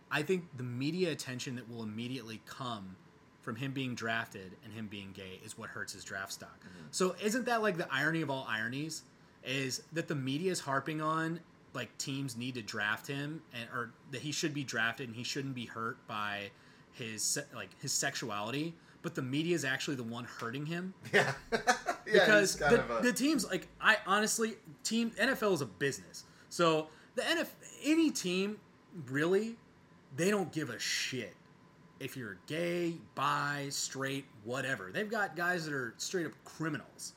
I 0.09 0.23
think 0.23 0.45
the 0.57 0.63
media 0.63 1.11
attention 1.11 1.55
that 1.55 1.69
will 1.69 1.83
immediately 1.83 2.41
come 2.45 2.95
from 3.41 3.55
him 3.55 3.71
being 3.71 3.95
drafted 3.95 4.51
and 4.63 4.73
him 4.73 4.87
being 4.87 5.11
gay 5.13 5.39
is 5.43 5.57
what 5.57 5.69
hurts 5.69 5.93
his 5.93 6.03
draft 6.03 6.31
stock. 6.31 6.59
Mm-hmm. 6.59 6.87
So 6.91 7.15
isn't 7.23 7.45
that 7.45 7.61
like 7.61 7.77
the 7.77 7.87
irony 7.91 8.21
of 8.21 8.29
all 8.29 8.45
ironies? 8.49 9.03
Is 9.43 9.81
that 9.93 10.07
the 10.07 10.15
media 10.15 10.51
is 10.51 10.59
harping 10.59 11.01
on 11.01 11.39
like 11.73 11.95
teams 11.97 12.35
need 12.37 12.55
to 12.55 12.61
draft 12.61 13.07
him 13.07 13.41
and 13.53 13.69
or 13.73 13.91
that 14.11 14.21
he 14.21 14.31
should 14.31 14.53
be 14.53 14.63
drafted 14.63 15.07
and 15.07 15.15
he 15.15 15.23
shouldn't 15.23 15.55
be 15.55 15.65
hurt 15.65 16.05
by 16.07 16.51
his 16.93 17.37
like 17.55 17.69
his 17.81 17.91
sexuality, 17.93 18.73
but 19.01 19.15
the 19.15 19.21
media 19.21 19.55
is 19.55 19.63
actually 19.65 19.95
the 19.95 20.03
one 20.03 20.25
hurting 20.25 20.65
him 20.65 20.93
Yeah. 21.13 21.31
yeah 21.51 22.25
because 22.25 22.55
the, 22.57 22.83
a- 22.99 23.01
the 23.01 23.13
teams 23.13 23.45
like 23.45 23.67
I 23.79 23.97
honestly 24.05 24.55
team 24.83 25.11
NFL 25.11 25.53
is 25.53 25.61
a 25.61 25.65
business. 25.65 26.23
So 26.49 26.87
the 27.15 27.21
NFL 27.21 27.47
any 27.83 28.11
team 28.11 28.57
really 29.07 29.55
they 30.15 30.29
don't 30.29 30.51
give 30.51 30.69
a 30.69 30.79
shit 30.79 31.33
if 32.01 32.17
you're 32.17 32.37
gay, 32.47 32.95
bi, 33.15 33.67
straight, 33.69 34.25
whatever. 34.43 34.89
They've 34.91 35.09
got 35.09 35.35
guys 35.35 35.65
that 35.65 35.73
are 35.73 35.93
straight 35.97 36.25
up 36.25 36.31
criminals. 36.43 37.13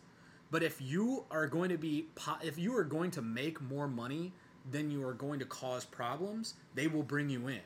But 0.50 0.62
if 0.62 0.80
you 0.80 1.24
are 1.30 1.46
going 1.48 1.70
to 1.70 1.78
be 1.78 2.07
if 2.42 2.59
you 2.59 2.76
are 2.76 2.84
going 2.84 3.11
to 3.12 3.22
make 3.22 3.61
more 3.61 3.88
money 3.88 4.32
than 4.71 4.91
you 4.91 5.07
are 5.07 5.12
going 5.12 5.39
to 5.39 5.45
cause 5.45 5.85
problems, 5.85 6.55
they 6.75 6.87
will 6.87 7.03
bring 7.03 7.29
you 7.29 7.49
in. 7.49 7.61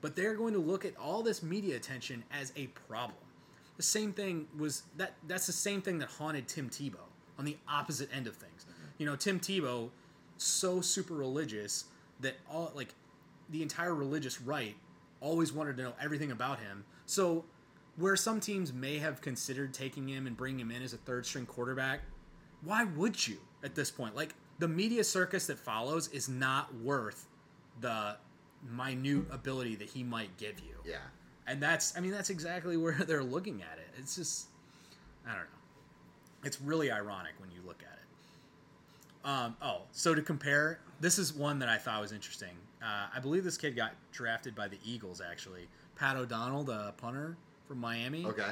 But 0.00 0.14
they're 0.14 0.34
going 0.34 0.52
to 0.52 0.60
look 0.60 0.84
at 0.84 0.96
all 0.96 1.22
this 1.22 1.42
media 1.42 1.76
attention 1.76 2.22
as 2.32 2.52
a 2.56 2.66
problem. 2.88 3.18
The 3.76 3.82
same 3.82 4.12
thing 4.12 4.46
was 4.56 4.82
that 4.96 5.14
that's 5.26 5.46
the 5.46 5.52
same 5.52 5.82
thing 5.82 5.98
that 5.98 6.08
haunted 6.08 6.48
Tim 6.48 6.70
Tebow 6.70 7.06
on 7.38 7.44
the 7.44 7.56
opposite 7.68 8.08
end 8.14 8.26
of 8.26 8.36
things. 8.36 8.64
Mm-hmm. 8.64 8.86
You 8.98 9.06
know, 9.06 9.16
Tim 9.16 9.40
Tebow 9.40 9.90
so 10.38 10.80
super 10.80 11.14
religious 11.14 11.84
that 12.20 12.36
all 12.50 12.72
like 12.74 12.94
the 13.50 13.62
entire 13.62 13.94
religious 13.94 14.40
right 14.40 14.76
always 15.20 15.52
wanted 15.52 15.76
to 15.76 15.82
know 15.82 15.92
everything 16.00 16.30
about 16.30 16.60
him. 16.60 16.84
So 17.06 17.44
where 17.96 18.16
some 18.16 18.40
teams 18.40 18.72
may 18.72 18.98
have 18.98 19.20
considered 19.20 19.72
taking 19.72 20.08
him 20.08 20.26
and 20.26 20.36
bringing 20.36 20.60
him 20.60 20.70
in 20.70 20.82
as 20.82 20.92
a 20.92 20.98
third 20.98 21.26
string 21.26 21.46
quarterback, 21.46 22.00
why 22.62 22.84
would 22.84 23.26
you 23.26 23.38
at 23.62 23.74
this 23.74 23.90
point? 23.90 24.14
Like 24.14 24.34
the 24.58 24.68
media 24.68 25.04
circus 25.04 25.46
that 25.46 25.58
follows 25.58 26.08
is 26.08 26.28
not 26.28 26.74
worth 26.76 27.26
the 27.80 28.16
minute 28.70 29.24
ability 29.30 29.76
that 29.76 29.88
he 29.88 30.02
might 30.02 30.36
give 30.38 30.58
you. 30.60 30.76
yeah. 30.84 30.96
And 31.48 31.62
that's 31.62 31.96
I 31.96 32.00
mean 32.00 32.10
that's 32.10 32.30
exactly 32.30 32.76
where 32.76 32.94
they're 33.06 33.22
looking 33.24 33.62
at 33.62 33.78
it. 33.78 33.88
It's 33.98 34.16
just 34.16 34.48
I 35.26 35.30
don't 35.30 35.40
know. 35.40 35.46
It's 36.44 36.60
really 36.60 36.90
ironic 36.90 37.32
when 37.38 37.50
you 37.50 37.58
look 37.66 37.82
at 37.82 37.92
it. 37.92 39.28
Um, 39.28 39.56
oh, 39.60 39.82
so 39.90 40.14
to 40.14 40.22
compare, 40.22 40.78
this 41.00 41.18
is 41.18 41.32
one 41.34 41.58
that 41.58 41.68
I 41.68 41.78
thought 41.78 42.00
was 42.00 42.12
interesting. 42.12 42.56
Uh, 42.80 43.06
I 43.14 43.18
believe 43.18 43.42
this 43.42 43.56
kid 43.56 43.74
got 43.74 43.92
drafted 44.12 44.54
by 44.54 44.68
the 44.68 44.78
Eagles 44.84 45.20
actually. 45.20 45.68
Pat 45.96 46.16
O'Donnell, 46.16 46.62
the 46.62 46.92
punter 46.96 47.36
from 47.66 47.78
Miami. 47.78 48.24
Okay. 48.24 48.50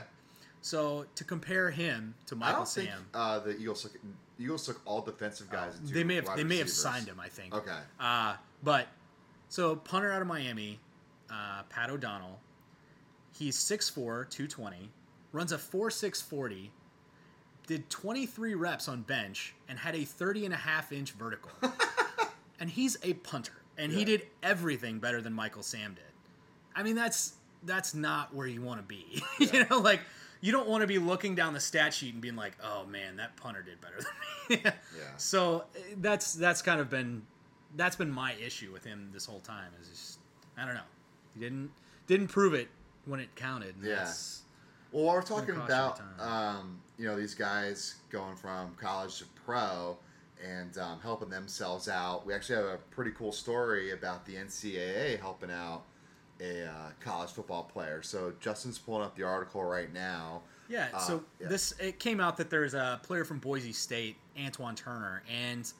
So 0.62 1.04
to 1.16 1.24
compare 1.24 1.70
him 1.70 2.14
to 2.26 2.34
I 2.36 2.38
Michael 2.38 2.64
think 2.64 2.88
Sam, 2.88 3.06
uh, 3.12 3.38
the 3.40 3.56
Eagles 3.58 3.86
Eagles 4.38 4.66
took 4.66 4.80
all 4.84 5.00
defensive 5.00 5.48
guys. 5.50 5.78
and 5.78 5.88
two 5.88 5.94
they 5.94 6.04
may 6.04 6.16
have 6.16 6.36
they 6.36 6.44
may 6.44 6.58
have 6.58 6.70
signed 6.70 7.06
him. 7.06 7.20
I 7.20 7.28
think. 7.28 7.54
Okay. 7.54 7.78
Uh, 8.00 8.36
but 8.62 8.88
so 9.48 9.76
punter 9.76 10.10
out 10.10 10.22
of 10.22 10.28
Miami, 10.28 10.80
uh, 11.30 11.62
Pat 11.68 11.90
O'Donnell. 11.90 12.40
He's 13.36 13.56
6'4", 13.56 13.94
220, 14.30 14.90
runs 15.32 15.50
a 15.50 15.56
4.6 15.56 16.22
40, 16.22 16.70
did 17.66 17.90
23 17.90 18.54
reps 18.54 18.86
on 18.88 19.02
bench, 19.02 19.56
and 19.68 19.76
had 19.76 19.96
a 19.96 20.04
30 20.04 20.44
and 20.44 20.54
a 20.54 20.56
half 20.56 20.92
inch 20.92 21.12
vertical. 21.12 21.50
and 22.60 22.70
he's 22.70 22.96
a 23.02 23.14
punter, 23.14 23.54
and 23.76 23.92
he 23.92 24.04
did 24.04 24.26
everything 24.42 25.00
better 25.00 25.20
than 25.20 25.32
Michael 25.32 25.64
Sam 25.64 25.94
did. 25.94 26.04
I 26.76 26.82
mean, 26.82 26.94
that's 26.94 27.34
that's 27.64 27.94
not 27.94 28.34
where 28.34 28.46
you 28.46 28.62
want 28.62 28.80
to 28.80 28.86
be. 28.86 29.22
you 29.38 29.66
know, 29.68 29.78
like 29.78 30.00
you 30.44 30.52
don't 30.52 30.68
want 30.68 30.82
to 30.82 30.86
be 30.86 30.98
looking 30.98 31.34
down 31.34 31.54
the 31.54 31.60
stat 31.60 31.94
sheet 31.94 32.12
and 32.12 32.20
being 32.20 32.36
like, 32.36 32.52
"Oh 32.62 32.84
man, 32.84 33.16
that 33.16 33.34
punter 33.36 33.62
did 33.62 33.80
better 33.80 33.96
than 33.96 34.58
me." 34.58 34.62
Yeah. 34.94 35.10
So 35.16 35.64
eh, 35.74 35.94
that's 35.96 36.34
that's 36.34 36.60
kind 36.60 36.80
of 36.82 36.90
been 36.90 37.22
that's 37.76 37.96
been 37.96 38.10
my 38.10 38.34
issue 38.34 38.70
with 38.70 38.84
him 38.84 39.08
this 39.10 39.24
whole 39.24 39.40
time. 39.40 39.70
Is 39.80 39.88
just 39.88 40.18
I 40.58 40.66
don't 40.66 40.74
know. 40.74 40.80
He 41.32 41.40
didn't 41.40 41.70
didn't 42.06 42.28
prove 42.28 42.52
it 42.52 42.68
when 43.06 43.20
it 43.20 43.34
counted. 43.36 43.74
and 43.76 43.86
Yeah. 43.86 44.12
Well, 44.92 45.04
while 45.04 45.14
we're 45.14 45.22
talking 45.22 45.56
about 45.56 45.98
um, 46.20 46.78
you 46.98 47.06
know 47.06 47.16
these 47.16 47.34
guys 47.34 47.94
going 48.10 48.36
from 48.36 48.74
college 48.74 49.18
to 49.20 49.24
pro 49.46 49.96
and 50.46 50.76
um, 50.76 51.00
helping 51.00 51.30
themselves 51.30 51.88
out, 51.88 52.26
we 52.26 52.34
actually 52.34 52.56
have 52.56 52.66
a 52.66 52.78
pretty 52.90 53.12
cool 53.12 53.32
story 53.32 53.92
about 53.92 54.26
the 54.26 54.34
NCAA 54.34 55.18
helping 55.20 55.50
out 55.50 55.84
a 56.40 56.66
uh, 56.66 56.72
college 57.00 57.30
football 57.30 57.64
player. 57.64 58.02
So 58.02 58.32
Justin's 58.40 58.78
pulling 58.78 59.02
up 59.04 59.16
the 59.16 59.22
article 59.24 59.62
right 59.64 59.92
now. 59.92 60.42
Yeah, 60.68 60.88
Uh, 60.94 60.98
so 60.98 61.24
yeah. 61.40 61.48
this 61.48 61.72
it 61.78 61.98
came 61.98 62.20
out 62.20 62.36
that 62.38 62.50
there's 62.50 62.74
a 62.74 62.98
player 63.02 63.24
from 63.24 63.38
Boise 63.38 63.72
State, 63.72 64.16
Antoine 64.42 64.74
Turner, 64.74 65.22
and 65.30 65.70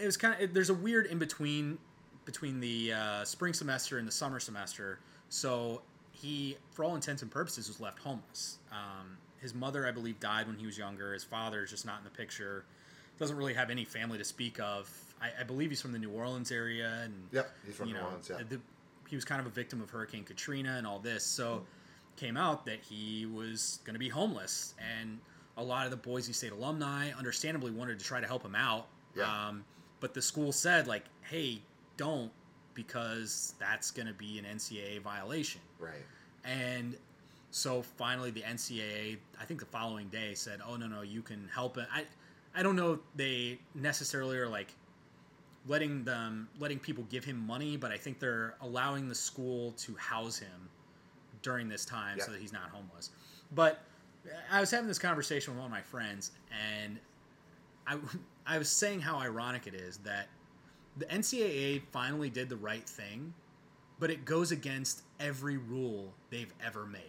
it 0.00 0.04
was 0.04 0.16
kind 0.16 0.40
of 0.42 0.52
there's 0.52 0.70
a 0.70 0.74
weird 0.74 1.06
in 1.06 1.18
between 1.18 1.78
between 2.24 2.60
the 2.60 2.92
uh, 2.92 3.24
spring 3.24 3.54
semester 3.54 3.98
and 3.98 4.06
the 4.06 4.12
summer 4.12 4.40
semester. 4.40 4.98
So 5.30 5.82
he, 6.12 6.56
for 6.72 6.84
all 6.84 6.94
intents 6.94 7.22
and 7.22 7.30
purposes, 7.30 7.68
was 7.68 7.80
left 7.80 8.00
homeless. 8.00 8.58
Um, 8.72 9.16
his 9.40 9.54
mother, 9.54 9.86
I 9.86 9.92
believe, 9.92 10.18
died 10.20 10.46
when 10.46 10.56
he 10.58 10.66
was 10.66 10.76
younger. 10.76 11.12
His 11.14 11.24
father 11.24 11.62
is 11.62 11.70
just 11.70 11.86
not 11.86 11.98
in 11.98 12.04
the 12.04 12.10
picture. 12.10 12.64
Doesn't 13.18 13.36
really 13.36 13.54
have 13.54 13.70
any 13.70 13.84
family 13.84 14.18
to 14.18 14.24
speak 14.24 14.58
of. 14.60 14.90
I, 15.22 15.30
I 15.40 15.44
believe 15.44 15.70
he's 15.70 15.80
from 15.80 15.92
the 15.92 15.98
New 15.98 16.10
Orleans 16.10 16.50
area, 16.52 17.00
and 17.04 17.14
Yep, 17.32 17.50
he's 17.66 17.74
from 17.76 17.88
you 17.88 17.94
New 17.94 18.00
know, 18.00 18.06
Orleans, 18.06 18.30
yeah. 18.30 18.38
the, 18.48 18.60
he 19.08 19.16
was 19.16 19.24
kind 19.24 19.40
of 19.40 19.46
a 19.46 19.50
victim 19.50 19.80
of 19.80 19.90
Hurricane 19.90 20.24
Katrina 20.24 20.76
and 20.76 20.86
all 20.86 20.98
this. 20.98 21.24
So 21.24 21.64
came 22.16 22.36
out 22.36 22.66
that 22.66 22.80
he 22.80 23.26
was 23.26 23.80
going 23.84 23.94
to 23.94 24.00
be 24.00 24.08
homeless, 24.08 24.74
and 25.00 25.18
a 25.56 25.62
lot 25.62 25.84
of 25.84 25.90
the 25.90 25.96
Boise 25.96 26.32
State 26.32 26.52
alumni, 26.52 27.10
understandably, 27.16 27.70
wanted 27.70 27.98
to 27.98 28.04
try 28.04 28.20
to 28.20 28.26
help 28.26 28.44
him 28.44 28.54
out. 28.54 28.86
Yeah. 29.16 29.48
Um, 29.48 29.64
but 30.00 30.14
the 30.14 30.22
school 30.22 30.52
said, 30.52 30.86
like, 30.86 31.04
"Hey, 31.22 31.62
don't," 31.96 32.30
because 32.74 33.54
that's 33.58 33.90
going 33.90 34.06
to 34.06 34.14
be 34.14 34.38
an 34.38 34.44
NCAA 34.44 35.00
violation. 35.00 35.60
Right. 35.78 36.04
And 36.44 36.96
so 37.50 37.82
finally, 37.82 38.30
the 38.30 38.42
NCAA, 38.42 39.16
I 39.40 39.44
think 39.44 39.60
the 39.60 39.66
following 39.66 40.08
day, 40.08 40.34
said, 40.34 40.60
"Oh 40.66 40.76
no, 40.76 40.86
no, 40.86 41.02
you 41.02 41.22
can 41.22 41.48
help 41.52 41.78
it." 41.78 41.86
I, 41.92 42.04
I 42.54 42.62
don't 42.62 42.76
know 42.76 42.94
if 42.94 43.00
they 43.16 43.58
necessarily 43.74 44.36
are 44.38 44.48
like 44.48 44.74
letting 45.68 46.02
them 46.02 46.48
letting 46.58 46.78
people 46.78 47.04
give 47.10 47.24
him 47.24 47.36
money, 47.46 47.76
but 47.76 47.92
I 47.92 47.96
think 47.96 48.18
they're 48.18 48.56
allowing 48.60 49.08
the 49.08 49.14
school 49.14 49.72
to 49.72 49.94
house 49.96 50.38
him 50.38 50.68
during 51.42 51.68
this 51.68 51.84
time 51.84 52.18
so 52.18 52.32
that 52.32 52.40
he's 52.40 52.52
not 52.52 52.70
homeless. 52.70 53.10
But 53.54 53.80
I 54.50 54.60
was 54.60 54.70
having 54.70 54.88
this 54.88 54.98
conversation 54.98 55.52
with 55.54 55.58
one 55.60 55.66
of 55.66 55.72
my 55.72 55.82
friends, 55.82 56.32
and 56.82 56.98
I, 57.86 57.98
I 58.46 58.58
was 58.58 58.68
saying 58.68 59.00
how 59.00 59.18
ironic 59.18 59.66
it 59.66 59.74
is 59.74 59.98
that 59.98 60.28
the 60.96 61.04
NCAA 61.06 61.82
finally 61.92 62.30
did 62.30 62.48
the 62.48 62.56
right 62.56 62.88
thing, 62.88 63.34
but 64.00 64.10
it 64.10 64.24
goes 64.24 64.50
against 64.50 65.02
every 65.20 65.56
rule 65.56 66.12
they've 66.30 66.52
ever 66.64 66.86
made. 66.86 67.02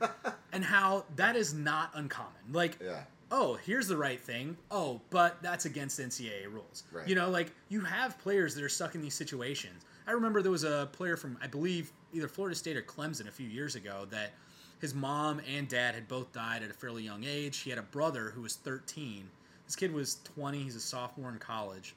and 0.52 0.64
how 0.64 1.04
that 1.16 1.34
is 1.36 1.52
not 1.52 1.90
uncommon. 1.94 2.32
Like, 2.52 2.78
Yeah. 2.82 3.02
Oh, 3.30 3.58
here's 3.64 3.88
the 3.88 3.96
right 3.96 4.20
thing. 4.20 4.56
Oh, 4.70 5.00
but 5.10 5.42
that's 5.42 5.64
against 5.64 6.00
NCAA 6.00 6.52
rules. 6.52 6.84
Right. 6.92 7.06
You 7.08 7.14
know, 7.14 7.30
like 7.30 7.52
you 7.68 7.80
have 7.80 8.18
players 8.18 8.54
that 8.54 8.64
are 8.64 8.68
stuck 8.68 8.94
in 8.94 9.02
these 9.02 9.14
situations. 9.14 9.84
I 10.06 10.12
remember 10.12 10.42
there 10.42 10.50
was 10.50 10.64
a 10.64 10.88
player 10.92 11.16
from, 11.16 11.38
I 11.42 11.46
believe, 11.46 11.92
either 12.12 12.28
Florida 12.28 12.56
State 12.56 12.76
or 12.76 12.82
Clemson 12.82 13.28
a 13.28 13.30
few 13.30 13.48
years 13.48 13.76
ago 13.76 14.06
that 14.10 14.32
his 14.80 14.94
mom 14.94 15.40
and 15.48 15.68
dad 15.68 15.94
had 15.94 16.08
both 16.08 16.32
died 16.32 16.62
at 16.62 16.70
a 16.70 16.74
fairly 16.74 17.02
young 17.02 17.24
age. 17.24 17.58
He 17.58 17.70
had 17.70 17.78
a 17.78 17.82
brother 17.82 18.30
who 18.30 18.42
was 18.42 18.56
13. 18.56 19.28
This 19.66 19.76
kid 19.76 19.92
was 19.92 20.18
20. 20.34 20.62
He's 20.62 20.74
a 20.74 20.80
sophomore 20.80 21.30
in 21.30 21.38
college. 21.38 21.94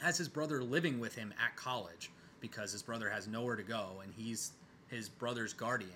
Has 0.00 0.18
his 0.18 0.28
brother 0.28 0.62
living 0.62 0.98
with 0.98 1.14
him 1.14 1.32
at 1.42 1.54
college 1.56 2.10
because 2.40 2.72
his 2.72 2.82
brother 2.82 3.08
has 3.08 3.28
nowhere 3.28 3.56
to 3.56 3.62
go 3.62 4.00
and 4.02 4.12
he's 4.16 4.52
his 4.88 5.08
brother's 5.08 5.52
guardian. 5.52 5.90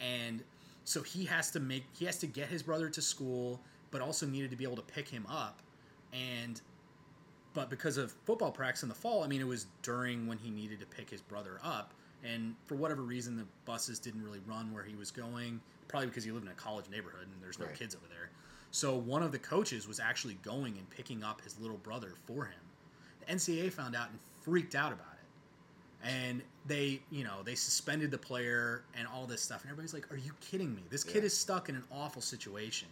And 0.00 0.42
so 0.84 1.02
he 1.02 1.24
has 1.26 1.50
to 1.52 1.60
make 1.60 1.84
he 1.98 2.04
has 2.04 2.18
to 2.18 2.26
get 2.26 2.48
his 2.48 2.62
brother 2.62 2.88
to 2.90 3.02
school, 3.02 3.60
but 3.90 4.00
also 4.00 4.26
needed 4.26 4.50
to 4.50 4.56
be 4.56 4.64
able 4.64 4.76
to 4.76 4.82
pick 4.82 5.08
him 5.08 5.26
up. 5.26 5.60
And 6.12 6.60
but 7.54 7.70
because 7.70 7.96
of 7.96 8.12
football 8.24 8.52
practice 8.52 8.82
in 8.82 8.88
the 8.88 8.94
fall, 8.94 9.24
I 9.24 9.26
mean, 9.26 9.40
it 9.40 9.46
was 9.46 9.66
during 9.82 10.26
when 10.26 10.38
he 10.38 10.50
needed 10.50 10.80
to 10.80 10.86
pick 10.86 11.10
his 11.10 11.20
brother 11.20 11.58
up, 11.62 11.92
and 12.22 12.54
for 12.66 12.74
whatever 12.76 13.02
reason, 13.02 13.36
the 13.36 13.46
buses 13.64 13.98
didn't 13.98 14.22
really 14.22 14.40
run 14.46 14.72
where 14.72 14.82
he 14.84 14.94
was 14.94 15.10
going. 15.10 15.60
Probably 15.88 16.08
because 16.08 16.24
he 16.24 16.30
lived 16.30 16.44
in 16.44 16.52
a 16.52 16.54
college 16.54 16.84
neighborhood 16.90 17.26
and 17.32 17.42
there's 17.42 17.58
no 17.58 17.64
Right. 17.64 17.74
kids 17.74 17.94
over 17.94 18.06
there. 18.08 18.30
So 18.70 18.94
one 18.96 19.22
of 19.22 19.32
the 19.32 19.38
coaches 19.38 19.88
was 19.88 19.98
actually 19.98 20.34
going 20.42 20.76
and 20.76 20.88
picking 20.90 21.24
up 21.24 21.40
his 21.40 21.58
little 21.58 21.78
brother 21.78 22.12
for 22.26 22.44
him. 22.44 22.60
The 23.20 23.32
NCAA 23.32 23.70
found 23.72 23.96
out 23.96 24.10
and 24.10 24.18
freaked 24.42 24.74
out 24.74 24.92
about 24.92 25.14
it, 25.14 26.06
and 26.06 26.42
they, 26.66 27.00
you 27.10 27.24
know, 27.24 27.42
they 27.42 27.54
suspended 27.54 28.10
the 28.10 28.18
player 28.18 28.84
and 28.94 29.08
all 29.08 29.26
this 29.26 29.40
stuff. 29.42 29.62
And 29.62 29.70
everybody's 29.70 29.94
like, 29.94 30.12
"Are 30.12 30.16
you 30.18 30.32
kidding 30.40 30.74
me? 30.74 30.84
This 30.90 31.02
kid 31.02 31.16
Yeah. 31.22 31.26
is 31.26 31.36
stuck 31.36 31.68
in 31.70 31.76
an 31.76 31.84
awful 31.90 32.20
situation." 32.20 32.88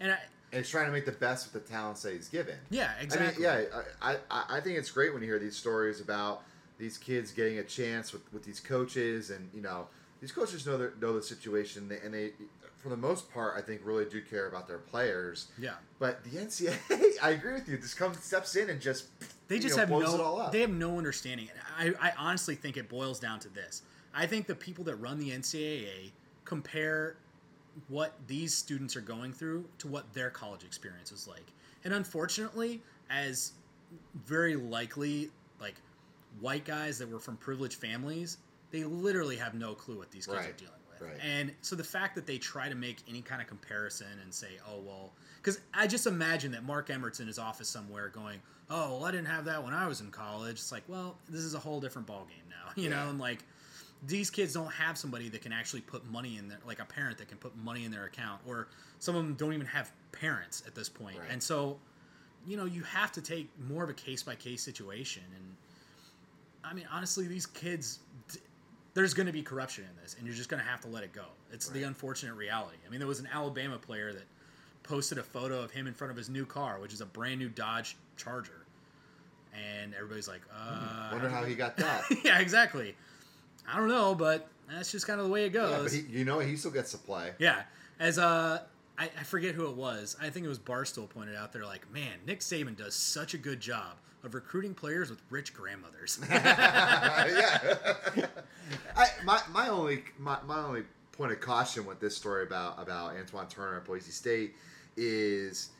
And 0.00 0.12
I, 0.12 0.18
And 0.52 0.58
he's 0.62 0.70
trying 0.70 0.86
to 0.86 0.92
make 0.92 1.04
the 1.06 1.12
best 1.12 1.52
with 1.52 1.62
the 1.64 1.70
talents 1.70 2.02
that 2.02 2.12
he's 2.14 2.28
given. 2.28 2.56
yeah, 2.70 2.92
exactly. 3.00 3.46
I 3.46 3.56
mean, 3.58 3.66
yeah, 3.72 3.82
I, 4.02 4.16
I, 4.30 4.44
I 4.56 4.60
think 4.60 4.78
it's 4.78 4.90
great 4.90 5.12
when 5.12 5.22
you 5.22 5.28
hear 5.28 5.38
these 5.38 5.56
stories 5.56 6.00
about 6.00 6.42
these 6.78 6.96
kids 6.96 7.32
getting 7.32 7.58
a 7.58 7.64
chance 7.64 8.12
with, 8.12 8.22
with 8.32 8.44
these 8.44 8.60
coaches, 8.60 9.30
and 9.30 9.50
you 9.52 9.60
know, 9.60 9.88
these 10.20 10.32
coaches 10.32 10.66
know 10.66 10.78
their, 10.78 10.92
know 11.00 11.12
the 11.14 11.22
situation, 11.22 11.88
they, 11.88 11.98
and 12.04 12.14
they, 12.14 12.30
for 12.76 12.88
the 12.88 12.96
most 12.96 13.32
part, 13.32 13.54
I 13.58 13.60
think 13.62 13.80
really 13.84 14.04
do 14.04 14.22
care 14.22 14.46
about 14.46 14.68
their 14.68 14.78
players. 14.78 15.48
yeah. 15.58 15.74
But 15.98 16.22
the 16.22 16.30
NCAA, 16.30 17.14
I 17.22 17.30
agree 17.30 17.54
with 17.54 17.68
you. 17.68 17.76
Just 17.76 17.96
comes 17.96 18.22
steps 18.22 18.54
in 18.54 18.70
and 18.70 18.80
just 18.80 19.06
They 19.48 19.58
just 19.58 19.74
know, 19.74 19.80
have 19.80 19.88
blows 19.88 20.14
it 20.14 20.20
all 20.20 20.36
no. 20.38 20.44
up. 20.44 20.52
They 20.52 20.60
have 20.60 20.70
no 20.70 20.96
understanding. 20.96 21.48
I, 21.76 21.92
I 22.00 22.12
honestly 22.16 22.54
think 22.54 22.76
it 22.76 22.88
boils 22.88 23.18
down 23.18 23.40
to 23.40 23.48
this. 23.48 23.82
I 24.14 24.26
think 24.26 24.46
the 24.46 24.54
people 24.54 24.84
that 24.84 24.94
run 24.96 25.18
the 25.18 25.30
NCAA 25.30 26.12
compare 26.44 27.16
what 27.88 28.14
these 28.26 28.54
students 28.54 28.96
are 28.96 29.00
going 29.00 29.32
through 29.32 29.64
to 29.78 29.88
what 29.88 30.12
their 30.12 30.30
college 30.30 30.64
experience 30.64 31.12
is 31.12 31.28
like, 31.28 31.46
and 31.84 31.94
unfortunately, 31.94 32.82
as 33.10 33.52
very 34.26 34.56
likely 34.56 35.30
like 35.60 35.76
white 36.40 36.64
guys 36.64 36.98
that 36.98 37.08
were 37.10 37.18
from 37.20 37.36
privileged 37.36 37.78
families, 37.80 38.38
they 38.70 38.84
literally 38.84 39.36
have 39.36 39.54
no 39.54 39.74
clue 39.74 39.98
what 39.98 40.10
these 40.10 40.26
kids 40.26 40.38
are 40.46 40.52
dealing 40.52 40.74
with. 40.90 41.00
right. 41.08 41.18
And 41.24 41.52
so 41.62 41.74
the 41.74 41.84
fact 41.84 42.14
that 42.16 42.26
they 42.26 42.38
try 42.38 42.68
to 42.68 42.74
make 42.74 42.98
any 43.08 43.22
kind 43.22 43.40
of 43.40 43.48
comparison 43.48 44.06
and 44.22 44.32
say, 44.32 44.58
oh, 44.68 44.80
well, 44.86 45.12
because 45.36 45.60
I 45.72 45.86
just 45.86 46.06
imagine 46.06 46.52
that 46.52 46.64
Mark 46.64 46.90
Emmert's 46.90 47.20
in 47.20 47.26
his 47.26 47.38
office 47.38 47.68
somewhere 47.68 48.08
going, 48.08 48.40
oh, 48.70 48.96
well, 48.96 49.04
I 49.06 49.10
didn't 49.10 49.28
have 49.28 49.46
that 49.46 49.64
when 49.64 49.72
I 49.72 49.86
was 49.86 50.00
in 50.02 50.10
college. 50.10 50.52
It's 50.56 50.70
like, 50.72 50.82
well, 50.88 51.16
this 51.28 51.40
is 51.42 51.54
a 51.54 51.58
whole 51.58 51.80
different 51.80 52.06
ballgame 52.06 52.44
now, 52.50 52.72
you 52.76 52.90
Yeah. 52.90 52.96
know? 53.04 53.10
And 53.10 53.18
like, 53.18 53.38
these 54.06 54.30
kids 54.30 54.54
don't 54.54 54.72
have 54.72 54.96
somebody 54.96 55.28
that 55.30 55.42
can 55.42 55.52
actually 55.52 55.80
put 55.80 56.08
money 56.10 56.38
in 56.38 56.48
their, 56.48 56.58
like 56.66 56.80
a 56.80 56.84
parent 56.84 57.18
that 57.18 57.28
can 57.28 57.38
put 57.38 57.56
money 57.56 57.84
in 57.84 57.90
their 57.90 58.04
account, 58.04 58.40
or 58.46 58.68
some 58.98 59.16
of 59.16 59.24
them 59.24 59.34
don't 59.34 59.52
even 59.52 59.66
have 59.66 59.90
parents 60.12 60.62
at 60.66 60.74
this 60.74 60.88
point. 60.88 61.18
Right. 61.18 61.28
And 61.30 61.42
so, 61.42 61.78
you 62.46 62.56
know, 62.56 62.64
you 62.64 62.82
have 62.82 63.12
to 63.12 63.22
take 63.22 63.48
more 63.68 63.84
of 63.84 63.90
a 63.90 63.94
case 63.94 64.22
by 64.22 64.34
case 64.34 64.62
situation. 64.62 65.24
And 65.34 65.56
I 66.64 66.74
mean, 66.74 66.86
honestly, 66.92 67.26
these 67.26 67.46
kids, 67.46 68.00
there's 68.94 69.14
going 69.14 69.26
to 69.26 69.32
be 69.32 69.42
corruption 69.42 69.84
in 69.84 70.02
this, 70.02 70.14
and 70.16 70.26
you're 70.26 70.36
just 70.36 70.48
going 70.48 70.62
to 70.62 70.68
have 70.68 70.80
to 70.82 70.88
let 70.88 71.02
it 71.02 71.12
go. 71.12 71.24
It's 71.52 71.68
the 71.68 71.82
unfortunate 71.82 72.34
reality. 72.34 72.78
I 72.86 72.90
mean, 72.90 73.00
there 73.00 73.08
was 73.08 73.20
an 73.20 73.28
Alabama 73.32 73.78
player 73.78 74.12
that 74.12 74.24
posted 74.84 75.18
a 75.18 75.22
photo 75.22 75.60
of 75.60 75.70
him 75.70 75.86
in 75.86 75.94
front 75.94 76.10
of 76.10 76.16
his 76.16 76.28
new 76.28 76.46
car, 76.46 76.78
which 76.80 76.92
is 76.92 77.00
a 77.00 77.06
brand 77.06 77.40
new 77.40 77.48
Dodge 77.48 77.96
Charger. 78.16 78.64
And 79.54 79.92
everybody's 79.94 80.28
like, 80.28 80.42
uh, 80.54 81.08
Wonder 81.12 81.28
how 81.28 81.44
he 81.44 81.54
got 81.54 81.76
that. 81.78 82.04
yeah, 82.24 82.38
exactly. 82.38 82.94
I 83.70 83.76
don't 83.76 83.88
know, 83.88 84.14
but 84.14 84.48
that's 84.70 84.90
just 84.90 85.06
kind 85.06 85.20
of 85.20 85.26
the 85.26 85.32
way 85.32 85.44
it 85.44 85.50
goes. 85.50 85.70
yeah, 85.70 85.82
but 85.82 85.92
he, 85.92 86.18
you 86.18 86.24
know 86.24 86.38
he 86.38 86.56
still 86.56 86.70
gets 86.70 86.92
to 86.92 86.98
play. 86.98 87.32
Yeah, 87.38 87.62
as 87.98 88.18
uh, 88.18 88.62
I, 88.98 89.04
I 89.04 89.22
forget 89.22 89.54
who 89.54 89.68
it 89.68 89.76
was. 89.76 90.16
I 90.20 90.30
think 90.30 90.44
it 90.44 90.48
was 90.48 90.58
Barstool 90.58 91.08
pointed 91.08 91.36
out. 91.36 91.52
They're 91.52 91.64
like, 91.64 91.90
man, 91.92 92.18
Nick 92.26 92.40
Saban 92.40 92.76
does 92.76 92.94
such 92.94 93.34
a 93.34 93.38
good 93.38 93.60
job 93.60 93.96
of 94.24 94.34
recruiting 94.34 94.74
players 94.74 95.10
with 95.10 95.22
rich 95.30 95.54
grandmothers. 95.54 96.18
yeah. 96.30 97.76
I, 98.96 99.06
my, 99.24 99.40
my 99.52 99.68
only 99.68 100.02
my, 100.18 100.38
my 100.46 100.58
only 100.58 100.82
point 101.12 101.32
of 101.32 101.40
caution 101.40 101.86
with 101.86 102.00
this 102.00 102.16
story 102.16 102.44
about 102.44 102.80
about 102.80 103.16
Antoine 103.16 103.48
Turner 103.48 103.76
at 103.78 103.84
Boise 103.84 104.10
State 104.10 104.54
is 104.96 105.70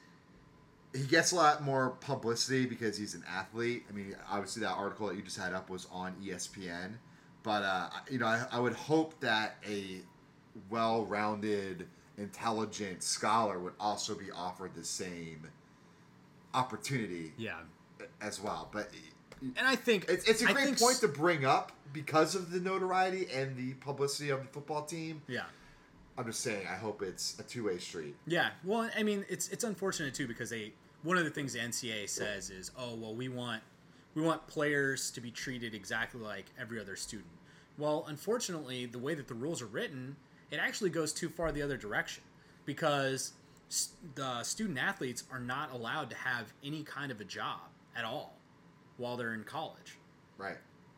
he 0.94 1.04
gets 1.04 1.32
a 1.32 1.36
lot 1.36 1.62
more 1.62 1.90
publicity 2.00 2.66
because 2.66 2.96
he's 2.96 3.14
an 3.14 3.24
athlete. 3.28 3.84
I 3.90 3.92
mean, 3.92 4.16
obviously 4.30 4.62
that 4.62 4.72
article 4.72 5.08
that 5.08 5.16
you 5.16 5.22
just 5.22 5.38
had 5.38 5.52
up 5.52 5.68
was 5.68 5.86
on 5.90 6.14
ESPN, 6.24 6.94
but 7.48 7.62
uh, 7.62 7.88
you 8.10 8.18
know, 8.18 8.26
I, 8.26 8.44
I 8.52 8.60
would 8.60 8.74
hope 8.74 9.18
that 9.20 9.56
a 9.66 10.02
well-rounded, 10.68 11.86
intelligent 12.18 13.02
scholar 13.02 13.58
would 13.58 13.72
also 13.80 14.14
be 14.14 14.30
offered 14.30 14.74
the 14.74 14.84
same 14.84 15.48
opportunity 16.52 17.32
yeah, 17.38 17.60
as 18.20 18.38
well. 18.38 18.68
But 18.70 18.90
and 19.40 19.66
I 19.66 19.76
think 19.76 20.10
it's, 20.10 20.28
it's 20.28 20.42
a 20.42 20.52
great 20.52 20.66
think 20.66 20.78
point 20.78 20.98
to 20.98 21.08
bring 21.08 21.46
up 21.46 21.72
because 21.94 22.34
of 22.34 22.50
the 22.50 22.60
notoriety 22.60 23.28
and 23.34 23.56
the 23.56 23.72
publicity 23.76 24.28
of 24.28 24.42
the 24.42 24.48
football 24.48 24.84
team. 24.84 25.22
Yeah, 25.26 25.44
I'm 26.18 26.26
just 26.26 26.40
saying, 26.40 26.66
I 26.70 26.76
hope 26.76 27.00
it's 27.00 27.40
a 27.40 27.44
two 27.44 27.64
way 27.64 27.78
street. 27.78 28.14
yeah. 28.26 28.50
Well, 28.62 28.90
I 28.94 29.02
mean, 29.02 29.24
it's 29.30 29.48
it's 29.48 29.64
unfortunate 29.64 30.12
too 30.12 30.28
because 30.28 30.50
they 30.50 30.74
one 31.02 31.16
of 31.16 31.24
the 31.24 31.30
things 31.30 31.54
the 31.54 31.60
NCAA 31.60 32.10
says 32.10 32.50
is, 32.50 32.72
oh 32.78 32.94
well, 32.94 33.14
we 33.14 33.30
want 33.30 33.62
we 34.14 34.20
want 34.20 34.46
players 34.48 35.10
to 35.12 35.22
be 35.22 35.30
treated 35.30 35.74
exactly 35.74 36.20
like 36.20 36.44
every 36.60 36.78
other 36.78 36.94
student. 36.94 37.30
Well, 37.78 38.04
unfortunately, 38.08 38.86
the 38.86 38.98
way 38.98 39.14
that 39.14 39.28
the 39.28 39.34
rules 39.34 39.62
are 39.62 39.66
written, 39.66 40.16
it 40.50 40.56
actually 40.56 40.90
goes 40.90 41.12
too 41.12 41.28
far 41.28 41.52
the 41.52 41.62
other 41.62 41.76
direction 41.76 42.24
because 42.66 43.32
the 44.14 44.42
student 44.42 44.78
athletes 44.78 45.24
are 45.30 45.38
not 45.38 45.72
allowed 45.72 46.10
to 46.10 46.16
have 46.16 46.52
any 46.64 46.82
kind 46.82 47.12
of 47.12 47.20
a 47.20 47.24
job 47.24 47.60
at 47.96 48.04
all 48.04 48.36
while 48.96 49.16
they're 49.16 49.34
in 49.34 49.44
college. 49.44 49.96
Right. 50.36 50.56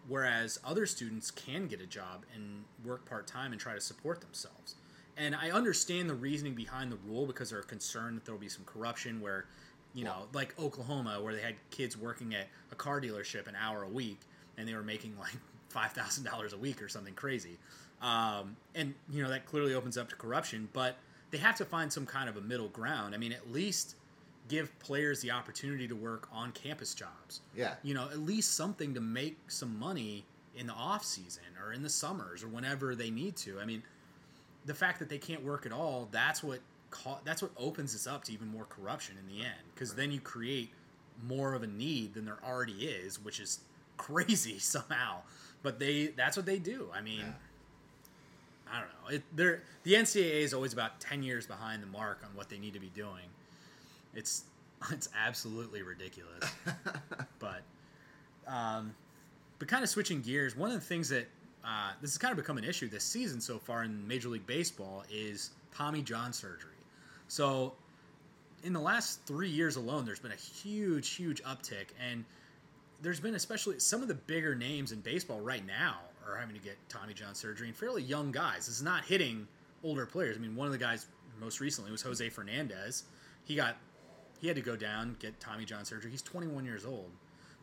Whereas 0.09 0.59
other 0.65 0.87
students 0.87 1.31
can 1.31 1.67
get 1.67 1.81
a 1.81 1.87
job 1.87 2.25
and 2.35 2.65
work 2.85 3.05
part 3.05 3.27
time 3.27 3.53
and 3.53 3.61
try 3.61 3.75
to 3.75 3.81
support 3.81 4.21
themselves. 4.21 4.77
And 5.17 5.35
I 5.35 5.51
understand 5.51 6.09
the 6.09 6.15
reasoning 6.15 6.55
behind 6.55 6.91
the 6.91 6.97
rule 7.07 7.27
because 7.27 7.51
they're 7.51 7.63
concerned 7.63 8.17
that 8.17 8.25
there 8.25 8.35
will 8.35 8.41
be 8.41 8.49
some 8.49 8.65
corruption 8.65 9.21
where, 9.21 9.47
you 9.93 10.05
know, 10.05 10.29
like 10.33 10.59
Oklahoma, 10.59 11.21
where 11.21 11.35
they 11.35 11.43
had 11.43 11.57
kids 11.71 11.97
working 11.97 12.35
at 12.35 12.49
a 12.73 12.75
car 12.75 13.01
dealership 13.01 13.47
an 13.47 13.55
hour 13.55 13.83
a 13.83 13.89
week 13.89 14.21
and 14.57 14.67
they 14.67 14.75
were 14.75 14.83
making 14.83 15.19
like 15.19 15.37
$5,000 15.73 16.53
a 16.53 16.57
week 16.57 16.83
or 16.83 16.89
something 16.89 17.15
crazy. 17.15 17.59
Um, 18.03 18.57
and, 18.75 18.95
you 19.11 19.23
know, 19.23 19.29
that 19.31 19.47
clearly 19.47 19.75
opens 19.75 19.99
up 19.99 20.09
to 20.09 20.17
corruption, 20.17 20.69
but 20.73 20.97
they 21.31 21.39
have 21.39 21.57
to 21.57 21.65
find 21.65 21.93
some 21.93 22.07
kind 22.07 22.29
of 22.29 22.37
a 22.37 22.41
middle 22.41 22.69
ground. 22.69 23.15
I 23.15 23.19
mean, 23.19 23.33
at 23.33 23.53
least 23.53 23.97
give 24.49 24.77
players 24.81 25.21
the 25.21 25.31
opportunity 25.31 25.87
to 25.87 25.95
work 25.95 26.29
on 26.33 26.51
campus 26.53 26.93
jobs 26.95 27.41
Yeah. 27.55 27.75
you 27.85 27.95
know, 27.95 28.09
at 28.11 28.19
least 28.19 28.55
something 28.55 28.95
to 28.95 29.01
make 29.01 29.37
some 29.49 29.79
money 29.79 30.25
in 30.57 30.67
the 30.67 30.73
off 30.73 31.05
season 31.05 31.45
or 31.63 31.73
in 31.73 31.83
the 31.83 31.89
summers 31.89 32.43
or 32.43 32.49
whenever 32.49 32.97
they 32.97 33.11
need 33.11 33.37
to. 33.37 33.61
I 33.61 33.65
mean, 33.65 33.83
the 34.65 34.75
fact 34.75 34.99
that 34.99 35.09
they 35.09 35.19
can't 35.19 35.45
work 35.45 35.67
at 35.67 35.73
all, 35.73 36.09
that's 36.11 36.43
what 36.43 36.59
ca- 36.91 37.21
that's 37.25 37.43
what 37.43 37.53
opens 37.57 37.93
this 37.93 38.07
up 38.09 38.25
to 38.25 38.33
even 38.33 38.49
more 38.49 38.65
corruption 38.65 39.15
in 39.21 39.27
the 39.33 39.43
end 39.45 39.61
because 39.75 39.95
then 39.95 40.11
you 40.11 40.21
create 40.21 40.71
more 41.29 41.55
of 41.55 41.63
a 41.63 41.67
need 41.69 42.15
than 42.15 42.25
there 42.25 42.39
already 42.45 42.87
is, 42.87 43.23
which 43.23 43.39
is 43.39 43.61
crazy 43.97 44.59
somehow. 44.59 45.19
But 45.63 45.79
they 45.79 46.09
that's 46.09 46.37
what 46.37 46.47
they 46.47 46.59
do. 46.59 46.89
I 46.95 47.01
mean, 47.01 47.21
Yeah. 47.21 47.33
I 48.73 48.79
don't 48.81 48.89
know. 48.89 49.17
It, 49.17 49.23
they're, 49.35 49.63
the 49.83 49.95
NCAA 49.95 50.43
is 50.43 50.55
always 50.55 50.73
about 50.73 51.01
10 51.01 51.25
years 51.25 51.45
behind 51.45 51.83
the 51.83 51.89
mark 51.89 52.21
on 52.25 52.31
what 52.37 52.49
they 52.49 52.59
need 52.59 52.73
to 52.75 52.81
be 52.81 52.91
doing. 52.95 53.27
It's 54.15 54.45
it's 54.91 55.09
absolutely 55.19 55.83
ridiculous. 55.83 56.45
but 57.39 57.63
um, 58.47 58.95
but 59.59 59.69
kind 59.69 59.83
of 59.83 59.91
switching 59.91 60.23
gears, 60.23 60.57
one 60.57 60.71
of 60.71 60.75
the 60.75 60.87
things 60.87 61.09
that 61.11 61.27
uh, 61.65 61.93
this 62.01 62.13
has 62.13 62.19
kind 62.19 62.33
of 62.33 62.39
become 62.39 62.59
an 62.59 62.65
issue 62.65 62.89
this 62.89 63.05
season 63.05 63.41
so 63.41 63.59
far 63.59 63.85
in 63.85 64.07
Major 64.09 64.29
League 64.29 64.47
Baseball 64.47 65.05
is 65.13 65.51
Tommy 65.75 66.01
John 66.03 66.33
surgery. 66.33 66.71
So 67.29 67.75
in 68.65 68.73
the 68.73 68.81
last 68.81 69.21
three 69.27 69.49
years 69.49 69.77
alone, 69.77 70.05
there's 70.05 70.19
been 70.19 70.33
a 70.33 70.35
huge, 70.35 71.11
huge 71.11 71.43
uptick, 71.45 71.89
and 72.11 72.25
there's 73.03 73.21
been 73.21 73.35
especially 73.35 73.79
some 73.79 74.03
of 74.03 74.09
the 74.09 74.15
bigger 74.15 74.55
names 74.55 74.93
in 74.93 75.01
baseball 75.01 75.41
right 75.41 75.67
now 75.67 75.97
are 76.29 76.37
having 76.37 76.55
to 76.55 76.61
get 76.61 76.77
Tommy 76.89 77.15
John 77.15 77.35
surgery, 77.35 77.69
and 77.69 77.77
fairly 77.77 78.03
young 78.03 78.31
guys. 78.31 78.69
It's 78.69 78.83
not 78.83 79.05
hitting 79.05 79.47
older 79.83 80.07
players. 80.07 80.37
I 80.37 80.41
mean, 80.41 80.55
one 80.55 80.67
of 80.67 80.73
the 80.73 80.79
guys 80.79 81.07
most 81.41 81.61
recently 81.61 81.91
was 81.91 82.03
Jose 82.03 82.29
Fernandez. 82.29 83.05
He 83.45 83.55
got 83.55 83.77
he 84.41 84.47
had 84.47 84.57
to 84.57 84.63
go 84.63 84.77
down 84.77 85.17
get 85.19 85.39
Tommy 85.41 85.65
John 85.65 85.85
surgery. 85.85 86.11
He's 86.11 86.23
21 86.23 86.65
years 86.65 86.85
old. 86.85 87.11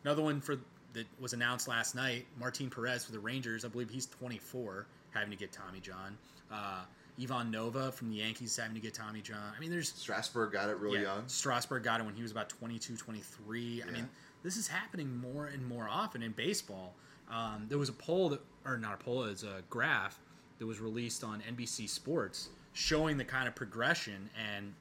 Another 0.04 0.22
one 0.22 0.40
for 0.40 0.56
that 0.92 1.06
was 1.20 1.32
announced 1.32 1.68
last 1.68 1.94
night, 1.94 2.26
Martin 2.38 2.70
Perez 2.70 3.04
for 3.04 3.12
the 3.12 3.18
Rangers. 3.18 3.64
I 3.64 3.68
believe 3.68 3.90
he's 3.90 4.06
24, 4.06 4.86
having 5.10 5.30
to 5.30 5.36
get 5.36 5.52
Tommy 5.52 5.80
John. 5.80 6.16
Uh, 6.50 6.82
Ivan 7.20 7.50
Nova 7.50 7.90
from 7.90 8.10
the 8.10 8.16
Yankees 8.16 8.56
having 8.56 8.74
to 8.74 8.80
get 8.80 8.94
Tommy 8.94 9.20
John. 9.20 9.52
I 9.56 9.60
mean, 9.60 9.70
there's 9.70 9.92
Strasburg 9.92 10.52
got 10.52 10.70
it 10.70 10.78
really 10.78 10.98
yeah, 10.98 11.14
young. 11.14 11.24
Strasburg 11.26 11.82
got 11.82 12.00
it 12.00 12.06
when 12.06 12.14
he 12.14 12.22
was 12.22 12.30
about 12.30 12.48
22, 12.48 12.96
23. 12.96 13.82
I 13.82 13.90
mean, 13.90 14.08
this 14.42 14.56
is 14.56 14.68
happening 14.68 15.16
more 15.16 15.46
and 15.46 15.66
more 15.66 15.88
often 15.90 16.22
in 16.22 16.32
baseball. 16.32 16.94
Um, 17.30 17.66
there 17.68 17.78
was 17.78 17.88
a 17.88 17.94
poll, 17.94 18.30
that, 18.30 18.40
or 18.64 18.78
not 18.78 18.94
a 18.94 18.96
poll, 18.96 19.24
it's 19.24 19.42
a 19.42 19.62
graph 19.68 20.18
that 20.58 20.66
was 20.66 20.80
released 20.80 21.22
on 21.24 21.42
NBC 21.42 21.88
Sports 21.88 22.48
showing 22.72 23.16
the 23.16 23.24
kind 23.24 23.48
of 23.48 23.54
progression 23.54 24.30
and 24.36 24.72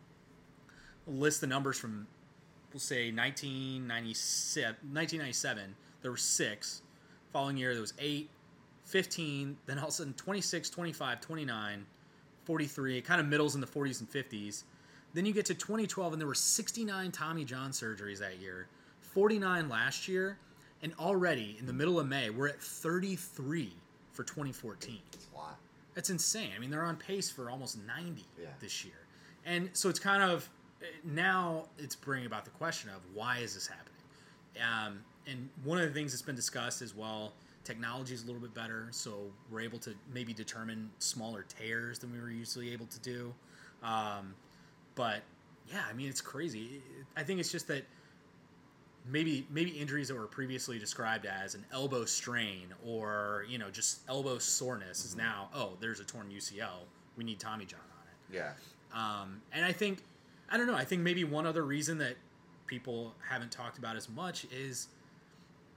list 1.08 1.42
the 1.42 1.48
numbers 1.48 1.78
from, 1.78 2.08
we'll 2.74 2.80
say, 2.80 3.12
1997. 3.12 4.76
1997 4.92 5.76
there 6.02 6.12
were 6.12 6.18
six. 6.18 6.82
Following 7.34 7.58
year, 7.58 7.74
there 7.74 7.82
was 7.82 7.94
eight, 8.00 8.30
15, 8.86 9.58
then 9.66 9.78
all 9.78 9.86
of 9.86 9.90
a 9.90 9.92
sudden 9.92 10.14
26, 10.14 10.70
25, 10.70 11.22
29, 11.22 11.86
43, 12.46 13.02
kind 13.02 13.20
of 13.20 13.28
middles 13.28 13.56
in 13.56 13.62
the 13.62 13.68
40s 13.68 14.00
and 14.00 14.10
50s. 14.10 14.64
Then 15.14 15.26
you 15.26 15.34
get 15.34 15.46
to 15.48 15.54
2012, 15.54 16.14
and 16.14 16.22
there 16.22 16.28
were 16.28 16.34
69 16.34 17.12
Tommy 17.12 17.44
John 17.44 17.72
surgeries 17.72 18.20
that 18.20 18.40
year, 18.40 18.68
49 19.22 19.68
last 19.68 20.08
year, 20.08 20.38
and 20.84 20.94
already 21.00 21.56
in 21.60 21.66
the 21.66 21.74
middle 21.74 22.00
of 22.00 22.08
May, 22.08 22.30
we're 22.30 22.50
at 22.50 22.62
33 22.62 23.74
for 24.12 24.24
2014. 24.24 25.00
It's 25.12 25.26
a 25.34 25.36
lot. 25.36 25.58
That's 25.96 26.12
insane. 26.12 26.52
I 26.56 26.60
mean, 26.60 26.70
they're 26.70 26.84
on 26.84 26.98
pace 26.98 27.28
for 27.32 27.50
almost 27.50 27.80
90 27.88 28.24
Yeah. 28.40 28.50
this 28.60 28.86
year. 28.86 28.94
And 29.44 29.72
so 29.74 29.90
it's 29.90 29.98
kind 29.98 30.22
of 30.22 30.48
now 31.04 31.66
it's 31.80 31.96
bringing 31.96 32.28
about 32.28 32.46
the 32.46 32.52
question 32.52 32.92
of 32.92 33.02
why 33.16 33.40
is 33.40 33.56
this 33.56 33.66
happening? 33.66 33.96
Um, 34.64 35.04
and 35.26 35.50
one 35.64 35.80
of 35.80 35.88
the 35.88 35.94
things 35.96 36.12
that's 36.12 36.22
been 36.22 36.36
discussed 36.36 36.84
is 36.84 36.94
well, 36.94 37.34
technology 37.64 38.14
is 38.14 38.22
a 38.22 38.28
little 38.28 38.40
bit 38.40 38.54
better, 38.54 38.88
so 38.92 39.32
we're 39.50 39.62
able 39.62 39.80
to 39.80 39.96
maybe 40.14 40.32
determine 40.32 40.92
smaller 41.00 41.44
tears 41.58 41.98
than 41.98 42.14
we 42.14 42.20
were 42.20 42.30
usually 42.30 42.72
able 42.72 42.86
to 42.86 43.00
do. 43.00 43.34
Um, 43.82 44.36
but 44.94 45.24
yeah, 45.74 45.86
I 45.90 45.94
mean, 45.94 46.08
it's 46.08 46.22
crazy. 46.22 46.84
I 47.16 47.24
think 47.24 47.40
it's 47.40 47.52
just 47.52 47.68
that 47.70 47.84
maybe 49.10 49.48
maybe 49.50 49.72
injuries 49.72 50.08
that 50.10 50.16
were 50.16 50.28
previously 50.28 50.80
described 50.80 51.26
as 51.26 51.56
an 51.56 51.66
elbow 51.72 52.06
strain 52.06 52.68
or 52.86 53.46
you 53.48 53.58
know 53.58 53.70
just 53.70 54.00
elbow 54.10 54.38
soreness 54.38 55.06
is 55.06 55.16
now 55.16 55.50
oh 55.54 55.74
there's 55.80 56.00
a 56.00 56.04
torn 56.04 56.30
UCL 56.30 56.86
we 57.16 57.24
need 57.24 57.40
Tommy 57.40 57.66
John 57.66 57.80
on 57.80 58.08
it. 58.08 58.38
Yeah. 58.38 58.52
um, 58.94 59.42
and 59.52 59.66
I 59.66 59.72
think 59.72 60.00
I 60.50 60.58
don't 60.58 60.68
know 60.68 60.76
I 60.76 60.84
think 60.84 61.02
maybe 61.02 61.24
one 61.24 61.46
other 61.46 61.64
reason 61.64 61.98
that 62.00 62.16
people 62.66 63.14
haven't 63.30 63.52
talked 63.52 63.78
about 63.78 63.96
as 63.96 64.10
much 64.10 64.46
is 64.52 64.88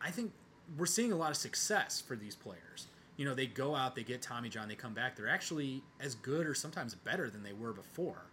I 0.00 0.10
think 0.10 0.32
we're 0.76 0.86
seeing 0.86 1.12
a 1.12 1.16
lot 1.16 1.30
of 1.30 1.36
success 1.36 2.00
for 2.00 2.16
these 2.16 2.34
players. 2.34 2.86
You 3.16 3.26
know 3.26 3.34
they 3.34 3.46
go 3.46 3.74
out 3.74 3.94
they 3.94 4.02
get 4.02 4.22
Tommy 4.22 4.48
John 4.48 4.68
they 4.68 4.74
come 4.74 4.94
back. 4.94 5.16
They're 5.16 5.28
actually 5.28 5.82
as 6.00 6.14
good 6.16 6.46
or 6.46 6.54
sometimes 6.54 6.94
better 6.94 7.30
than 7.30 7.42
they 7.42 7.52
were 7.52 7.72
before. 7.72 8.26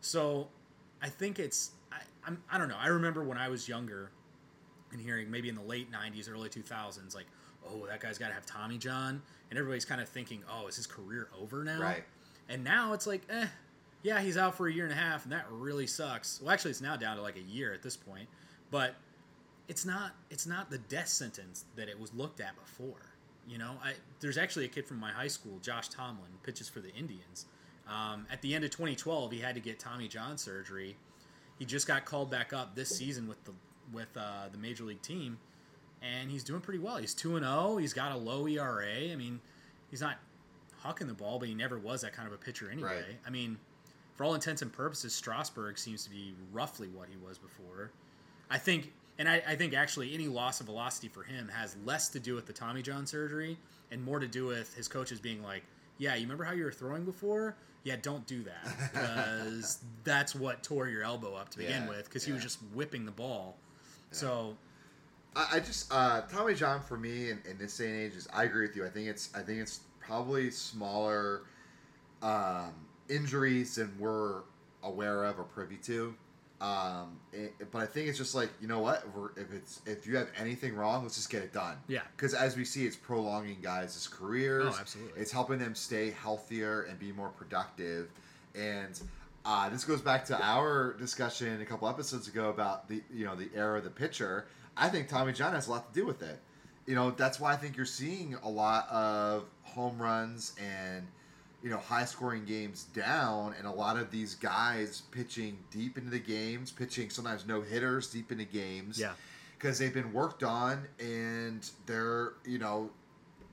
So 0.00 0.48
I 1.02 1.08
think 1.08 1.38
it's 1.38 1.72
I, 1.92 1.96
I'm, 2.26 2.42
I 2.50 2.58
don't 2.58 2.68
know. 2.68 2.76
I 2.78 2.88
remember 2.88 3.24
when 3.24 3.38
I 3.38 3.48
was 3.48 3.68
younger 3.68 4.10
and 4.92 5.00
hearing 5.00 5.30
maybe 5.30 5.48
in 5.48 5.54
the 5.54 5.62
late 5.62 5.90
90s 5.92 6.30
early 6.30 6.48
2000s 6.48 7.14
like 7.14 7.26
oh 7.68 7.86
that 7.86 8.00
guy's 8.00 8.18
got 8.18 8.28
to 8.28 8.34
have 8.34 8.46
tommy 8.46 8.78
john. 8.78 9.22
And 9.50 9.58
everybody's 9.58 9.84
kind 9.84 10.00
of 10.00 10.08
thinking 10.08 10.42
oh 10.50 10.66
is 10.66 10.76
his 10.76 10.86
career 10.86 11.28
over 11.40 11.64
now? 11.64 11.80
Right. 11.80 12.04
and 12.48 12.64
now 12.64 12.92
it's 12.92 13.06
like 13.06 13.22
eh 13.30 13.46
yeah 14.02 14.20
he's 14.20 14.36
out 14.36 14.54
for 14.56 14.68
a 14.68 14.72
year 14.72 14.84
and 14.84 14.92
a 14.92 14.96
half 14.96 15.24
and 15.24 15.32
that 15.32 15.46
really 15.50 15.86
sucks. 15.86 16.40
Well 16.40 16.50
actually 16.52 16.70
it's 16.72 16.80
now 16.80 16.96
down 16.96 17.16
to 17.16 17.22
like 17.22 17.36
a 17.36 17.42
year 17.42 17.72
at 17.72 17.82
this 17.82 17.96
point. 17.96 18.28
But 18.70 18.94
it's 19.68 19.84
not 19.84 20.12
it's 20.30 20.46
not 20.46 20.70
the 20.70 20.78
death 20.78 21.08
sentence 21.08 21.64
that 21.76 21.88
it 21.88 21.98
was 21.98 22.12
looked 22.14 22.40
at 22.40 22.54
before. 22.58 23.02
You 23.46 23.58
know 23.58 23.74
I, 23.82 23.92
there's 24.20 24.38
actually 24.38 24.64
a 24.66 24.68
kid 24.68 24.86
from 24.86 24.98
my 24.98 25.10
high 25.10 25.28
school 25.28 25.58
josh 25.60 25.88
tomlin 25.88 26.30
pitches 26.42 26.68
for 26.68 26.80
the 26.80 26.92
indians. 26.94 27.46
Um, 27.88 28.26
at 28.30 28.42
the 28.42 28.54
end 28.54 28.64
of 28.64 28.70
2012 28.70 29.32
he 29.32 29.38
had 29.40 29.54
to 29.54 29.60
get 29.60 29.78
tommy 29.78 30.08
john 30.08 30.36
surgery. 30.38 30.96
He 31.58 31.64
just 31.64 31.86
got 31.88 32.04
called 32.04 32.30
back 32.30 32.52
up 32.52 32.76
this 32.76 32.88
season 32.90 33.26
with 33.26 33.42
the 33.44 33.52
with 33.92 34.08
uh, 34.16 34.48
the 34.52 34.58
major 34.58 34.84
league 34.84 35.02
team, 35.02 35.38
and 36.02 36.30
he's 36.30 36.44
doing 36.44 36.60
pretty 36.60 36.78
well. 36.78 36.96
He's 36.96 37.14
two 37.14 37.36
and 37.36 37.44
zero. 37.44 37.76
He's 37.76 37.92
got 37.92 38.12
a 38.12 38.16
low 38.16 38.46
ERA. 38.46 39.10
I 39.12 39.16
mean, 39.16 39.40
he's 39.90 40.00
not 40.00 40.16
hucking 40.84 41.06
the 41.08 41.14
ball, 41.14 41.38
but 41.38 41.48
he 41.48 41.54
never 41.54 41.78
was 41.78 42.02
that 42.02 42.12
kind 42.12 42.28
of 42.28 42.34
a 42.34 42.38
pitcher 42.38 42.70
anyway. 42.70 42.88
Right. 42.88 43.18
I 43.26 43.30
mean, 43.30 43.58
for 44.14 44.24
all 44.24 44.34
intents 44.34 44.62
and 44.62 44.72
purposes, 44.72 45.14
Strasburg 45.14 45.78
seems 45.78 46.04
to 46.04 46.10
be 46.10 46.34
roughly 46.52 46.88
what 46.88 47.08
he 47.08 47.16
was 47.16 47.38
before. 47.38 47.90
I 48.50 48.58
think, 48.58 48.92
and 49.18 49.28
I, 49.28 49.42
I 49.46 49.56
think 49.56 49.74
actually 49.74 50.14
any 50.14 50.28
loss 50.28 50.60
of 50.60 50.66
velocity 50.66 51.08
for 51.08 51.22
him 51.22 51.48
has 51.48 51.76
less 51.84 52.08
to 52.10 52.20
do 52.20 52.34
with 52.34 52.46
the 52.46 52.52
Tommy 52.52 52.82
John 52.82 53.06
surgery 53.06 53.58
and 53.90 54.02
more 54.02 54.18
to 54.18 54.28
do 54.28 54.46
with 54.46 54.74
his 54.74 54.88
coaches 54.88 55.20
being 55.20 55.42
like, 55.42 55.62
"Yeah, 55.98 56.14
you 56.14 56.22
remember 56.22 56.44
how 56.44 56.52
you 56.52 56.64
were 56.64 56.72
throwing 56.72 57.04
before? 57.04 57.56
Yeah, 57.84 57.96
don't 58.00 58.26
do 58.26 58.42
that 58.44 58.64
because 58.92 59.78
that's 60.04 60.34
what 60.34 60.62
tore 60.62 60.88
your 60.88 61.02
elbow 61.02 61.34
up 61.34 61.48
to 61.50 61.58
begin 61.58 61.84
Yeah, 61.84 61.88
with 61.88 62.04
because 62.04 62.24
he 62.24 62.32
was 62.32 62.42
just 62.42 62.58
whipping 62.74 63.04
the 63.04 63.12
ball." 63.12 63.56
So 64.10 64.56
I, 65.36 65.48
I 65.54 65.60
just 65.60 65.92
uh, 65.92 66.22
Tommy 66.22 66.54
John 66.54 66.80
for 66.80 66.96
me 66.96 67.30
in, 67.30 67.40
in 67.48 67.58
this 67.58 67.76
day 67.76 67.86
and 67.88 67.96
age 67.96 68.14
is 68.16 68.28
I 68.32 68.44
agree 68.44 68.66
with 68.66 68.76
you. 68.76 68.84
I 68.86 68.88
think 68.88 69.08
it's 69.08 69.30
I 69.34 69.40
think 69.40 69.60
it's 69.60 69.80
probably 70.00 70.50
smaller 70.50 71.42
um, 72.22 72.72
injuries 73.08 73.74
than 73.76 73.92
we're 73.98 74.40
aware 74.82 75.24
of 75.24 75.38
or 75.38 75.44
privy 75.44 75.76
to. 75.76 76.14
Um, 76.60 77.20
it- 77.32 77.54
but 77.70 77.82
I 77.82 77.86
think 77.86 78.08
it's 78.08 78.18
just 78.18 78.34
like 78.34 78.50
you 78.60 78.66
know 78.66 78.80
what 78.80 79.04
if, 79.06 79.14
we're, 79.14 79.30
if 79.40 79.52
it's 79.52 79.80
if 79.86 80.06
you 80.06 80.16
have 80.16 80.28
anything 80.36 80.74
wrong, 80.74 81.02
let's 81.02 81.14
just 81.14 81.30
get 81.30 81.42
it 81.42 81.52
done. 81.52 81.76
Yeah. 81.86 82.00
Because 82.16 82.34
as 82.34 82.56
we 82.56 82.64
see, 82.64 82.84
it's 82.86 82.96
prolonging 82.96 83.58
guys' 83.62 84.08
careers. 84.12 84.74
Oh, 84.74 84.80
absolutely. 84.80 85.20
It's 85.20 85.30
helping 85.30 85.58
them 85.58 85.74
stay 85.74 86.10
healthier 86.10 86.82
and 86.82 86.98
be 86.98 87.12
more 87.12 87.28
productive. 87.28 88.10
And 88.56 89.00
uh, 89.48 89.70
this 89.70 89.82
goes 89.84 90.02
back 90.02 90.26
to 90.26 90.38
our 90.44 90.92
discussion 90.98 91.60
a 91.62 91.64
couple 91.64 91.88
episodes 91.88 92.28
ago 92.28 92.50
about 92.50 92.86
the 92.88 93.02
you 93.12 93.24
know 93.24 93.34
the 93.34 93.48
era 93.54 93.78
of 93.78 93.84
the 93.84 93.90
pitcher. 93.90 94.46
I 94.76 94.90
think 94.90 95.08
Tommy 95.08 95.32
John 95.32 95.54
has 95.54 95.66
a 95.68 95.70
lot 95.70 95.92
to 95.92 95.98
do 96.00 96.06
with 96.06 96.20
it. 96.22 96.38
You 96.86 96.94
know 96.94 97.10
that's 97.10 97.40
why 97.40 97.52
I 97.54 97.56
think 97.56 97.76
you're 97.76 97.86
seeing 97.86 98.34
a 98.42 98.48
lot 98.48 98.88
of 98.90 99.44
home 99.62 100.00
runs 100.00 100.54
and 100.62 101.06
you 101.62 101.70
know 101.70 101.78
high 101.78 102.04
scoring 102.04 102.44
games 102.44 102.84
down, 102.94 103.54
and 103.56 103.66
a 103.66 103.70
lot 103.72 103.96
of 103.96 104.10
these 104.10 104.34
guys 104.34 105.02
pitching 105.12 105.56
deep 105.70 105.96
into 105.96 106.10
the 106.10 106.18
games, 106.18 106.70
pitching 106.70 107.08
sometimes 107.08 107.46
no 107.46 107.62
hitters 107.62 108.10
deep 108.10 108.30
into 108.30 108.44
games. 108.44 109.00
Yeah. 109.00 109.12
because 109.58 109.78
they've 109.78 109.94
been 109.94 110.12
worked 110.12 110.42
on 110.44 110.86
and 111.00 111.68
they're 111.86 112.34
you 112.44 112.58
know 112.58 112.90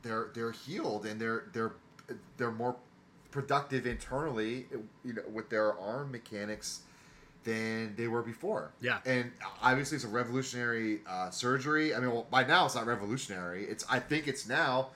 they're 0.04 0.28
they're 0.36 0.52
healed 0.52 1.06
and 1.06 1.20
they're 1.22 1.46
they're 1.54 1.72
they're 2.38 2.52
more 2.52 2.76
productive 3.36 3.86
internally 3.86 4.66
you 5.04 5.12
know 5.12 5.22
with 5.30 5.50
their 5.50 5.78
arm 5.78 6.10
mechanics 6.10 6.84
than 7.44 7.94
they 7.98 8.08
were 8.08 8.24
before. 8.24 8.72
Yeah. 8.82 9.00
and 9.06 9.32
obviously 9.62 9.98
it's 9.98 10.06
a 10.06 10.08
revolutionary 10.08 11.02
uh, 11.08 11.30
surgery. 11.30 11.94
I 11.94 12.00
mean 12.00 12.12
well 12.12 12.26
by 12.32 12.46
now 12.46 12.66
it's 12.66 12.76
not 12.76 12.86
revolutionary. 12.88 13.66
It's 13.66 13.86
i 13.90 14.00
think 14.00 14.30
it's 14.30 14.48
now 14.48 14.92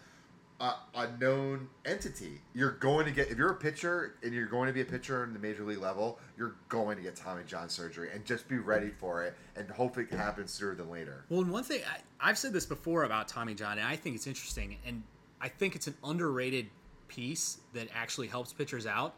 a, 0.61 0.73
a 0.95 1.07
known 1.19 1.67
entity. 1.85 2.39
You're 2.53 2.71
going 2.71 3.05
to 3.07 3.11
get 3.11 3.29
if 3.29 3.37
you're 3.37 3.51
a 3.51 3.55
pitcher 3.55 4.15
and 4.23 4.33
you're 4.33 4.47
going 4.47 4.67
to 4.67 4.73
be 4.73 4.81
a 4.81 4.85
pitcher 4.85 5.25
in 5.25 5.33
the 5.33 5.39
major 5.39 5.63
league 5.63 5.79
level 5.79 6.17
you're 6.37 6.55
going 6.69 6.95
to 6.97 7.03
get 7.03 7.15
tommy 7.17 7.43
john 7.45 7.67
surgery 7.69 8.09
and 8.13 8.25
just 8.25 8.47
be 8.47 8.57
ready 8.57 8.89
for 8.89 9.23
it 9.25 9.35
and 9.57 9.69
hope 9.69 9.97
it 9.97 10.09
happens 10.13 10.51
sooner 10.51 10.75
than 10.75 10.89
later. 10.89 11.25
Well, 11.29 11.41
and 11.41 11.51
one 11.51 11.63
thing 11.65 11.81
I, 11.85 12.29
I've 12.29 12.37
said 12.37 12.53
this 12.53 12.65
before 12.65 13.03
about 13.03 13.27
Tommy 13.27 13.53
John, 13.53 13.77
and 13.77 13.85
I 13.87 13.97
think 13.97 14.15
it's 14.15 14.27
interesting, 14.27 14.77
and 14.85 15.03
I 15.41 15.49
think 15.49 15.75
it's 15.75 15.87
an 15.87 15.95
underrated 16.03 16.67
piece 17.09 17.57
that 17.73 17.89
actually 17.93 18.27
helps 18.27 18.53
pitchers 18.53 18.87
out. 18.87 19.15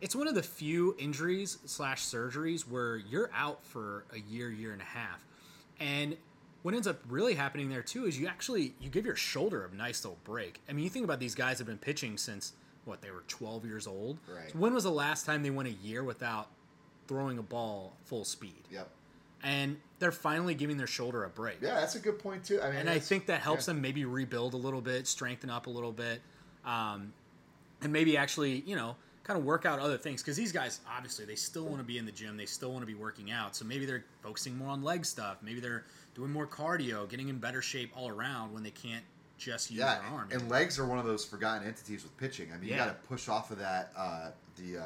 It's 0.00 0.16
one 0.16 0.26
of 0.26 0.34
the 0.34 0.42
few 0.42 0.96
injuries 0.98 1.58
slash 1.64 2.02
surgeries 2.02 2.62
where 2.62 2.96
you're 2.96 3.30
out 3.32 3.64
for 3.64 4.04
a 4.12 4.18
year, 4.18 4.50
year 4.50 4.72
and 4.72 4.82
a 4.82 4.84
half, 4.84 5.24
and 5.78 6.16
what 6.64 6.72
ends 6.72 6.86
up 6.86 6.98
really 7.08 7.34
happening 7.34 7.68
there 7.68 7.82
too 7.82 8.06
is 8.06 8.18
you 8.18 8.26
actually 8.26 8.72
you 8.80 8.88
give 8.88 9.04
your 9.04 9.16
shoulder 9.16 9.70
a 9.70 9.76
nice 9.76 10.02
little 10.02 10.18
break. 10.24 10.62
I 10.66 10.72
mean, 10.72 10.82
you 10.84 10.90
think 10.90 11.04
about 11.04 11.20
these 11.20 11.34
guys 11.34 11.58
have 11.58 11.66
been 11.66 11.76
pitching 11.76 12.16
since 12.16 12.54
what 12.86 13.02
they 13.02 13.10
were 13.10 13.22
12 13.28 13.66
years 13.66 13.86
old. 13.86 14.18
Right. 14.26 14.50
So 14.50 14.58
when 14.58 14.72
was 14.72 14.84
the 14.84 14.90
last 14.90 15.26
time 15.26 15.42
they 15.42 15.50
went 15.50 15.68
a 15.68 15.72
year 15.72 16.02
without 16.02 16.48
throwing 17.06 17.36
a 17.36 17.42
ball 17.42 17.98
full 18.04 18.24
speed? 18.24 18.62
yep 18.70 18.88
And 19.42 19.76
they're 19.98 20.10
finally 20.10 20.54
giving 20.54 20.78
their 20.78 20.86
shoulder 20.86 21.24
a 21.24 21.28
break 21.28 21.58
Yeah, 21.60 21.74
that's 21.74 21.96
a 21.96 22.00
good 22.00 22.18
point 22.18 22.44
too. 22.44 22.62
I 22.62 22.70
mean, 22.70 22.76
and 22.76 22.90
I 22.90 22.98
think 22.98 23.26
that 23.26 23.42
helps 23.42 23.68
yeah. 23.68 23.74
them 23.74 23.82
maybe 23.82 24.06
rebuild 24.06 24.54
a 24.54 24.58
little 24.58 24.80
bit, 24.80 25.06
strengthen 25.06 25.50
up 25.50 25.66
a 25.66 25.70
little 25.70 25.92
bit, 25.92 26.22
um, 26.64 27.12
and 27.84 27.92
maybe 27.92 28.16
actually, 28.16 28.62
you 28.66 28.74
know, 28.76 28.96
kind 29.22 29.38
of 29.38 29.44
work 29.44 29.64
out 29.64 29.78
other 29.78 29.96
things 29.96 30.20
because 30.22 30.36
these 30.36 30.52
guys 30.52 30.80
obviously 30.90 31.24
they 31.24 31.34
still 31.34 31.64
want 31.64 31.78
to 31.78 31.84
be 31.84 31.96
in 31.98 32.04
the 32.06 32.12
gym, 32.12 32.36
they 32.36 32.46
still 32.46 32.70
want 32.72 32.82
to 32.82 32.86
be 32.86 32.94
working 32.94 33.30
out. 33.30 33.54
So 33.56 33.64
maybe 33.64 33.86
they're 33.86 34.04
focusing 34.22 34.56
more 34.58 34.68
on 34.68 34.82
leg 34.82 35.04
stuff. 35.06 35.38
Maybe 35.42 35.60
they're 35.60 35.84
doing 36.14 36.30
more 36.32 36.46
cardio, 36.46 37.08
getting 37.08 37.28
in 37.28 37.38
better 37.38 37.62
shape 37.62 37.90
all 37.96 38.08
around 38.08 38.52
when 38.52 38.62
they 38.62 38.70
can't 38.70 39.04
just 39.38 39.70
use 39.70 39.80
Yeah, 39.80 39.98
their 40.00 40.08
arm. 40.10 40.28
and 40.32 40.48
legs 40.48 40.78
are 40.78 40.86
one 40.86 40.98
of 40.98 41.04
those 41.06 41.24
forgotten 41.24 41.66
entities 41.66 42.02
with 42.02 42.16
pitching. 42.18 42.50
I 42.52 42.58
mean, 42.58 42.68
you 42.70 42.76
got 42.76 42.86
to 42.86 43.08
push 43.08 43.28
off 43.28 43.50
of 43.50 43.58
that 43.58 43.92
uh, 43.96 44.30
the 44.56 44.78
uh, 44.82 44.84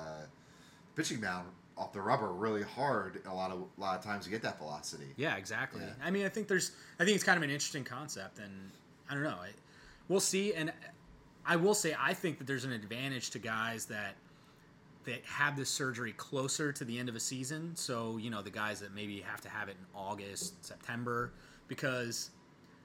pitching 0.96 1.20
mound 1.20 1.48
off 1.76 1.92
the 1.92 2.00
rubber 2.00 2.28
really 2.32 2.62
hard 2.62 3.20
a 3.26 3.34
lot 3.34 3.50
of 3.52 3.58
a 3.76 3.80
lot 3.80 3.96
of 3.98 4.04
times 4.04 4.24
to 4.24 4.30
get 4.30 4.42
that 4.42 4.58
velocity. 4.58 5.06
Yeah, 5.16 5.36
exactly. 5.36 5.82
Yeah. 5.82 5.92
I 6.02 6.10
mean, 6.10 6.24
I 6.26 6.28
think 6.28 6.48
there's, 6.48 6.72
I 6.98 7.04
think 7.04 7.14
it's 7.14 7.24
kind 7.24 7.36
of 7.36 7.42
an 7.42 7.50
interesting 7.50 7.84
concept, 7.84 8.38
and 8.38 8.70
I 9.10 9.14
don't 9.14 9.22
know. 9.22 9.30
I, 9.30 9.50
we'll 10.08 10.18
see. 10.20 10.54
And 10.54 10.72
I 11.48 11.56
will 11.56 11.74
say, 11.74 11.96
I 11.98 12.12
think 12.12 12.36
that 12.38 12.46
there's 12.46 12.66
an 12.66 12.72
advantage 12.72 13.30
to 13.30 13.38
guys 13.38 13.86
that 13.86 14.14
that 15.04 15.24
have 15.24 15.56
this 15.56 15.70
surgery 15.70 16.12
closer 16.12 16.70
to 16.70 16.84
the 16.84 16.98
end 16.98 17.08
of 17.08 17.16
a 17.16 17.20
season. 17.20 17.74
So 17.74 18.18
you 18.18 18.28
know, 18.28 18.42
the 18.42 18.50
guys 18.50 18.80
that 18.80 18.94
maybe 18.94 19.20
have 19.22 19.40
to 19.40 19.48
have 19.48 19.68
it 19.68 19.76
in 19.80 19.98
August, 19.98 20.62
September, 20.64 21.32
because 21.66 22.30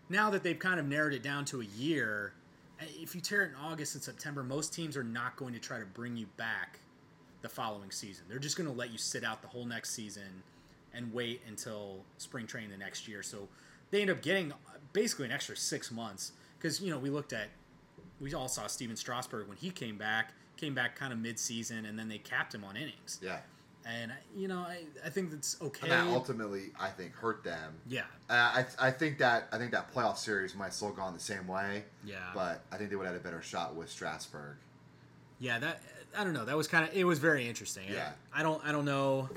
now 0.08 0.30
that 0.30 0.44
they've 0.44 0.58
kind 0.58 0.80
of 0.80 0.88
narrowed 0.88 1.14
it 1.14 1.22
down 1.22 1.44
to 1.46 1.60
a 1.60 1.66
year, 1.66 2.34
eh, 2.80 2.86
if 3.02 3.14
you 3.14 3.20
tear 3.20 3.44
it 3.44 3.50
in 3.50 3.56
August 3.56 3.96
and 3.96 4.04
September, 4.04 4.44
most 4.44 4.74
teams 4.74 4.96
are 4.96 5.04
not 5.04 5.36
going 5.36 5.54
to 5.54 5.60
try 5.60 5.80
to 5.80 5.86
bring 5.86 6.16
you 6.16 6.28
back 6.38 6.80
the 7.42 7.50
following 7.50 7.92
season. 7.92 8.24
They're 8.30 8.40
just 8.40 8.56
going 8.56 8.70
to 8.70 8.76
let 8.76 8.92
you 8.92 8.98
sit 8.98 9.26
out 9.26 9.42
the 9.42 9.50
whole 9.50 9.66
next 9.66 9.90
season 9.90 10.44
and 10.94 11.12
wait 11.14 11.42
until 11.50 12.06
spring 12.18 12.48
training 12.48 12.70
the 12.70 12.78
next 12.78 13.10
year. 13.10 13.22
So 13.24 13.50
they 13.92 14.00
end 14.02 14.10
up 14.10 14.22
getting 14.22 14.54
uh, 14.54 14.56
basically 14.94 15.26
an 15.26 15.34
extra 15.34 15.58
six 15.58 15.92
months 15.92 16.32
because 16.58 16.80
you 16.80 16.90
know 16.90 16.98
we 16.98 17.10
looked 17.10 17.34
at 17.34 17.50
we 18.24 18.34
all 18.34 18.48
saw 18.48 18.68
Stephen 18.68 18.96
Strasburg 18.96 19.48
when 19.48 19.58
he 19.58 19.70
came 19.70 19.98
back, 19.98 20.32
came 20.58 20.74
back 20.74 20.96
kind 20.96 21.12
of 21.12 21.20
mid-season, 21.20 21.86
and 21.86 22.00
then 22.00 22.08
they 22.08 22.18
capped 22.18 22.56
him 22.56 22.64
on 22.64 22.76
innings. 22.78 23.20
Yeah, 23.22 23.40
And 23.86 24.14
you 24.36 24.48
know 24.48 24.60
I, 24.60 24.86
I 25.06 25.10
think 25.10 25.32
that's 25.32 25.62
okay. 25.62 25.90
and 25.90 25.92
that 26.10 26.14
ultimately 26.14 26.72
I 26.80 26.90
think 26.90 27.14
hurt 27.14 27.44
them. 27.44 27.74
yeah, 27.88 28.04
Uh, 28.30 28.34
I, 28.34 28.66
I 28.80 28.92
think 28.92 29.18
that 29.18 29.48
I 29.52 29.58
think 29.58 29.72
that 29.72 29.94
playoff 29.94 30.18
series 30.18 30.56
might 30.56 30.74
still 30.74 30.92
gone 30.92 31.14
the 31.14 31.20
same 31.20 31.48
way. 31.48 31.84
Yeah. 32.06 32.16
But 32.34 32.62
I 32.72 32.78
think 32.78 32.90
they 32.90 32.96
would 32.96 33.06
have 33.06 33.14
had 33.16 33.22
a 33.22 33.24
better 33.24 33.42
shot 33.42 33.76
with 33.76 33.90
Strasburg. 33.90 34.56
yeah. 35.40 35.60
That 35.60 35.82
I 36.18 36.24
don't 36.24 36.34
know. 36.34 36.46
That 36.46 36.56
was 36.56 36.68
kind 36.68 36.88
of 36.88 36.96
it 36.96 37.04
was 37.04 37.20
very 37.20 37.48
interesting. 37.48 37.84
Yeah. 37.92 38.12
I 38.34 38.42
don't 38.44 38.64
I 38.66 38.72
don't 38.72 38.86
know. 38.86 39.30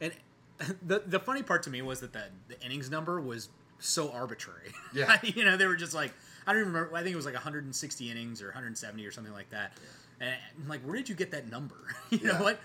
And 0.00 0.12
the 0.86 1.02
the 1.06 1.20
funny 1.20 1.42
part 1.42 1.62
to 1.64 1.70
me 1.70 1.82
was 1.82 2.00
that 2.00 2.12
the, 2.14 2.24
the 2.48 2.60
innings 2.64 2.90
number 2.90 3.20
was 3.20 3.48
so 3.80 4.10
arbitrary. 4.12 4.72
Yeah. 4.94 5.18
you 5.22 5.44
know, 5.44 5.56
they 5.58 5.66
were 5.66 5.76
just 5.76 5.92
like 5.92 6.12
I 6.46 6.52
don't 6.52 6.62
even 6.62 6.72
remember. 6.72 6.96
I 6.96 7.02
think 7.02 7.12
it 7.12 7.16
was 7.16 7.24
like 7.26 7.34
160 7.34 8.10
innings 8.10 8.42
or 8.42 8.46
170 8.46 9.04
or 9.06 9.10
something 9.12 9.32
like 9.32 9.50
that. 9.50 9.72
And 10.20 10.34
I'm 10.62 10.68
like, 10.68 10.80
where 10.82 10.94
did 10.96 11.08
you 11.08 11.14
get 11.14 11.30
that 11.32 11.50
number? 11.50 11.76
you 12.10 12.18
Yeah. 12.22 12.32
know 12.38 12.42
what? 12.44 12.60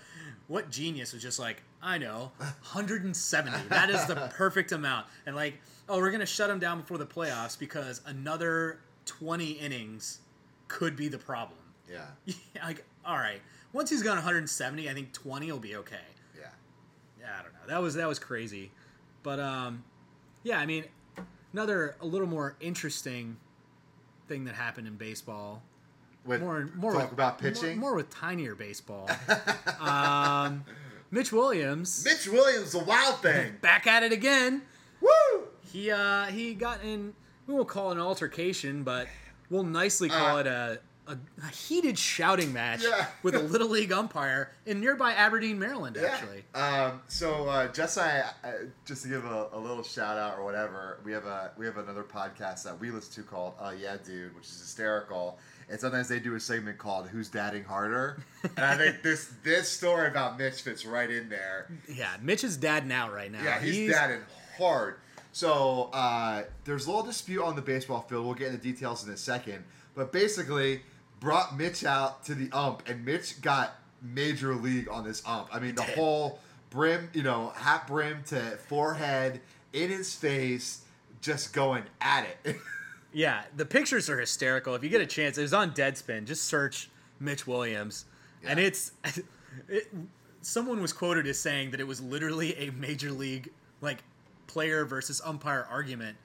What 0.47 0.69
genius 0.71 1.13
was 1.13 1.21
just 1.21 1.39
like, 1.39 1.61
I 1.81 1.97
know, 1.97 2.31
170. 2.73 3.67
that 3.69 3.89
is 3.89 4.05
the 4.05 4.15
perfect 4.35 4.71
amount. 4.71 5.05
And 5.25 5.35
like, 5.35 5.55
oh, 5.87 5.97
we're 5.99 6.11
gonna 6.11 6.25
shut 6.25 6.49
him 6.49 6.59
down 6.59 6.79
before 6.81 6.97
the 6.97 7.05
playoffs 7.05 7.57
because 7.57 8.01
another 8.05 8.79
20 9.05 9.51
innings 9.51 10.19
could 10.67 10.95
be 10.95 11.07
the 11.07 11.17
problem. 11.17 11.57
Yeah, 11.91 12.05
Yeah, 12.25 12.65
like, 12.65 12.83
all 13.05 13.17
right. 13.17 13.41
Once 13.73 13.89
he's 13.89 14.01
gone 14.03 14.15
170, 14.15 14.89
I 14.89 14.93
think 14.93 15.13
20 15.13 15.51
will 15.51 15.59
be 15.59 15.75
okay. 15.77 15.97
yeah. 16.37 16.47
Yeah, 17.19 17.27
I 17.39 17.43
don't 17.43 17.53
know. 17.53 17.59
That 17.67 17.81
was 17.81 17.93
that 17.95 18.07
was 18.07 18.17
crazy, 18.19 18.71
but 19.23 19.39
um, 19.39 19.83
yeah. 20.43 20.59
I 20.59 20.65
mean, 20.65 20.85
another 21.53 21.95
a 22.01 22.05
little 22.05 22.27
more 22.27 22.55
interesting 22.59 23.37
thing 24.29 24.45
that 24.45 24.55
happened 24.55 24.87
in 24.87 24.95
baseball. 24.95 25.61
With 26.25 26.41
More 26.41 26.69
more 26.75 26.93
talk 26.93 27.03
with, 27.03 27.11
about 27.13 27.39
pitching. 27.39 27.77
More, 27.79 27.89
more 27.91 27.95
with 27.97 28.09
tinier 28.09 28.55
baseball. 28.55 29.09
um, 29.79 30.63
Mitch 31.11 31.31
Williams 31.31 32.05
Mitch 32.05 32.27
Williams, 32.27 32.73
the 32.73 32.79
wild 32.79 33.21
thing. 33.21 33.55
back 33.61 33.87
at 33.87 34.03
it 34.03 34.11
again. 34.11 34.61
Woo! 35.01 35.47
He 35.71 35.89
uh 35.91 36.25
he 36.25 36.53
got 36.53 36.83
in. 36.83 37.13
We 37.47 37.55
won't 37.55 37.67
call 37.67 37.89
it 37.91 37.95
an 37.95 38.01
altercation, 38.01 38.83
but 38.83 39.07
we'll 39.49 39.63
nicely 39.63 40.07
call 40.09 40.37
Uh, 40.37 40.39
it 40.41 40.47
a, 40.47 40.79
a, 41.09 41.17
a 41.43 41.47
heated 41.47 41.97
shouting 41.97 42.53
match 42.53 42.83
Yeah. 42.83 43.07
with 43.23 43.35
a 43.35 43.39
little 43.39 43.67
league 43.69 43.91
umpire 43.91 44.51
in 44.65 44.79
nearby 44.79 45.13
Aberdeen, 45.13 45.59
Maryland. 45.59 45.97
Actually, 45.97 46.43
Um, 46.55 47.01
so 47.07 47.47
uh, 47.49 47.67
and 47.71 47.97
I, 47.97 48.19
uh, 48.43 48.51
just 48.85 49.03
to 49.03 49.09
give 49.09 49.25
a, 49.25 49.47
a 49.53 49.59
little 49.59 49.83
shout 49.83 50.17
out 50.17 50.37
or 50.37 50.43
whatever, 50.45 50.99
we 51.03 51.11
have 51.11 51.25
a 51.25 51.51
we 51.57 51.65
have 51.65 51.77
another 51.77 52.03
podcast 52.03 52.63
that 52.63 52.79
we 52.79 52.91
listen 52.91 53.23
to 53.23 53.29
called 53.29 53.53
uh, 53.59 53.73
Yeah 53.79 53.97
Dude, 54.03 54.35
which 54.35 54.45
is 54.45 54.59
hysterical. 54.59 55.37
And 55.71 55.79
sometimes 55.79 56.07
they 56.07 56.19
do 56.19 56.33
a 56.33 56.39
segment 56.39 56.79
called 56.79 57.07
Who's 57.09 57.27
Dadding 57.29 57.63
Harder? 57.63 58.23
And 58.57 58.65
I 58.65 58.75
think 58.75 59.03
this 59.03 59.31
this 59.43 59.69
story 59.69 60.07
about 60.07 60.37
Mitch 60.39 60.61
fits 60.61 60.85
right 60.85 61.09
in 61.09 61.29
there. 61.29 61.69
yeah, 61.87 62.15
Mitch 62.21 62.43
is 62.43 62.57
dad 62.57 62.87
now 62.87 63.11
right 63.11 63.31
now. 63.31 63.43
Yeah, 63.43 63.59
he's, 63.59 63.91
dadding 63.91 64.21
hard. 64.57 64.95
So 65.31 65.89
uh, 65.93 66.43
there's 66.65 66.87
a 66.87 66.89
little 66.89 67.05
dispute 67.05 67.43
on 67.43 67.55
the 67.55 67.61
baseball 67.61 68.01
field. 68.09 68.25
We'll 68.25 68.33
get 68.33 68.47
into 68.47 68.61
details 68.63 69.05
in 69.05 69.13
a 69.13 69.17
second. 69.17 69.63
But 69.95 70.11
basically, 70.11 70.81
brought 71.19 71.57
Mitch 71.57 71.83
out 71.83 72.23
to 72.25 72.35
the 72.35 72.51
ump, 72.51 72.87
and 72.87 73.05
Mitch 73.05 73.41
got 73.41 73.75
major 74.01 74.55
league 74.55 74.87
on 74.89 75.03
this 75.03 75.21
ump. 75.25 75.49
I 75.53 75.59
mean, 75.59 75.75
the 75.75 75.83
whole 75.83 76.39
brim, 76.69 77.09
you 77.13 77.23
know, 77.23 77.49
hat 77.55 77.87
brim 77.87 78.23
to 78.27 78.39
forehead 78.67 79.41
in 79.73 79.89
his 79.89 80.15
face, 80.15 80.81
just 81.21 81.53
going 81.53 81.83
at 82.01 82.25
it. 82.45 82.57
Yeah, 83.11 83.41
the 83.57 83.65
pictures 83.65 84.07
are 84.07 84.19
hysterical. 84.19 84.75
If 84.75 84.83
you 84.83 84.89
get 84.91 85.01
a 85.01 85.07
chance, 85.07 85.39
it 85.39 85.41
was 85.41 85.51
on 85.51 85.71
Deadspin. 85.71 86.25
Just 86.25 86.45
search 86.45 86.91
Mitch 87.19 87.47
Williams, 87.47 88.05
and 88.43 88.59
it's 88.59 88.91
it, 89.67 89.91
someone 90.41 90.79
was 90.79 90.93
quoted 90.93 91.25
as 91.25 91.39
saying 91.39 91.71
that 91.71 91.79
it 91.79 91.87
was 91.87 92.01
literally 92.01 92.55
a 92.57 92.71
major 92.71 93.11
league 93.11 93.49
like 93.81 94.03
player 94.45 94.85
versus 94.85 95.21
umpire 95.25 95.67
argument 95.71 96.17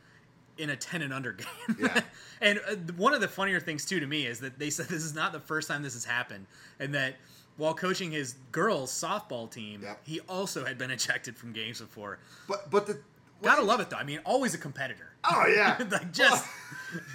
in 0.59 0.71
a 0.71 0.77
10 0.77 1.03
and 1.03 1.13
under 1.13 1.33
game. 1.33 1.77
Yeah. 1.79 2.01
and 2.41 2.61
uh, 2.69 2.75
one 2.97 3.15
of 3.15 3.21
the 3.21 3.29
funnier 3.29 3.61
things 3.61 3.85
too 3.85 4.01
to 4.01 4.07
me 4.07 4.27
is 4.27 4.41
that 4.41 4.59
they 4.59 4.71
said 4.71 4.87
this 4.87 5.03
is 5.03 5.15
not 5.15 5.33
the 5.33 5.41
first 5.41 5.69
time 5.69 5.83
this 5.83 5.95
has 5.95 6.05
happened 6.05 6.47
and 6.79 6.95
that 6.95 7.17
while 7.57 7.75
coaching 7.75 8.11
his 8.11 8.35
girls 8.51 8.91
softball 8.91 9.51
team, 9.51 9.85
he 10.03 10.21
also 10.29 10.65
had 10.65 10.77
been 10.77 10.91
ejected 10.93 11.37
from 11.37 11.53
games 11.53 11.81
before. 11.81 12.19
but 12.49 12.71
but 12.71 12.87
the 12.87 12.99
Gotta 13.43 13.63
love 13.63 13.81
it 13.81 13.91
though. 13.91 13.97
I 13.97 14.05
mean, 14.05 14.21
always 14.25 14.55
a 14.55 14.59
competitor. 14.59 15.11
Oh 15.25 15.47
yeah, 15.47 15.77
like 15.91 16.13
just 16.13 16.47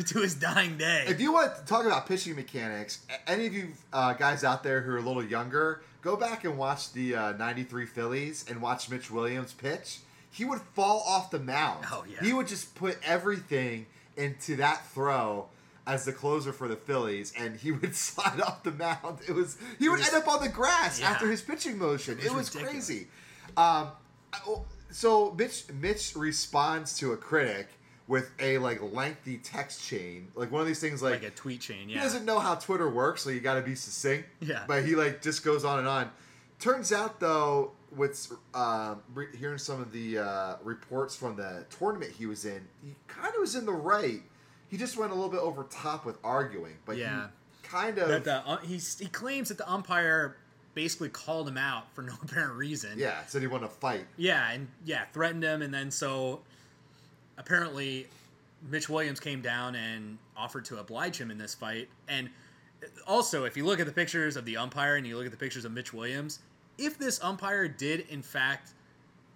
to 0.08 0.20
his 0.20 0.36
dying 0.36 0.78
day. 0.78 1.06
If 1.08 1.20
you 1.20 1.34
want 1.34 1.56
to 1.56 1.66
talk 1.66 1.86
about 1.86 2.08
pitching 2.08 2.36
mechanics, 2.36 3.00
any 3.26 3.48
of 3.48 3.54
you 3.54 3.70
uh, 3.92 4.14
guys 4.14 4.44
out 4.44 4.64
there 4.64 4.82
who 4.82 4.92
are 4.92 4.98
a 4.98 5.02
little 5.02 5.24
younger, 5.24 5.82
go 6.02 6.16
back 6.16 6.44
and 6.44 6.58
watch 6.58 6.94
the 6.94 7.16
uh, 7.16 7.32
93 7.34 7.86
Phillies 7.86 8.46
and 8.48 8.62
watch 8.62 8.90
Mitch 8.90 9.10
Williams 9.10 9.54
pitch. 9.54 10.00
He 10.32 10.46
would 10.46 10.62
fall 10.62 11.04
off 11.08 11.32
the 11.32 11.40
mound. 11.40 11.86
Oh, 11.92 12.06
yeah. 12.10 12.20
He 12.22 12.34
would 12.34 12.48
just 12.48 12.76
put 12.76 12.98
everything 13.04 13.88
into 14.16 14.56
that 14.58 14.86
throw 14.88 15.48
as 15.88 16.06
the 16.06 16.14
closer 16.14 16.54
for 16.54 16.68
the 16.68 16.76
Phillies, 16.76 17.34
and 17.38 17.56
he 17.58 17.72
would 17.74 17.96
slide 17.96 18.40
off 18.42 18.64
the 18.64 18.72
mound. 18.72 19.20
It 19.28 19.32
was 19.34 19.58
he 19.80 19.90
would 19.90 20.00
was- 20.00 20.08
end 20.14 20.22
up 20.24 20.28
on 20.28 20.42
the 20.44 20.50
grass 20.50 21.00
Yeah. 21.00 21.10
after 21.10 21.30
his 21.30 21.42
pitching 21.42 21.78
motion. 21.80 22.20
It 22.20 22.26
was 22.34 22.54
was, 22.54 22.64
crazy. 22.64 23.08
Um, 23.58 23.90
so 24.92 25.32
Mitch 25.38 25.66
Mitch 25.74 26.16
responds 26.16 26.98
to 27.00 27.12
a 27.14 27.18
critic 27.18 27.68
with 28.08 28.32
a 28.40 28.58
like 28.58 28.82
lengthy 28.82 29.38
text 29.38 29.84
chain, 29.88 30.28
like 30.36 30.52
one 30.52 30.62
of 30.62 30.68
these 30.68 30.80
things 30.80 31.02
like, 31.02 31.22
like 31.22 31.24
a 31.24 31.30
tweet 31.36 31.62
chain, 31.62 31.90
Yeah, 31.90 31.98
he 31.98 32.02
doesn't 32.02 32.26
know 32.26 32.40
how 32.40 32.56
Twitter 32.56 32.90
works, 32.90 33.22
so 33.24 33.30
you 33.30 33.40
got 33.40 33.56
to 33.56 33.62
be 33.62 33.76
succinct. 33.76 34.28
Yeah. 34.40 34.64
But 34.68 34.84
he 34.86 34.96
like 34.96 35.22
just 35.22 35.44
goes 35.44 35.64
on 35.64 35.80
and 35.80 35.88
on. 35.88 36.10
Turns 36.60 36.92
out 36.92 37.20
though, 37.20 37.72
with 37.96 38.32
um, 38.54 39.02
re- 39.14 39.36
hearing 39.38 39.58
some 39.58 39.82
of 39.82 39.92
the 39.92 40.20
uh, 40.20 40.56
reports 40.64 41.16
from 41.16 41.36
the 41.36 41.66
tournament 41.70 42.12
he 42.18 42.26
was 42.26 42.46
in, 42.46 42.62
he 42.84 42.96
kind 43.08 43.34
of 43.34 43.40
was 43.40 43.56
in 43.56 43.66
the 43.66 43.72
right. 43.74 44.22
He 44.70 44.78
just 44.78 44.98
went 44.98 45.12
a 45.12 45.16
little 45.16 45.30
bit 45.32 45.40
over 45.40 45.64
top 45.72 46.06
with 46.06 46.18
arguing, 46.24 46.76
but 46.86 46.98
Yeah. 46.98 47.28
kind 47.64 47.98
of 47.98 48.08
that 48.10 48.24
the 48.24 48.48
uh, 48.48 48.58
he's, 48.58 49.00
he 49.00 49.08
claims 49.08 49.50
that 49.50 49.58
the 49.58 49.72
umpire 49.72 50.38
basically 50.76 51.10
called 51.10 51.48
him 51.48 51.58
out 51.58 51.92
for 51.96 52.02
no 52.04 52.14
apparent 52.22 52.54
reason. 52.54 52.92
yeah 52.98 53.26
said 53.28 53.42
he 53.42 53.48
wanted 53.48 53.68
to 53.68 53.74
fight. 53.74 54.06
Yeah, 54.18 54.52
and 54.52 54.68
yeah, 54.86 55.06
threatened 55.14 55.44
him, 55.44 55.62
and 55.62 55.74
then 55.74 55.90
so 55.92 56.42
apparently 57.38 58.08
Mitch 58.70 58.90
Williams 58.90 59.20
came 59.20 59.42
down 59.42 59.76
and 59.76 60.18
offered 60.38 60.66
to 60.66 60.78
oblige 60.78 61.20
him 61.20 61.32
in 61.32 61.38
this 61.38 61.54
fight. 61.56 61.90
And 62.08 62.30
also, 63.08 63.46
if 63.46 63.58
you 63.58 63.66
look 63.66 63.80
at 63.80 63.86
the 63.86 63.92
pictures 63.92 64.36
of 64.36 64.46
the 64.46 64.58
umpire 64.58 64.96
and 64.96 65.06
you 65.08 65.18
look 65.18 65.26
at 65.26 65.32
the 65.32 65.38
pictures 65.38 65.66
of 65.66 65.72
Mitch 65.72 65.94
Williams, 65.94 66.40
if 66.80 66.98
this 66.98 67.22
umpire 67.24 67.68
did 67.68 68.02
in 68.10 68.22
fact 68.22 68.74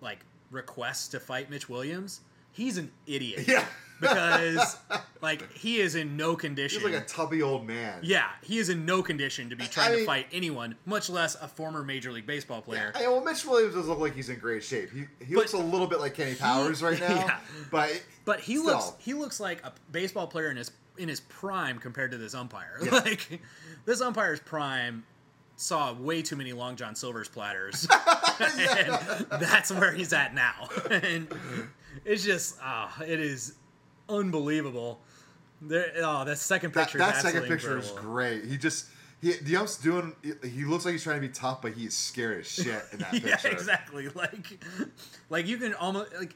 like 0.02 0.20
request 0.52 1.12
to 1.12 1.20
fight 1.20 1.50
Mitch 1.50 1.70
Williams, 1.70 2.22
he's 2.52 2.78
an 2.78 2.92
idiot. 3.08 3.48
Yeah. 3.48 3.66
because 4.02 4.76
like 5.22 5.50
he 5.54 5.80
is 5.80 5.96
in 5.96 6.18
no 6.18 6.36
condition. 6.36 6.82
He's 6.82 6.92
like 6.92 7.02
a 7.02 7.06
tubby 7.06 7.42
old 7.42 7.66
man. 7.66 8.00
Yeah, 8.04 8.28
he 8.42 8.58
is 8.58 8.68
in 8.70 8.86
no 8.86 9.02
condition 9.02 9.50
to 9.50 9.56
be 9.56 9.66
trying 9.66 9.94
I 9.94 10.00
to 10.00 10.06
fight 10.06 10.28
anyone, 10.34 10.76
much 10.86 11.10
less 11.10 11.36
a 11.36 11.48
former 11.48 11.84
Major 11.84 12.12
League 12.12 12.26
Baseball 12.26 12.62
player. 12.62 12.92
I, 12.96 13.08
well, 13.08 13.24
Mitch 13.24 13.46
Williams 13.46 13.76
does 13.76 13.88
look 13.88 14.00
like 14.00 14.14
he's 14.14 14.28
in 14.30 14.40
great 14.40 14.64
shape. 14.64 14.90
He 14.92 15.06
he 15.26 15.36
But 15.36 15.42
looks 15.42 15.54
a 15.54 15.58
little 15.58 15.88
bit 15.88 16.00
like 16.02 16.16
Kenny 16.16 16.36
Powers 16.36 16.84
right 16.84 17.00
now, 17.00 17.16
yeah. 17.16 17.40
but 17.72 18.04
But 18.26 18.42
he 18.42 18.58
still. 18.58 18.66
looks 18.74 18.92
he 19.00 19.14
looks 19.14 19.40
like 19.40 19.64
a 19.64 19.72
baseball 19.92 20.28
player 20.28 20.50
in 20.52 20.58
his 20.58 20.72
in 20.98 21.08
his 21.08 21.22
prime 21.22 21.80
compared 21.80 22.12
to 22.12 22.18
this 22.18 22.34
umpire. 22.36 22.80
Yeah. 22.84 22.92
Like 23.06 23.40
this 23.86 24.02
umpire's 24.02 24.40
prime 24.42 25.06
saw 25.64 25.94
way 25.94 26.22
too 26.22 26.36
many 26.36 26.54
Long 26.54 26.76
John 26.76 26.94
Silver's 26.96 27.30
platters, 27.30 27.88
and 28.40 29.26
that's 29.42 29.72
where 29.72 29.94
he's 29.94 30.14
at 30.14 30.36
now. 30.36 30.70
and 30.92 31.28
it's 32.06 32.24
just, 32.24 32.58
ah, 32.62 33.02
it 33.02 33.20
is 33.20 33.56
unbelievable. 34.10 35.00
There, 35.62 35.92
oh, 35.98 36.26
that 36.26 36.38
second 36.38 36.74
That, 36.74 36.86
picture. 36.88 36.98
that 36.98 37.16
is 37.16 37.22
second 37.22 37.44
absolutely 37.44 37.56
picture 37.56 37.78
is 37.78 37.92
great. 37.92 38.46
He 38.46 38.58
just 38.58 38.88
he 39.22 39.34
the 39.34 39.56
ump's 39.56 39.78
doing. 39.78 40.14
He 40.44 40.66
looks 40.66 40.84
like 40.84 40.92
he's 40.92 41.04
trying 41.04 41.22
to 41.22 41.28
be 41.28 41.34
tough, 41.34 41.62
but 41.62 41.74
he's 41.74 41.96
scared 41.96 42.42
as 42.42 42.48
shit 42.48 42.84
in 42.92 43.00
that 43.00 43.12
picture. 43.12 43.30
yeah, 43.30 43.52
exactly. 43.52 44.10
Like, 44.10 44.60
like 45.30 45.48
you 45.48 45.58
can 45.58 45.74
almost 45.74 46.14
like. 46.16 46.36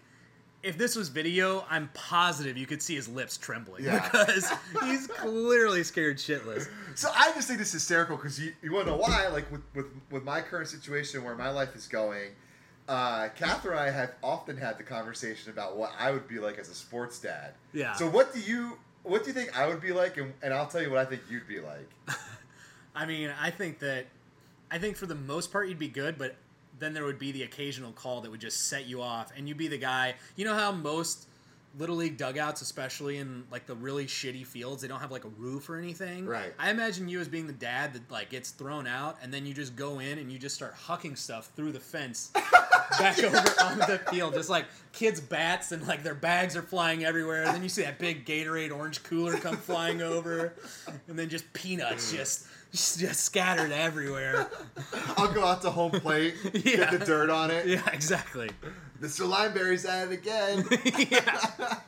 If 0.68 0.78
this 0.78 0.98
was 0.98 1.08
video, 1.08 1.66
I'm 1.70 1.90
positive 1.94 2.58
you 2.58 2.66
could 2.66 2.82
see 2.82 2.94
his 2.94 3.08
lips 3.08 3.38
trembling 3.38 3.86
Yeah. 3.86 4.04
because 4.12 4.52
he's 4.84 5.08
clearly 5.08 5.82
scared 5.84 6.18
shitless. 6.18 6.68
So 6.96 7.10
I 7.16 7.32
just 7.32 7.48
think 7.48 7.60
this 7.60 7.70
is 7.70 7.76
hysterical 7.76 8.18
because 8.18 8.38
you, 8.38 8.52
you 8.62 8.74
want 8.74 8.86
to 8.88 8.92
know 8.92 8.98
why? 8.98 9.28
Like 9.30 9.50
with, 9.50 9.62
with 9.74 9.86
with 10.12 10.26
my 10.26 10.42
current 10.42 10.68
situation 10.68 11.24
where 11.24 11.36
my 11.36 11.50
life 11.50 11.74
is 11.74 11.88
going, 11.88 12.32
uh, 12.90 13.30
Catherine 13.30 13.78
and 13.78 13.88
I 13.88 13.92
have 13.92 14.16
often 14.22 14.58
had 14.58 14.78
the 14.78 14.84
conversation 14.84 15.52
about 15.52 15.78
what 15.78 15.94
I 15.98 16.12
would 16.12 16.28
be 16.28 16.38
like 16.40 16.58
as 16.58 16.68
a 16.68 16.76
sports 16.76 17.18
dad. 17.20 17.54
Yeah. 17.72 17.94
So 17.94 18.10
what 18.10 18.34
do 18.34 18.42
you 18.42 18.78
what 19.04 19.24
do 19.24 19.30
you 19.30 19.34
think 19.34 19.58
I 19.58 19.68
would 19.68 19.80
be 19.80 19.94
like, 19.94 20.18
and, 20.18 20.34
and 20.44 20.54
I'll 20.54 20.68
tell 20.68 20.82
you 20.82 20.90
what 20.90 21.00
I 21.00 21.06
think 21.06 21.22
you'd 21.30 21.48
be 21.48 21.62
like. 21.62 21.90
I 22.96 23.06
mean, 23.06 23.32
I 23.40 23.52
think 23.52 23.80
that 23.80 24.08
I 24.70 24.80
think 24.80 24.98
for 24.98 25.06
the 25.06 25.16
most 25.16 25.50
part 25.50 25.70
you'd 25.70 25.80
be 25.80 25.88
good, 25.88 26.18
but 26.18 26.36
then 26.80 26.94
there 26.94 27.06
would 27.06 27.20
be 27.20 27.32
the 27.32 27.44
occasional 27.44 27.92
call 27.92 28.22
that 28.22 28.32
would 28.32 28.42
just 28.42 28.68
set 28.68 28.88
you 28.88 29.02
off, 29.02 29.32
and 29.36 29.48
you'd 29.48 29.58
be 29.58 29.68
the 29.68 29.78
guy. 29.78 30.16
You 30.36 30.46
know 30.46 30.54
how 30.54 30.72
most 30.72 31.27
little 31.78 31.96
league 31.96 32.18
dugouts, 32.18 32.62
especially 32.62 33.18
in 33.18 33.44
like 33.52 33.66
the 33.66 33.76
really 33.76 34.06
shitty 34.06 34.46
fields, 34.46 34.82
they 34.82 34.88
don't 34.88 35.00
have 35.00 35.12
like 35.12 35.26
a 35.26 35.30
roof 35.30 35.70
or 35.70 35.78
anything. 35.78 36.26
Right. 36.26 36.54
I 36.58 36.72
imagine 36.72 37.08
you 37.08 37.20
as 37.20 37.28
being 37.28 37.48
the 37.48 37.54
dad 37.54 37.94
that 37.94 38.10
like 38.12 38.30
gets 38.30 38.52
thrown 38.52 38.88
out, 38.88 39.18
and 39.22 39.34
then 39.34 39.46
you 39.46 39.54
just 39.54 39.76
go 39.76 40.00
in 40.00 40.18
and 40.18 40.32
you 40.32 40.40
just 40.40 40.56
start 40.56 40.76
hucking 40.76 41.18
stuff 41.18 41.52
through 41.56 41.72
the 41.72 41.80
fence 41.80 42.32
back 43.00 43.20
over 43.20 43.38
onto 43.62 43.86
the 43.86 44.02
field, 44.10 44.34
just 44.34 44.50
like 44.50 44.66
kids' 44.92 45.22
bats 45.22 45.72
and 45.72 45.86
like 45.88 46.04
their 46.04 46.16
bags 46.16 46.56
are 46.56 46.62
flying 46.62 47.06
everywhere. 47.06 47.44
And 47.44 47.54
then 47.54 47.64
you 47.64 47.70
see 47.70 47.84
that 47.84 48.00
big 48.00 48.26
Gatorade 48.26 48.76
orange 48.76 49.04
cooler 49.04 49.38
come 49.38 49.58
flying 49.58 50.02
over, 50.02 50.54
and 51.08 51.18
then 51.18 51.30
just 51.30 51.52
peanuts 51.54 52.12
mm. 52.12 52.18
just 52.18 52.48
just 52.72 53.22
scattered 53.22 53.72
everywhere. 53.72 54.50
I'll 55.16 55.32
go 55.32 55.46
out 55.46 55.62
to 55.62 55.70
home 55.70 55.92
plate, 55.92 56.36
Yeah. 56.54 56.62
get 56.64 56.92
the 56.92 57.06
dirt 57.06 57.30
on 57.30 57.52
it. 57.52 57.66
Yeah, 57.68 57.88
exactly. 57.92 58.50
Mr. 59.02 59.28
Lineberry's 59.28 59.86
at 59.86 60.12
it 60.12 60.14
again. 60.14 60.66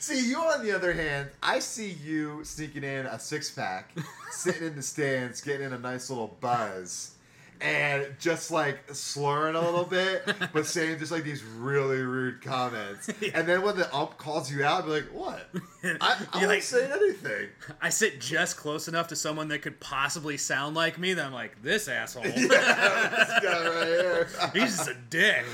See, 0.00 0.30
you 0.30 0.38
on 0.38 0.64
the 0.64 0.72
other 0.72 0.94
hand, 0.94 1.28
I 1.42 1.58
see 1.58 1.90
you 1.90 2.42
sneaking 2.42 2.84
in 2.84 3.04
a 3.04 3.18
six 3.18 3.50
pack, 3.50 3.92
sitting 4.30 4.68
in 4.68 4.76
the 4.76 4.82
stands, 4.82 5.42
getting 5.42 5.66
in 5.66 5.74
a 5.74 5.78
nice 5.78 6.08
little 6.08 6.38
buzz, 6.40 7.16
and 7.60 8.06
just 8.18 8.50
like 8.50 8.78
slurring 8.94 9.54
a 9.54 9.60
little 9.60 9.84
bit, 9.84 10.22
but 10.52 10.66
saying 10.66 10.98
just 10.98 11.12
like 11.12 11.24
these 11.24 11.42
really 11.44 11.98
rude 12.02 12.42
comments. 12.42 13.10
And 13.34 13.46
then 13.48 13.62
when 13.62 13.76
the 13.76 13.92
ump 13.94 14.16
calls 14.18 14.50
you 14.50 14.64
out, 14.64 14.84
be 14.86 14.90
like, 14.92 15.04
"What? 15.12 15.48
I, 16.00 16.16
I 16.32 16.44
like- 16.46 16.62
saying 16.62 16.90
anything." 16.90 17.48
I 17.80 17.90
sit 17.90 18.20
just 18.20 18.56
close 18.56 18.88
enough 18.88 19.08
to 19.08 19.16
someone 19.16 19.48
that 19.48 19.60
could 19.62 19.78
possibly 19.80 20.36
sound 20.36 20.74
like 20.74 20.98
me 20.98 21.14
that 21.14 21.24
I'm 21.24 21.32
like, 21.32 21.62
this 21.62 21.86
asshole. 21.88 22.22
this 22.24 22.46
guy 22.48 23.68
right 23.68 23.86
here, 23.86 24.28
He's 24.52 24.76
just 24.76 24.88
a 24.88 24.96
dick. 25.10 25.44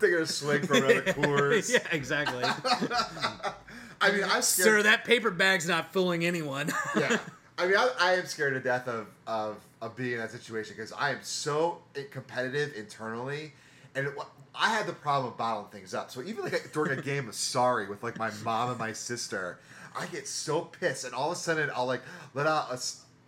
taking 0.00 0.14
a 0.18 0.26
swig 0.26 0.66
from 0.66 0.76
another 0.78 1.02
Coors. 1.02 1.72
yeah, 1.72 1.78
exactly. 1.90 2.42
I 4.00 4.10
mean, 4.12 4.24
I'm 4.24 4.42
scared. 4.42 4.66
Sir, 4.66 4.82
that 4.84 5.04
paper 5.04 5.30
bag's 5.30 5.66
not 5.66 5.92
fooling 5.92 6.24
anyone. 6.24 6.70
yeah. 6.96 7.18
I 7.58 7.66
mean, 7.66 7.76
I, 7.76 7.90
I 7.98 8.12
am 8.14 8.26
scared 8.26 8.52
to 8.54 8.60
death 8.60 8.86
of, 8.88 9.06
of, 9.26 9.56
of 9.82 9.96
being 9.96 10.12
in 10.12 10.18
that 10.18 10.30
situation 10.30 10.74
because 10.76 10.92
I 10.92 11.10
am 11.10 11.18
so 11.22 11.82
competitive 12.10 12.74
internally. 12.76 13.52
And 13.94 14.06
it, 14.06 14.14
I 14.54 14.70
had 14.70 14.86
the 14.86 14.92
problem 14.92 15.32
of 15.32 15.38
bottling 15.38 15.70
things 15.70 15.94
up. 15.94 16.10
So 16.10 16.22
even 16.22 16.44
like 16.44 16.72
during 16.72 16.98
a 16.98 17.02
game 17.02 17.28
of 17.28 17.34
Sorry 17.34 17.88
with 17.88 18.02
like 18.02 18.18
my 18.18 18.30
mom 18.44 18.70
and 18.70 18.78
my 18.78 18.92
sister, 18.92 19.58
I 19.98 20.06
get 20.06 20.26
so 20.26 20.62
pissed. 20.62 21.04
And 21.04 21.14
all 21.14 21.30
of 21.30 21.36
a 21.36 21.40
sudden, 21.40 21.70
I'll 21.74 21.86
like 21.86 22.02
let 22.34 22.46
out 22.46 22.70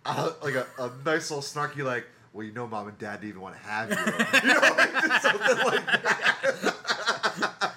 a, 0.05 0.33
like 0.43 0.55
a, 0.55 0.67
a 0.79 0.91
nice 1.05 1.31
little 1.31 1.43
snarky, 1.43 1.85
like, 1.85 2.07
well, 2.33 2.45
you 2.47 2.53
know, 2.53 2.67
mom 2.67 2.89
and 2.89 2.99
dad 2.99 3.21
didn't 3.21 3.31
even 3.31 3.41
want 3.43 3.57
to 3.57 3.63
have 3.63 3.91
you. 3.91 3.97
You 4.49 4.55
know, 4.55 4.61
like 4.77 5.23
something 5.23 5.67
like 5.67 5.87
that. 6.03 7.55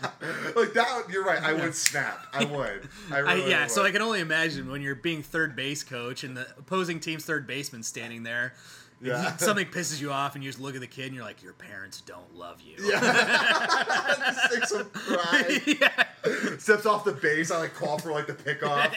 like 0.61 0.73
that, 0.73 1.09
you're 1.09 1.23
right. 1.23 1.41
I 1.41 1.53
would 1.53 1.75
snap. 1.75 2.25
I 2.33 2.43
would. 2.45 2.89
I 3.11 3.19
I, 3.19 3.35
yeah, 3.35 3.61
would. 3.63 3.71
so 3.71 3.83
I 3.83 3.91
can 3.91 4.01
only 4.01 4.19
imagine 4.19 4.69
when 4.71 4.81
you're 4.81 4.95
being 4.95 5.23
third 5.23 5.55
base 5.55 5.83
coach 5.83 6.23
and 6.23 6.35
the 6.37 6.47
opposing 6.57 6.99
team's 6.99 7.25
third 7.25 7.47
baseman 7.47 7.83
standing 7.83 8.23
there. 8.23 8.53
Yeah. 9.01 9.35
something 9.37 9.65
pisses 9.65 9.99
you 9.99 10.11
off, 10.11 10.35
and 10.35 10.43
you 10.43 10.49
just 10.49 10.61
look 10.61 10.75
at 10.75 10.81
the 10.81 10.87
kid, 10.87 11.07
and 11.07 11.15
you're 11.15 11.23
like, 11.23 11.41
"Your 11.41 11.53
parents 11.53 12.01
don't 12.01 12.35
love 12.35 12.61
you." 12.61 12.75
Yeah. 12.87 12.99
Just 14.59 14.75
him 14.75 14.85
cry. 14.93 15.59
yeah. 15.65 16.57
Steps 16.59 16.85
off 16.85 17.03
the 17.03 17.13
base. 17.13 17.49
I 17.49 17.57
like 17.57 17.73
call 17.73 17.97
for 17.97 18.11
like 18.11 18.27
the 18.27 18.33
pickoff. 18.33 18.93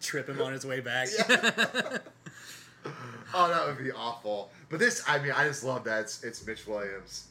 Trip 0.00 0.28
him 0.28 0.40
on 0.40 0.54
his 0.54 0.64
way 0.64 0.80
back. 0.80 1.08
Oh, 3.34 3.48
that 3.48 3.66
would 3.66 3.82
be 3.82 3.92
awful. 3.92 4.50
But 4.68 4.78
this, 4.78 5.02
I 5.06 5.18
mean, 5.18 5.32
I 5.32 5.46
just 5.46 5.64
love 5.64 5.84
that 5.84 6.02
it's, 6.02 6.24
it's 6.24 6.46
Mitch 6.46 6.66
Williams. 6.66 7.28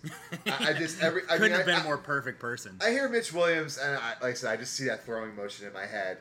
I, 0.47 0.69
I 0.69 0.73
just 0.73 1.01
every. 1.01 1.23
I 1.23 1.37
Couldn't 1.37 1.41
mean, 1.41 1.51
have 1.51 1.65
been 1.65 1.75
I, 1.75 1.81
a 1.81 1.83
more 1.83 1.97
perfect 1.97 2.39
person. 2.39 2.77
I, 2.81 2.91
hear 2.91 3.09
Mitch 3.09 3.33
Williams, 3.33 3.77
and 3.77 3.97
I, 3.97 4.13
like 4.21 4.31
I 4.31 4.33
said, 4.33 4.51
I 4.51 4.57
just 4.57 4.73
see 4.73 4.85
that 4.85 5.05
throwing 5.05 5.35
motion 5.35 5.67
in 5.67 5.73
my 5.73 5.85
head. 5.85 6.17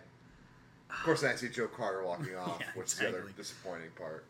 Of 0.91 0.97
course, 1.03 1.23
then 1.23 1.33
I 1.33 1.37
see 1.37 1.49
Joe 1.49 1.67
Carter 1.67 2.05
walking 2.05 2.37
off, 2.39 2.59
Yeah, 2.61 2.67
which 2.75 2.89
is 2.89 2.95
the 2.95 3.09
other 3.09 3.25
disappointing 3.37 3.91
part. 3.97 4.27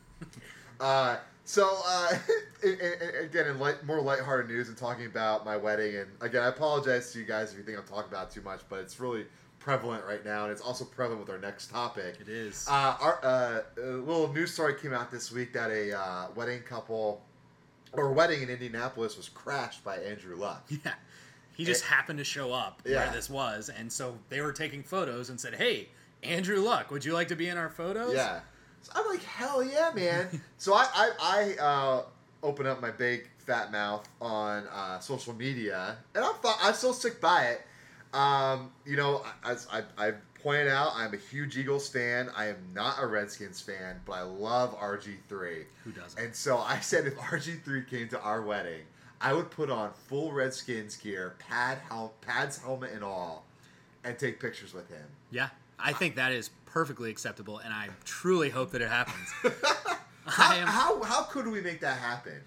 uh, 0.80 1.16
so 1.44 1.78
uh, 1.86 2.18
in, 2.62 2.72
in, 2.72 3.24
again, 3.24 3.46
in 3.46 3.58
light, 3.58 3.84
more 3.84 4.00
lighthearted 4.00 4.50
news 4.50 4.68
and 4.68 4.76
talking 4.76 5.06
about 5.06 5.44
my 5.44 5.56
wedding, 5.56 5.96
and 5.96 6.10
again, 6.20 6.42
I 6.42 6.48
apologize 6.48 7.12
to 7.12 7.18
you 7.18 7.24
guys 7.24 7.52
if 7.52 7.58
you 7.58 7.64
think 7.64 7.78
I'm 7.78 7.84
talking 7.84 8.10
about 8.10 8.30
too 8.30 8.42
much, 8.42 8.60
but 8.68 8.80
it's 8.80 9.00
really 9.00 9.26
prevalent 9.64 10.04
right 10.04 10.22
now, 10.24 10.42
and 10.44 10.52
it's 10.52 10.60
also 10.60 10.84
prevalent 10.84 11.20
with 11.20 11.30
our 11.30 11.38
next 11.40 11.70
topic. 11.70 12.18
It 12.20 12.28
is. 12.28 12.66
Uh, 12.68 12.96
our, 13.00 13.18
uh, 13.24 13.60
a 13.80 13.86
little 13.92 14.30
news 14.32 14.52
story 14.52 14.74
came 14.74 14.92
out 14.92 15.10
this 15.10 15.32
week 15.32 15.54
that 15.54 15.70
a 15.70 15.98
uh, 15.98 16.26
wedding 16.36 16.60
couple 16.60 17.22
or 17.94 18.12
wedding 18.12 18.42
in 18.42 18.50
Indianapolis 18.50 19.16
was 19.16 19.30
crashed 19.30 19.82
by 19.82 19.96
Andrew 19.96 20.36
Luck. 20.36 20.68
Yeah. 20.68 20.92
He 21.56 21.64
just 21.64 21.84
happened 21.84 22.18
to 22.18 22.24
show 22.24 22.52
up 22.52 22.82
Yeah. 22.84 23.04
where 23.04 23.12
this 23.14 23.30
was, 23.30 23.70
and 23.70 23.90
so 23.90 24.18
they 24.28 24.40
were 24.42 24.52
taking 24.52 24.82
photos 24.82 25.30
and 25.30 25.40
said, 25.40 25.54
"Hey, 25.54 25.88
Andrew 26.22 26.58
Luck, 26.60 26.90
would 26.90 27.04
you 27.04 27.14
like 27.14 27.28
to 27.28 27.36
be 27.36 27.48
in 27.48 27.56
our 27.56 27.70
photos?" 27.70 28.12
Yeah. 28.14 28.40
So 28.82 28.92
I'm 28.94 29.06
like, 29.06 29.22
hell 29.22 29.62
yeah, 29.64 29.92
man. 29.94 30.42
so 30.58 30.74
I 30.74 30.86
I, 30.94 31.10
I 31.58 31.62
uh, 31.64 32.02
open 32.42 32.66
up 32.66 32.82
my 32.82 32.90
big 32.90 33.30
fat 33.38 33.70
mouth 33.72 34.06
on 34.20 34.66
uh, 34.66 34.98
social 34.98 35.32
media, 35.32 35.96
and 36.14 36.24
I'm 36.24 36.34
fi- 36.42 36.58
I 36.60 36.72
still 36.72 36.92
stick 36.92 37.20
by 37.20 37.44
it. 37.44 37.62
Um, 38.14 38.70
you 38.86 38.96
know, 38.96 39.24
as 39.44 39.66
I, 39.72 39.82
I 39.98 40.12
pointed 40.42 40.68
out, 40.68 40.92
I'm 40.94 41.12
a 41.14 41.16
huge 41.16 41.56
Eagles 41.56 41.88
fan. 41.88 42.30
I 42.36 42.46
am 42.46 42.56
not 42.74 42.96
a 43.00 43.06
Redskins 43.06 43.60
fan, 43.60 44.00
but 44.06 44.12
I 44.12 44.22
love 44.22 44.78
RG3. 44.78 45.64
Who 45.84 45.90
doesn't? 45.92 46.22
And 46.22 46.34
so 46.34 46.58
I 46.58 46.78
said, 46.80 47.06
if 47.06 47.16
RG3 47.16 47.88
came 47.88 48.08
to 48.10 48.20
our 48.20 48.42
wedding, 48.42 48.82
I 49.20 49.32
would 49.32 49.50
put 49.50 49.68
on 49.70 49.90
full 50.08 50.32
Redskins 50.32 50.96
gear, 50.96 51.34
pad, 51.38 51.78
hel- 51.88 52.14
pads, 52.20 52.58
helmet, 52.58 52.92
and 52.92 53.02
all, 53.02 53.44
and 54.04 54.18
take 54.18 54.38
pictures 54.38 54.72
with 54.74 54.88
him. 54.88 55.06
Yeah, 55.30 55.48
I 55.78 55.92
think 55.92 56.16
that 56.16 56.30
is 56.32 56.50
perfectly 56.66 57.10
acceptable, 57.10 57.58
and 57.58 57.72
I 57.72 57.88
truly 58.04 58.50
hope 58.50 58.70
that 58.72 58.82
it 58.82 58.88
happens. 58.90 59.28
How, 60.26 60.54
am. 60.54 60.66
how, 60.66 61.02
how 61.02 61.22
could 61.24 61.46
we 61.46 61.60
make 61.60 61.80
that 61.80 61.98
happen? 61.98 62.40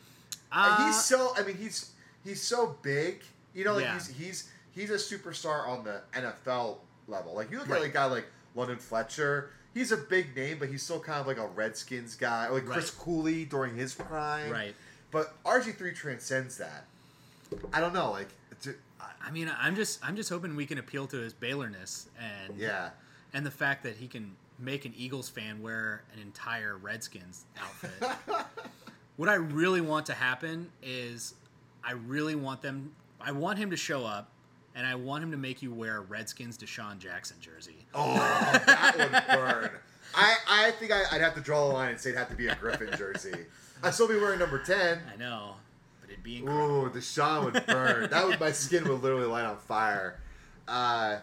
uh, 0.51 0.87
he's 0.87 1.03
so. 1.03 1.33
I 1.37 1.43
mean, 1.43 1.55
he's 1.57 1.91
he's 2.23 2.41
so 2.41 2.75
big. 2.81 3.21
You 3.53 3.65
know, 3.65 3.73
like 3.75 3.83
Yeah. 3.83 3.93
he's 3.93 4.07
he's 4.07 4.49
he's 4.77 4.91
a 4.91 4.95
superstar 4.95 5.67
on 5.67 5.83
the 5.83 6.01
NFL 6.13 6.77
level. 7.07 7.33
Like 7.35 7.49
you 7.51 7.57
look 7.59 7.67
Right. 7.69 7.81
at 7.81 7.87
a 7.87 7.91
guy 7.91 8.05
like 8.05 8.27
London 8.55 8.77
Fletcher. 8.77 9.49
He's 9.73 9.91
a 9.91 9.97
big 9.97 10.35
name, 10.35 10.57
but 10.59 10.69
he's 10.69 10.81
still 10.83 10.99
kind 10.99 11.19
of 11.19 11.27
like 11.27 11.37
a 11.37 11.47
Redskins 11.47 12.15
guy, 12.15 12.47
like 12.49 12.65
Chris 12.65 12.89
Cooley 12.91 13.45
during 13.45 13.75
his 13.75 13.93
prime. 13.93 14.49
right. 14.51 14.75
But 15.11 15.33
RG 15.45 15.71
three 15.77 15.93
transcends 15.93 16.57
that. 16.57 16.85
I 17.73 17.79
don't 17.79 17.93
know, 17.93 18.11
like, 18.11 18.29
it's- 18.51 18.75
I 19.21 19.31
mean, 19.31 19.51
I'm 19.57 19.75
just, 19.75 20.03
I'm 20.05 20.15
just 20.15 20.29
hoping 20.29 20.55
we 20.55 20.65
can 20.65 20.77
appeal 20.77 21.05
to 21.07 21.17
his 21.17 21.33
Baylorness 21.33 22.07
and 22.19 22.57
yeah, 22.57 22.89
and 23.33 23.45
the 23.45 23.51
fact 23.51 23.83
that 23.83 23.97
he 23.97 24.07
can 24.07 24.35
make 24.59 24.85
an 24.85 24.93
Eagles 24.97 25.29
fan 25.29 25.61
wear 25.61 26.03
an 26.13 26.19
entire 26.21 26.77
Redskins 26.77 27.45
outfit. 27.59 28.09
what 29.17 29.29
I 29.29 29.35
really 29.35 29.81
want 29.81 30.05
to 30.07 30.13
happen 30.13 30.69
is, 30.81 31.35
I 31.83 31.91
really 31.93 32.35
want 32.35 32.61
them. 32.61 32.91
I 33.21 33.31
want 33.31 33.59
him 33.59 33.69
to 33.71 33.77
show 33.77 34.05
up, 34.05 34.29
and 34.77 34.85
I 34.85 34.93
want 34.93 35.23
him 35.23 35.31
to 35.31 35.37
make 35.37 35.63
you 35.63 35.73
wear 35.73 35.97
a 35.97 36.01
Redskins 36.01 36.55
DeSean 36.55 36.99
Jackson 36.99 37.37
jersey. 37.41 37.87
Oh, 37.95 38.13
that 38.67 38.95
would 38.97 39.37
burn. 39.37 39.71
I, 40.15 40.35
I 40.47 40.71
think 40.71 40.91
I, 40.91 41.03
I'd 41.11 41.21
have 41.21 41.33
to 41.33 41.41
draw 41.41 41.65
a 41.65 41.69
line 41.73 41.89
and 41.89 41.99
say 41.99 42.11
it'd 42.11 42.19
have 42.19 42.29
to 42.29 42.35
be 42.35 42.47
a 42.47 42.55
Griffin 42.55 42.89
jersey. 42.95 43.45
I'd 43.83 43.93
still 43.93 44.07
be 44.07 44.15
wearing 44.15 44.39
number 44.39 44.59
10. 44.59 45.01
I 45.11 45.17
know, 45.17 45.55
but 45.99 46.11
it'd 46.11 46.23
be 46.23 46.37
incredible. 46.37 46.85
Ooh, 46.85 46.89
DeSean 46.91 47.45
would 47.45 47.65
burn. 47.65 48.09
that 48.11 48.25
would 48.25 48.39
my 48.39 48.51
skin 48.51 48.87
would 48.87 49.01
literally 49.01 49.25
light 49.25 49.45
on 49.45 49.57
fire. 49.57 50.19
Uh, 50.67 51.17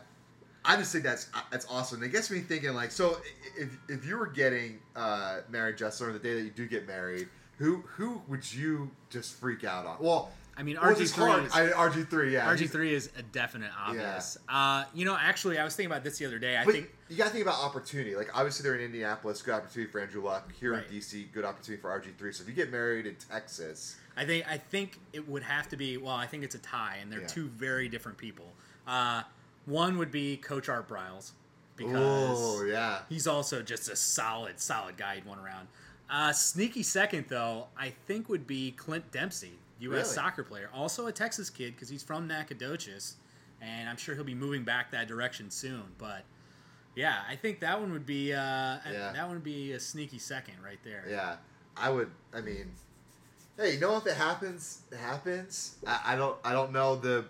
I 0.64 0.76
just 0.76 0.90
think 0.92 1.04
that's 1.04 1.28
that's 1.50 1.66
awesome. 1.70 2.02
It 2.02 2.10
gets 2.10 2.30
me 2.30 2.40
thinking, 2.40 2.74
like, 2.74 2.90
so 2.90 3.18
if, 3.56 3.76
if 3.88 4.04
you 4.04 4.16
were 4.16 4.26
getting 4.26 4.80
uh, 4.96 5.40
married, 5.48 5.76
Justin, 5.76 6.08
or 6.08 6.12
the 6.12 6.18
day 6.18 6.34
that 6.34 6.42
you 6.42 6.50
do 6.50 6.66
get 6.66 6.88
married, 6.88 7.28
who 7.58 7.84
who 7.86 8.20
would 8.28 8.50
you 8.52 8.90
just 9.10 9.34
freak 9.34 9.62
out 9.62 9.86
on? 9.86 9.96
Well, 10.00 10.30
I 10.56 10.62
mean, 10.62 10.76
RG3 10.76 11.46
is- 11.46 11.52
I, 11.52 11.68
RG3, 11.70 12.30
yeah. 12.32 12.46
RG 12.48 12.70
three 12.70 12.94
is 12.94 13.10
a 13.18 13.22
definite 13.22 13.70
obvious. 13.78 14.38
Uh, 14.48 14.84
you 14.94 15.04
know, 15.04 15.16
actually, 15.20 15.58
I 15.58 15.64
was 15.64 15.74
thinking 15.74 15.90
about 15.90 16.04
this 16.04 16.18
the 16.18 16.26
other 16.26 16.38
day. 16.38 16.56
I 16.56 16.64
But 16.64 16.74
think 16.74 16.90
you 17.08 17.16
got 17.16 17.24
to 17.24 17.30
think 17.30 17.42
about 17.42 17.58
opportunity. 17.60 18.14
Like 18.14 18.30
obviously 18.36 18.62
they're 18.62 18.76
in 18.76 18.84
Indianapolis, 18.84 19.42
good 19.42 19.54
opportunity 19.54 19.90
for 19.90 20.00
Andrew 20.00 20.22
Luck. 20.22 20.52
Here 20.52 20.72
Right. 20.74 20.84
in 20.88 20.94
DC, 20.98 21.32
good 21.32 21.44
opportunity 21.44 21.80
for 21.80 21.90
RG3. 21.90 22.32
So 22.32 22.42
if 22.42 22.48
you 22.48 22.54
get 22.54 22.70
married 22.70 23.06
in 23.06 23.16
Texas, 23.16 23.96
I 24.16 24.24
think 24.24 24.46
I 24.48 24.58
think 24.58 25.00
it 25.12 25.28
would 25.28 25.42
have 25.42 25.68
to 25.70 25.76
be. 25.76 25.96
Well, 25.96 26.14
I 26.14 26.26
think 26.26 26.44
it's 26.44 26.54
a 26.54 26.58
tie, 26.60 26.98
and 27.02 27.10
they're 27.10 27.22
Yeah. 27.22 27.26
two 27.26 27.48
very 27.48 27.88
different 27.88 28.16
people. 28.18 28.52
Uh, 28.86 29.22
one 29.66 29.98
would 29.98 30.12
be 30.12 30.36
Coach 30.36 30.68
Art 30.68 30.88
Briles 30.88 31.32
because 31.76 31.96
oh 32.38 32.64
yeah, 32.64 33.00
he's 33.08 33.26
also 33.26 33.60
just 33.60 33.88
a 33.88 33.96
solid, 33.96 34.60
solid 34.60 34.96
guy. 34.96 35.16
He'd 35.16 35.24
won 35.24 35.38
around. 35.40 35.66
Uh, 36.08 36.32
sneaky 36.32 36.82
second 36.84 37.24
though, 37.28 37.66
I 37.76 37.90
think 38.06 38.28
would 38.28 38.46
be 38.46 38.70
Clint 38.72 39.10
Dempsey, 39.10 39.58
U.S. 39.80 39.92
Really? 39.92 40.04
soccer 40.04 40.44
player, 40.44 40.70
also 40.72 41.06
a 41.06 41.12
Texas 41.12 41.50
kid 41.50 41.74
because 41.74 41.88
he's 41.88 42.02
from 42.02 42.26
Nacogdoches, 42.28 43.16
and 43.60 43.88
I'm 43.88 43.96
sure 43.96 44.14
he'll 44.14 44.24
be 44.24 44.34
moving 44.34 44.64
back 44.64 44.90
that 44.92 45.08
direction 45.08 45.50
soon. 45.50 45.82
But 45.98 46.24
yeah, 46.94 47.22
I 47.28 47.36
think 47.36 47.60
that 47.60 47.80
one 47.80 47.92
would 47.92 48.06
be 48.06 48.32
uh, 48.32 48.36
Yeah. 48.38 49.12
that 49.12 49.24
one 49.26 49.34
would 49.36 49.44
be 49.44 49.72
a 49.72 49.80
sneaky 49.80 50.18
second 50.18 50.54
right 50.64 50.78
there. 50.84 51.04
yeah. 51.08 51.36
I 51.76 51.90
would. 51.90 52.08
I 52.32 52.40
mean, 52.40 52.70
hey, 53.56 53.74
you 53.74 53.80
know 53.80 53.96
if 53.96 54.06
it 54.06 54.14
happens, 54.16 54.82
it 54.92 54.98
happens. 54.98 55.74
I, 55.86 56.00
I 56.12 56.16
don't. 56.16 56.38
I 56.44 56.52
don't 56.52 56.70
know 56.72 56.94
the 56.94 57.24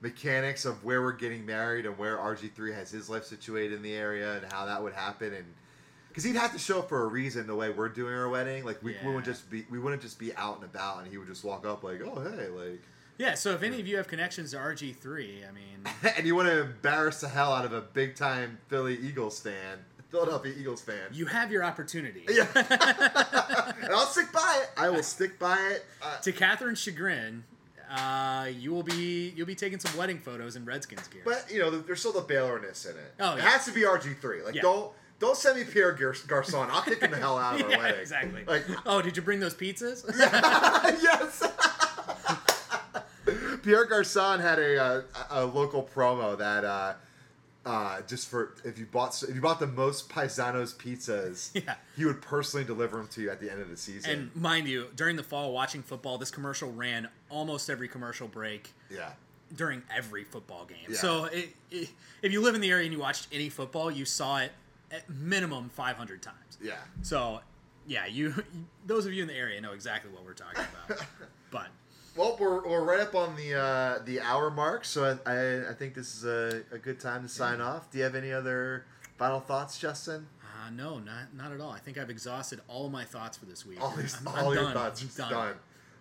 mechanics 0.00 0.64
of 0.64 0.82
where 0.84 1.02
we're 1.02 1.12
getting 1.12 1.44
married 1.44 1.84
and 1.84 1.98
where 1.98 2.16
RG3 2.16 2.74
has 2.74 2.90
his 2.90 3.10
life 3.10 3.24
situated 3.24 3.74
in 3.74 3.82
the 3.82 3.92
area 3.92 4.38
and 4.38 4.50
how 4.50 4.64
that 4.66 4.82
would 4.82 4.94
happen 4.94 5.34
and. 5.34 5.44
Because 6.10 6.24
he'd 6.24 6.36
have 6.36 6.52
to 6.52 6.58
show 6.58 6.80
up 6.80 6.88
for 6.90 7.02
a 7.04 7.06
reason 7.06 7.46
the 7.46 7.54
way 7.54 7.70
we're 7.70 7.88
doing 7.88 8.12
our 8.12 8.28
wedding. 8.28 8.64
Like 8.64 8.82
we, 8.82 8.96
we 9.02 9.06
wouldn't 9.08 9.24
just 9.24 9.48
be 9.50 9.64
we 9.70 9.78
wouldn't 9.78 10.02
just 10.02 10.18
be 10.18 10.34
out 10.34 10.56
and 10.56 10.64
about 10.64 10.98
and 11.02 11.06
he 11.10 11.16
would 11.18 11.28
just 11.28 11.44
walk 11.44 11.64
up 11.66 11.82
like, 11.84 12.00
oh 12.02 12.20
hey, 12.20 12.48
like 12.48 12.82
Yeah, 13.18 13.34
so 13.34 13.52
if 13.52 13.62
any 13.62 13.80
of 13.80 13.86
you 13.86 13.96
have 13.96 14.08
connections 14.08 14.50
to 14.50 14.56
RG3, 14.58 15.48
I 15.48 15.52
mean, 15.52 15.84
and 16.16 16.26
you 16.26 16.34
want 16.34 16.48
to 16.48 16.62
embarrass 16.62 17.20
the 17.20 17.28
hell 17.28 17.52
out 17.52 17.64
of 17.64 17.72
a 17.72 17.80
big 17.80 18.16
time 18.16 18.58
Philly 18.68 18.96
Eagles 18.98 19.38
fan, 19.40 19.78
Philadelphia 20.10 20.52
Eagles 20.58 20.80
fan. 20.82 20.98
you 21.12 21.26
have 21.26 21.52
your 21.52 21.62
opportunity. 21.62 22.24
yeah, 22.28 22.46
and 23.82 23.92
I'll 23.92 24.06
stick 24.06 24.32
by 24.32 24.60
it. 24.64 24.70
I 24.76 24.90
will 24.90 25.02
stick 25.04 25.38
by 25.38 25.56
it. 25.72 25.84
Uh, 26.02 26.18
To 26.18 26.32
Catherine's 26.32 26.80
chagrin, 26.80 27.44
uh, 27.90 28.48
you 28.58 28.72
will 28.72 28.82
be 28.82 29.32
you'll 29.36 29.46
be 29.46 29.54
taking 29.54 29.78
some 29.78 29.96
wedding 29.96 30.18
photos 30.18 30.56
in 30.56 30.64
Redskins 30.64 31.06
gear. 31.08 31.22
but 31.24 31.46
you 31.52 31.58
know, 31.60 31.70
there's 31.70 32.00
still 32.00 32.12
the 32.12 32.20
Baylorness 32.20 32.84
in 32.86 32.96
it. 32.96 33.14
Oh, 33.20 33.32
yeah. 33.36 33.38
it 33.38 33.42
has 33.42 33.64
to 33.66 33.72
be 33.72 33.82
RG 33.82 34.18
three. 34.20 34.42
Like 34.42 34.54
Yeah. 34.54 34.62
don't 34.62 34.92
don't 35.20 35.36
send 35.36 35.58
me 35.58 35.64
Pierre 35.64 35.92
Gar- 35.92 36.14
Garcon. 36.26 36.68
I'll 36.70 36.82
kick 36.82 37.00
him 37.00 37.10
the 37.12 37.16
hell 37.18 37.38
out 37.38 37.60
of 37.60 37.62
our 37.66 37.70
yeah, 37.70 37.78
wedding. 37.78 38.00
exactly. 38.00 38.44
Like 38.46 38.64
oh, 38.86 39.00
did 39.02 39.16
you 39.16 39.22
bring 39.22 39.38
those 39.38 39.54
pizzas? 39.54 40.04
yes. 41.02 41.42
Pierre 43.62 43.84
Garcon 43.84 44.40
had 44.40 44.58
a, 44.58 44.82
uh, 44.82 45.02
a 45.30 45.44
local 45.44 45.82
promo 45.82 46.36
that 46.38 46.64
uh, 46.64 46.94
uh, 47.66 48.00
just 48.02 48.28
for 48.28 48.54
if 48.64 48.78
you 48.78 48.86
bought 48.86 49.22
if 49.22 49.34
you 49.34 49.40
bought 49.40 49.60
the 49.60 49.66
most 49.66 50.08
Paisanos 50.08 50.74
pizzas, 50.74 51.50
Yeah. 51.54 51.74
he 51.94 52.06
would 52.06 52.22
personally 52.22 52.64
deliver 52.64 52.96
them 52.96 53.08
to 53.08 53.20
you 53.20 53.30
at 53.30 53.38
the 53.40 53.50
end 53.52 53.60
of 53.60 53.68
the 53.68 53.76
season. 53.76 54.10
and 54.10 54.36
mind 54.36 54.66
you, 54.66 54.88
during 54.96 55.16
the 55.16 55.22
fall, 55.22 55.52
watching 55.52 55.82
football, 55.82 56.16
this 56.16 56.30
commercial 56.30 56.72
ran 56.72 57.08
almost 57.28 57.68
every 57.68 57.86
commercial 57.88 58.28
break 58.28 58.72
yeah, 58.90 59.10
during 59.54 59.82
every 59.94 60.24
football 60.24 60.64
game. 60.64 60.78
Yeah. 60.88 60.96
So 60.96 61.24
it, 61.26 61.50
it, 61.70 61.90
if 62.22 62.32
you 62.32 62.40
live 62.40 62.54
in 62.54 62.62
the 62.62 62.70
area 62.70 62.84
and 62.84 62.92
you 62.94 62.98
watched 62.98 63.28
any 63.30 63.50
football, 63.50 63.90
you 63.90 64.06
saw 64.06 64.38
it 64.38 64.52
at 64.90 65.08
minimum 65.10 65.68
500 65.68 66.22
times. 66.22 66.58
yeah. 66.62 66.74
So 67.02 67.40
yeah, 67.86 68.06
you 68.06 68.34
those 68.86 69.06
of 69.06 69.12
you 69.12 69.22
in 69.22 69.28
the 69.28 69.34
area 69.34 69.60
know 69.60 69.72
exactly 69.72 70.10
what 70.12 70.24
we're 70.24 70.34
talking 70.34 70.64
about. 70.86 71.00
but 71.50 71.68
Well, 72.16 72.36
we're, 72.38 72.66
we're 72.68 72.84
right 72.84 73.00
up 73.00 73.14
on 73.14 73.36
the 73.36 73.54
uh, 73.54 73.98
the 74.04 74.20
hour 74.20 74.50
mark, 74.50 74.84
so 74.84 75.18
I, 75.26 75.30
I, 75.32 75.70
I 75.70 75.74
think 75.74 75.94
this 75.94 76.14
is 76.16 76.24
a, 76.24 76.62
a 76.72 76.78
good 76.78 77.00
time 77.00 77.22
to 77.22 77.28
sign 77.28 77.60
off. 77.60 77.90
Do 77.90 77.98
you 77.98 78.04
have 78.04 78.14
any 78.14 78.32
other 78.32 78.84
final 79.16 79.40
thoughts, 79.40 79.78
Justin? 79.78 80.26
Uh, 80.42 80.70
no, 80.70 80.98
not 80.98 81.34
not 81.34 81.52
at 81.52 81.60
all. 81.60 81.70
I 81.72 81.78
think 81.78 81.98
I've 81.98 82.10
exhausted 82.10 82.60
all 82.68 82.88
my 82.90 83.04
thoughts 83.04 83.36
for 83.38 83.46
this 83.46 83.64
week. 83.64 83.80
All, 83.82 83.90
these, 83.96 84.14
I'm- 84.16 84.28
all 84.28 84.48
I'm 84.50 84.54
your 84.54 84.64
done. 84.64 84.74
thoughts 84.74 85.00
just 85.00 85.16
done. 85.18 85.54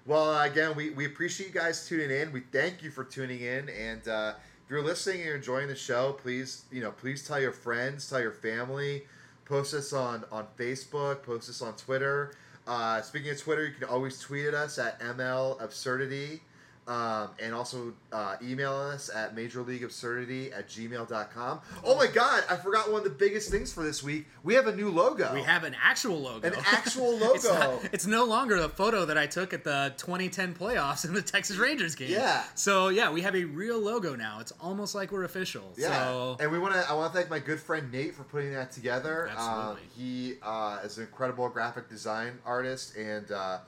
Well, 0.06 0.42
again, 0.42 0.76
we, 0.76 0.90
we 0.92 1.06
appreciate 1.06 1.54
you 1.54 1.54
guys 1.54 1.88
tuning 1.88 2.10
in. 2.10 2.32
We 2.32 2.42
thank 2.52 2.82
you 2.82 2.90
for 2.90 3.04
tuning 3.04 3.42
in, 3.42 3.70
and 3.70 4.08
uh, 4.08 4.34
if 4.70 4.74
you're 4.74 4.84
listening 4.84 5.16
and 5.16 5.26
you're 5.26 5.36
enjoying 5.36 5.68
the 5.68 5.76
show, 5.76 6.14
please 6.14 6.66
you 6.72 6.80
know 6.80 6.92
please 6.92 7.28
tell 7.28 7.42
your 7.42 7.52
friends, 7.52 8.08
tell 8.08 8.22
your 8.22 8.32
family, 8.32 9.02
post 9.46 9.74
us 9.74 9.94
on 9.94 10.24
on 10.32 10.46
Facebook, 10.60 11.24
post 11.24 11.50
us 11.50 11.64
on 11.64 11.74
Twitter. 11.74 12.36
Uh, 12.68 13.02
speaking 13.02 13.32
of 13.32 13.42
Twitter, 13.42 13.66
you 13.66 13.74
can 13.74 13.90
always 13.90 14.20
tweet 14.20 14.46
at 14.46 14.54
us 14.54 14.78
at 14.78 15.00
ML 15.00 15.60
Absurdity. 15.60 16.42
Um, 16.90 17.30
and 17.40 17.54
also 17.54 17.94
uh, 18.12 18.36
email 18.42 18.74
us 18.74 19.12
at 19.14 19.36
majorleagueabsurdity 19.36 20.52
at 20.58 20.68
gmail.com. 20.68 21.62
Oh 21.84 21.96
my 21.96 22.08
god, 22.08 22.44
I 22.50 22.56
forgot 22.56 22.92
one 22.92 23.00
of 23.00 23.04
the 23.04 23.10
biggest 23.12 23.52
things 23.52 23.72
for 23.72 23.84
this 23.84 24.02
week. 24.04 24.26
We 24.44 24.56
have 24.56 24.66
a 24.66 24.76
new 24.76 24.90
logo. 24.90 25.32
We 25.34 25.44
have 25.44 25.64
an 25.64 25.76
actual 25.82 26.20
logo. 26.20 26.48
An 26.48 26.54
actual 26.66 27.18
It's, 27.36 27.44
not- 27.46 27.60
logo. 27.70 27.82
it's 27.94 28.08
no 28.08 28.26
longer 28.26 28.60
the 28.60 28.70
photo 28.70 29.06
that 29.06 29.18
I 29.20 29.28
took 29.28 29.54
at 29.54 29.64
the 29.64 29.94
2010 29.98 30.56
playoffs 30.56 31.06
in 31.06 31.14
the 31.14 31.22
Texas 31.22 31.58
Rangers 31.58 31.94
game. 31.94 32.10
Yeah. 32.12 32.44
So 32.56 32.90
yeah, 32.90 33.12
we 33.12 33.22
have 33.22 33.36
a 33.36 33.44
real 33.46 33.80
logo 33.80 34.16
now. 34.16 34.40
It's 34.40 34.54
almost 34.60 34.96
like 34.96 35.12
we're 35.12 35.26
official. 35.26 35.72
Yeah, 35.78 35.90
So 36.08 36.38
and 36.40 36.52
we 36.52 36.58
want 36.58 36.74
to. 36.74 36.90
I 36.90 36.94
want 36.94 37.14
to 37.14 37.18
thank 37.20 37.30
my 37.30 37.38
good 37.40 37.60
friend 37.60 37.92
Nate 37.92 38.16
for 38.16 38.24
putting 38.24 38.52
that 38.54 38.72
together. 38.72 39.30
Um, 39.30 39.38
Absolutely. 39.38 39.82
he 39.96 40.34
uh, 40.42 40.80
is 40.84 40.98
an 40.98 41.04
incredible 41.04 41.48
graphic 41.50 41.88
design 41.88 42.40
artist 42.46 42.96
and 42.98 43.32
uh, 43.32 43.60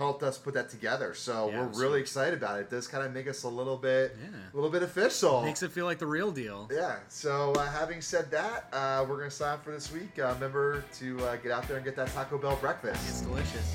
helped 0.00 0.22
us 0.22 0.38
put 0.38 0.54
that 0.54 0.70
together. 0.70 1.12
So 1.12 1.32
Yeah, 1.50 1.58
we're 1.58 1.64
absolutely. 1.66 1.82
really 1.82 2.00
excited 2.00 2.34
about 2.42 2.58
it. 2.58 2.62
It 2.62 2.70
does 2.70 2.88
kind 2.88 3.04
of 3.06 3.12
make 3.12 3.28
us 3.28 3.42
a 3.42 3.48
little 3.48 3.76
bit, 3.76 4.16
Yeah. 4.18 4.28
a 4.52 4.56
little 4.56 4.70
bit 4.70 4.82
official. 4.82 5.42
makes 5.42 5.62
it 5.62 5.70
feel 5.72 5.84
like 5.84 5.98
the 5.98 6.06
real 6.06 6.30
deal. 6.32 6.68
yeah. 6.72 6.96
So 7.08 7.52
uh, 7.52 7.66
having 7.70 8.00
said 8.00 8.30
that, 8.30 8.64
uh, 8.72 9.04
we're 9.06 9.18
gonna 9.18 9.30
sign 9.30 9.58
for 9.62 9.72
this 9.72 9.92
week. 9.92 10.18
Uh, 10.18 10.32
remember 10.34 10.82
to 11.00 11.20
uh, 11.26 11.36
get 11.36 11.52
out 11.52 11.68
there 11.68 11.76
and 11.76 11.84
get 11.84 11.96
that 11.96 12.08
Taco 12.14 12.38
Bell 12.38 12.56
breakfast. 12.56 13.02
It's 13.08 13.20
delicious. 13.20 13.74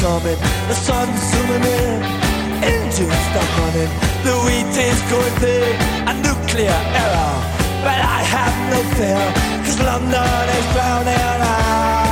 coming. 0.00 0.40
The 0.68 0.74
sun's 0.74 1.20
zooming 1.30 1.64
in, 1.64 2.02
engines 2.64 3.20
stop 3.28 3.48
running. 3.58 3.92
The 4.26 4.34
wheat 4.44 4.74
is 4.88 5.00
going 5.12 5.34
thick, 5.42 5.76
a 6.10 6.14
nuclear 6.26 6.80
error. 7.02 7.36
But 7.84 7.98
I 8.16 8.20
have 8.34 8.56
no 8.72 8.80
fear, 8.96 9.24
cause 9.64 9.80
London 9.80 10.48
is 10.58 10.66
drowning 10.72 11.20
out. 11.40 12.09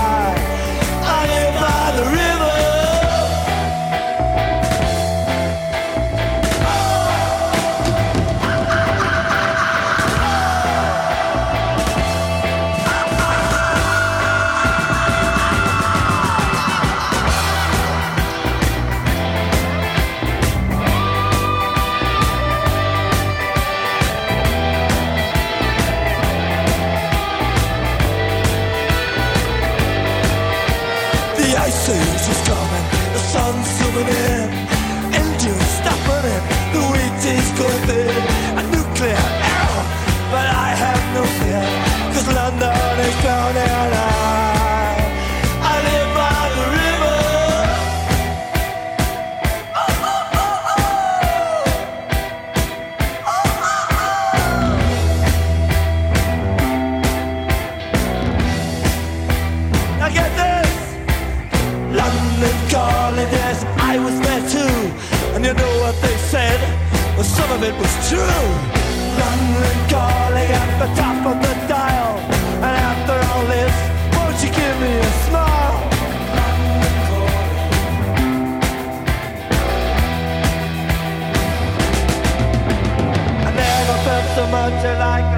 of 67.58 67.64
it 67.64 67.74
was 67.74 68.08
true. 68.08 68.46
London 69.20 69.78
calling 69.90 70.50
at 70.62 70.70
the 70.78 70.88
top 70.94 71.26
of 71.26 71.36
the 71.42 71.54
dial. 71.66 72.18
And 72.66 72.74
after 72.90 73.16
all 73.30 73.44
this, 73.46 73.74
won't 74.14 74.38
you 74.44 74.50
give 74.60 74.76
me 74.80 74.92
a 74.98 75.12
smile? 75.26 75.76
London 76.38 76.94
Calling. 77.08 77.58
I 83.46 83.50
never 83.62 83.96
felt 84.06 84.26
so 84.36 84.44
much 84.46 84.84
like 85.04 85.37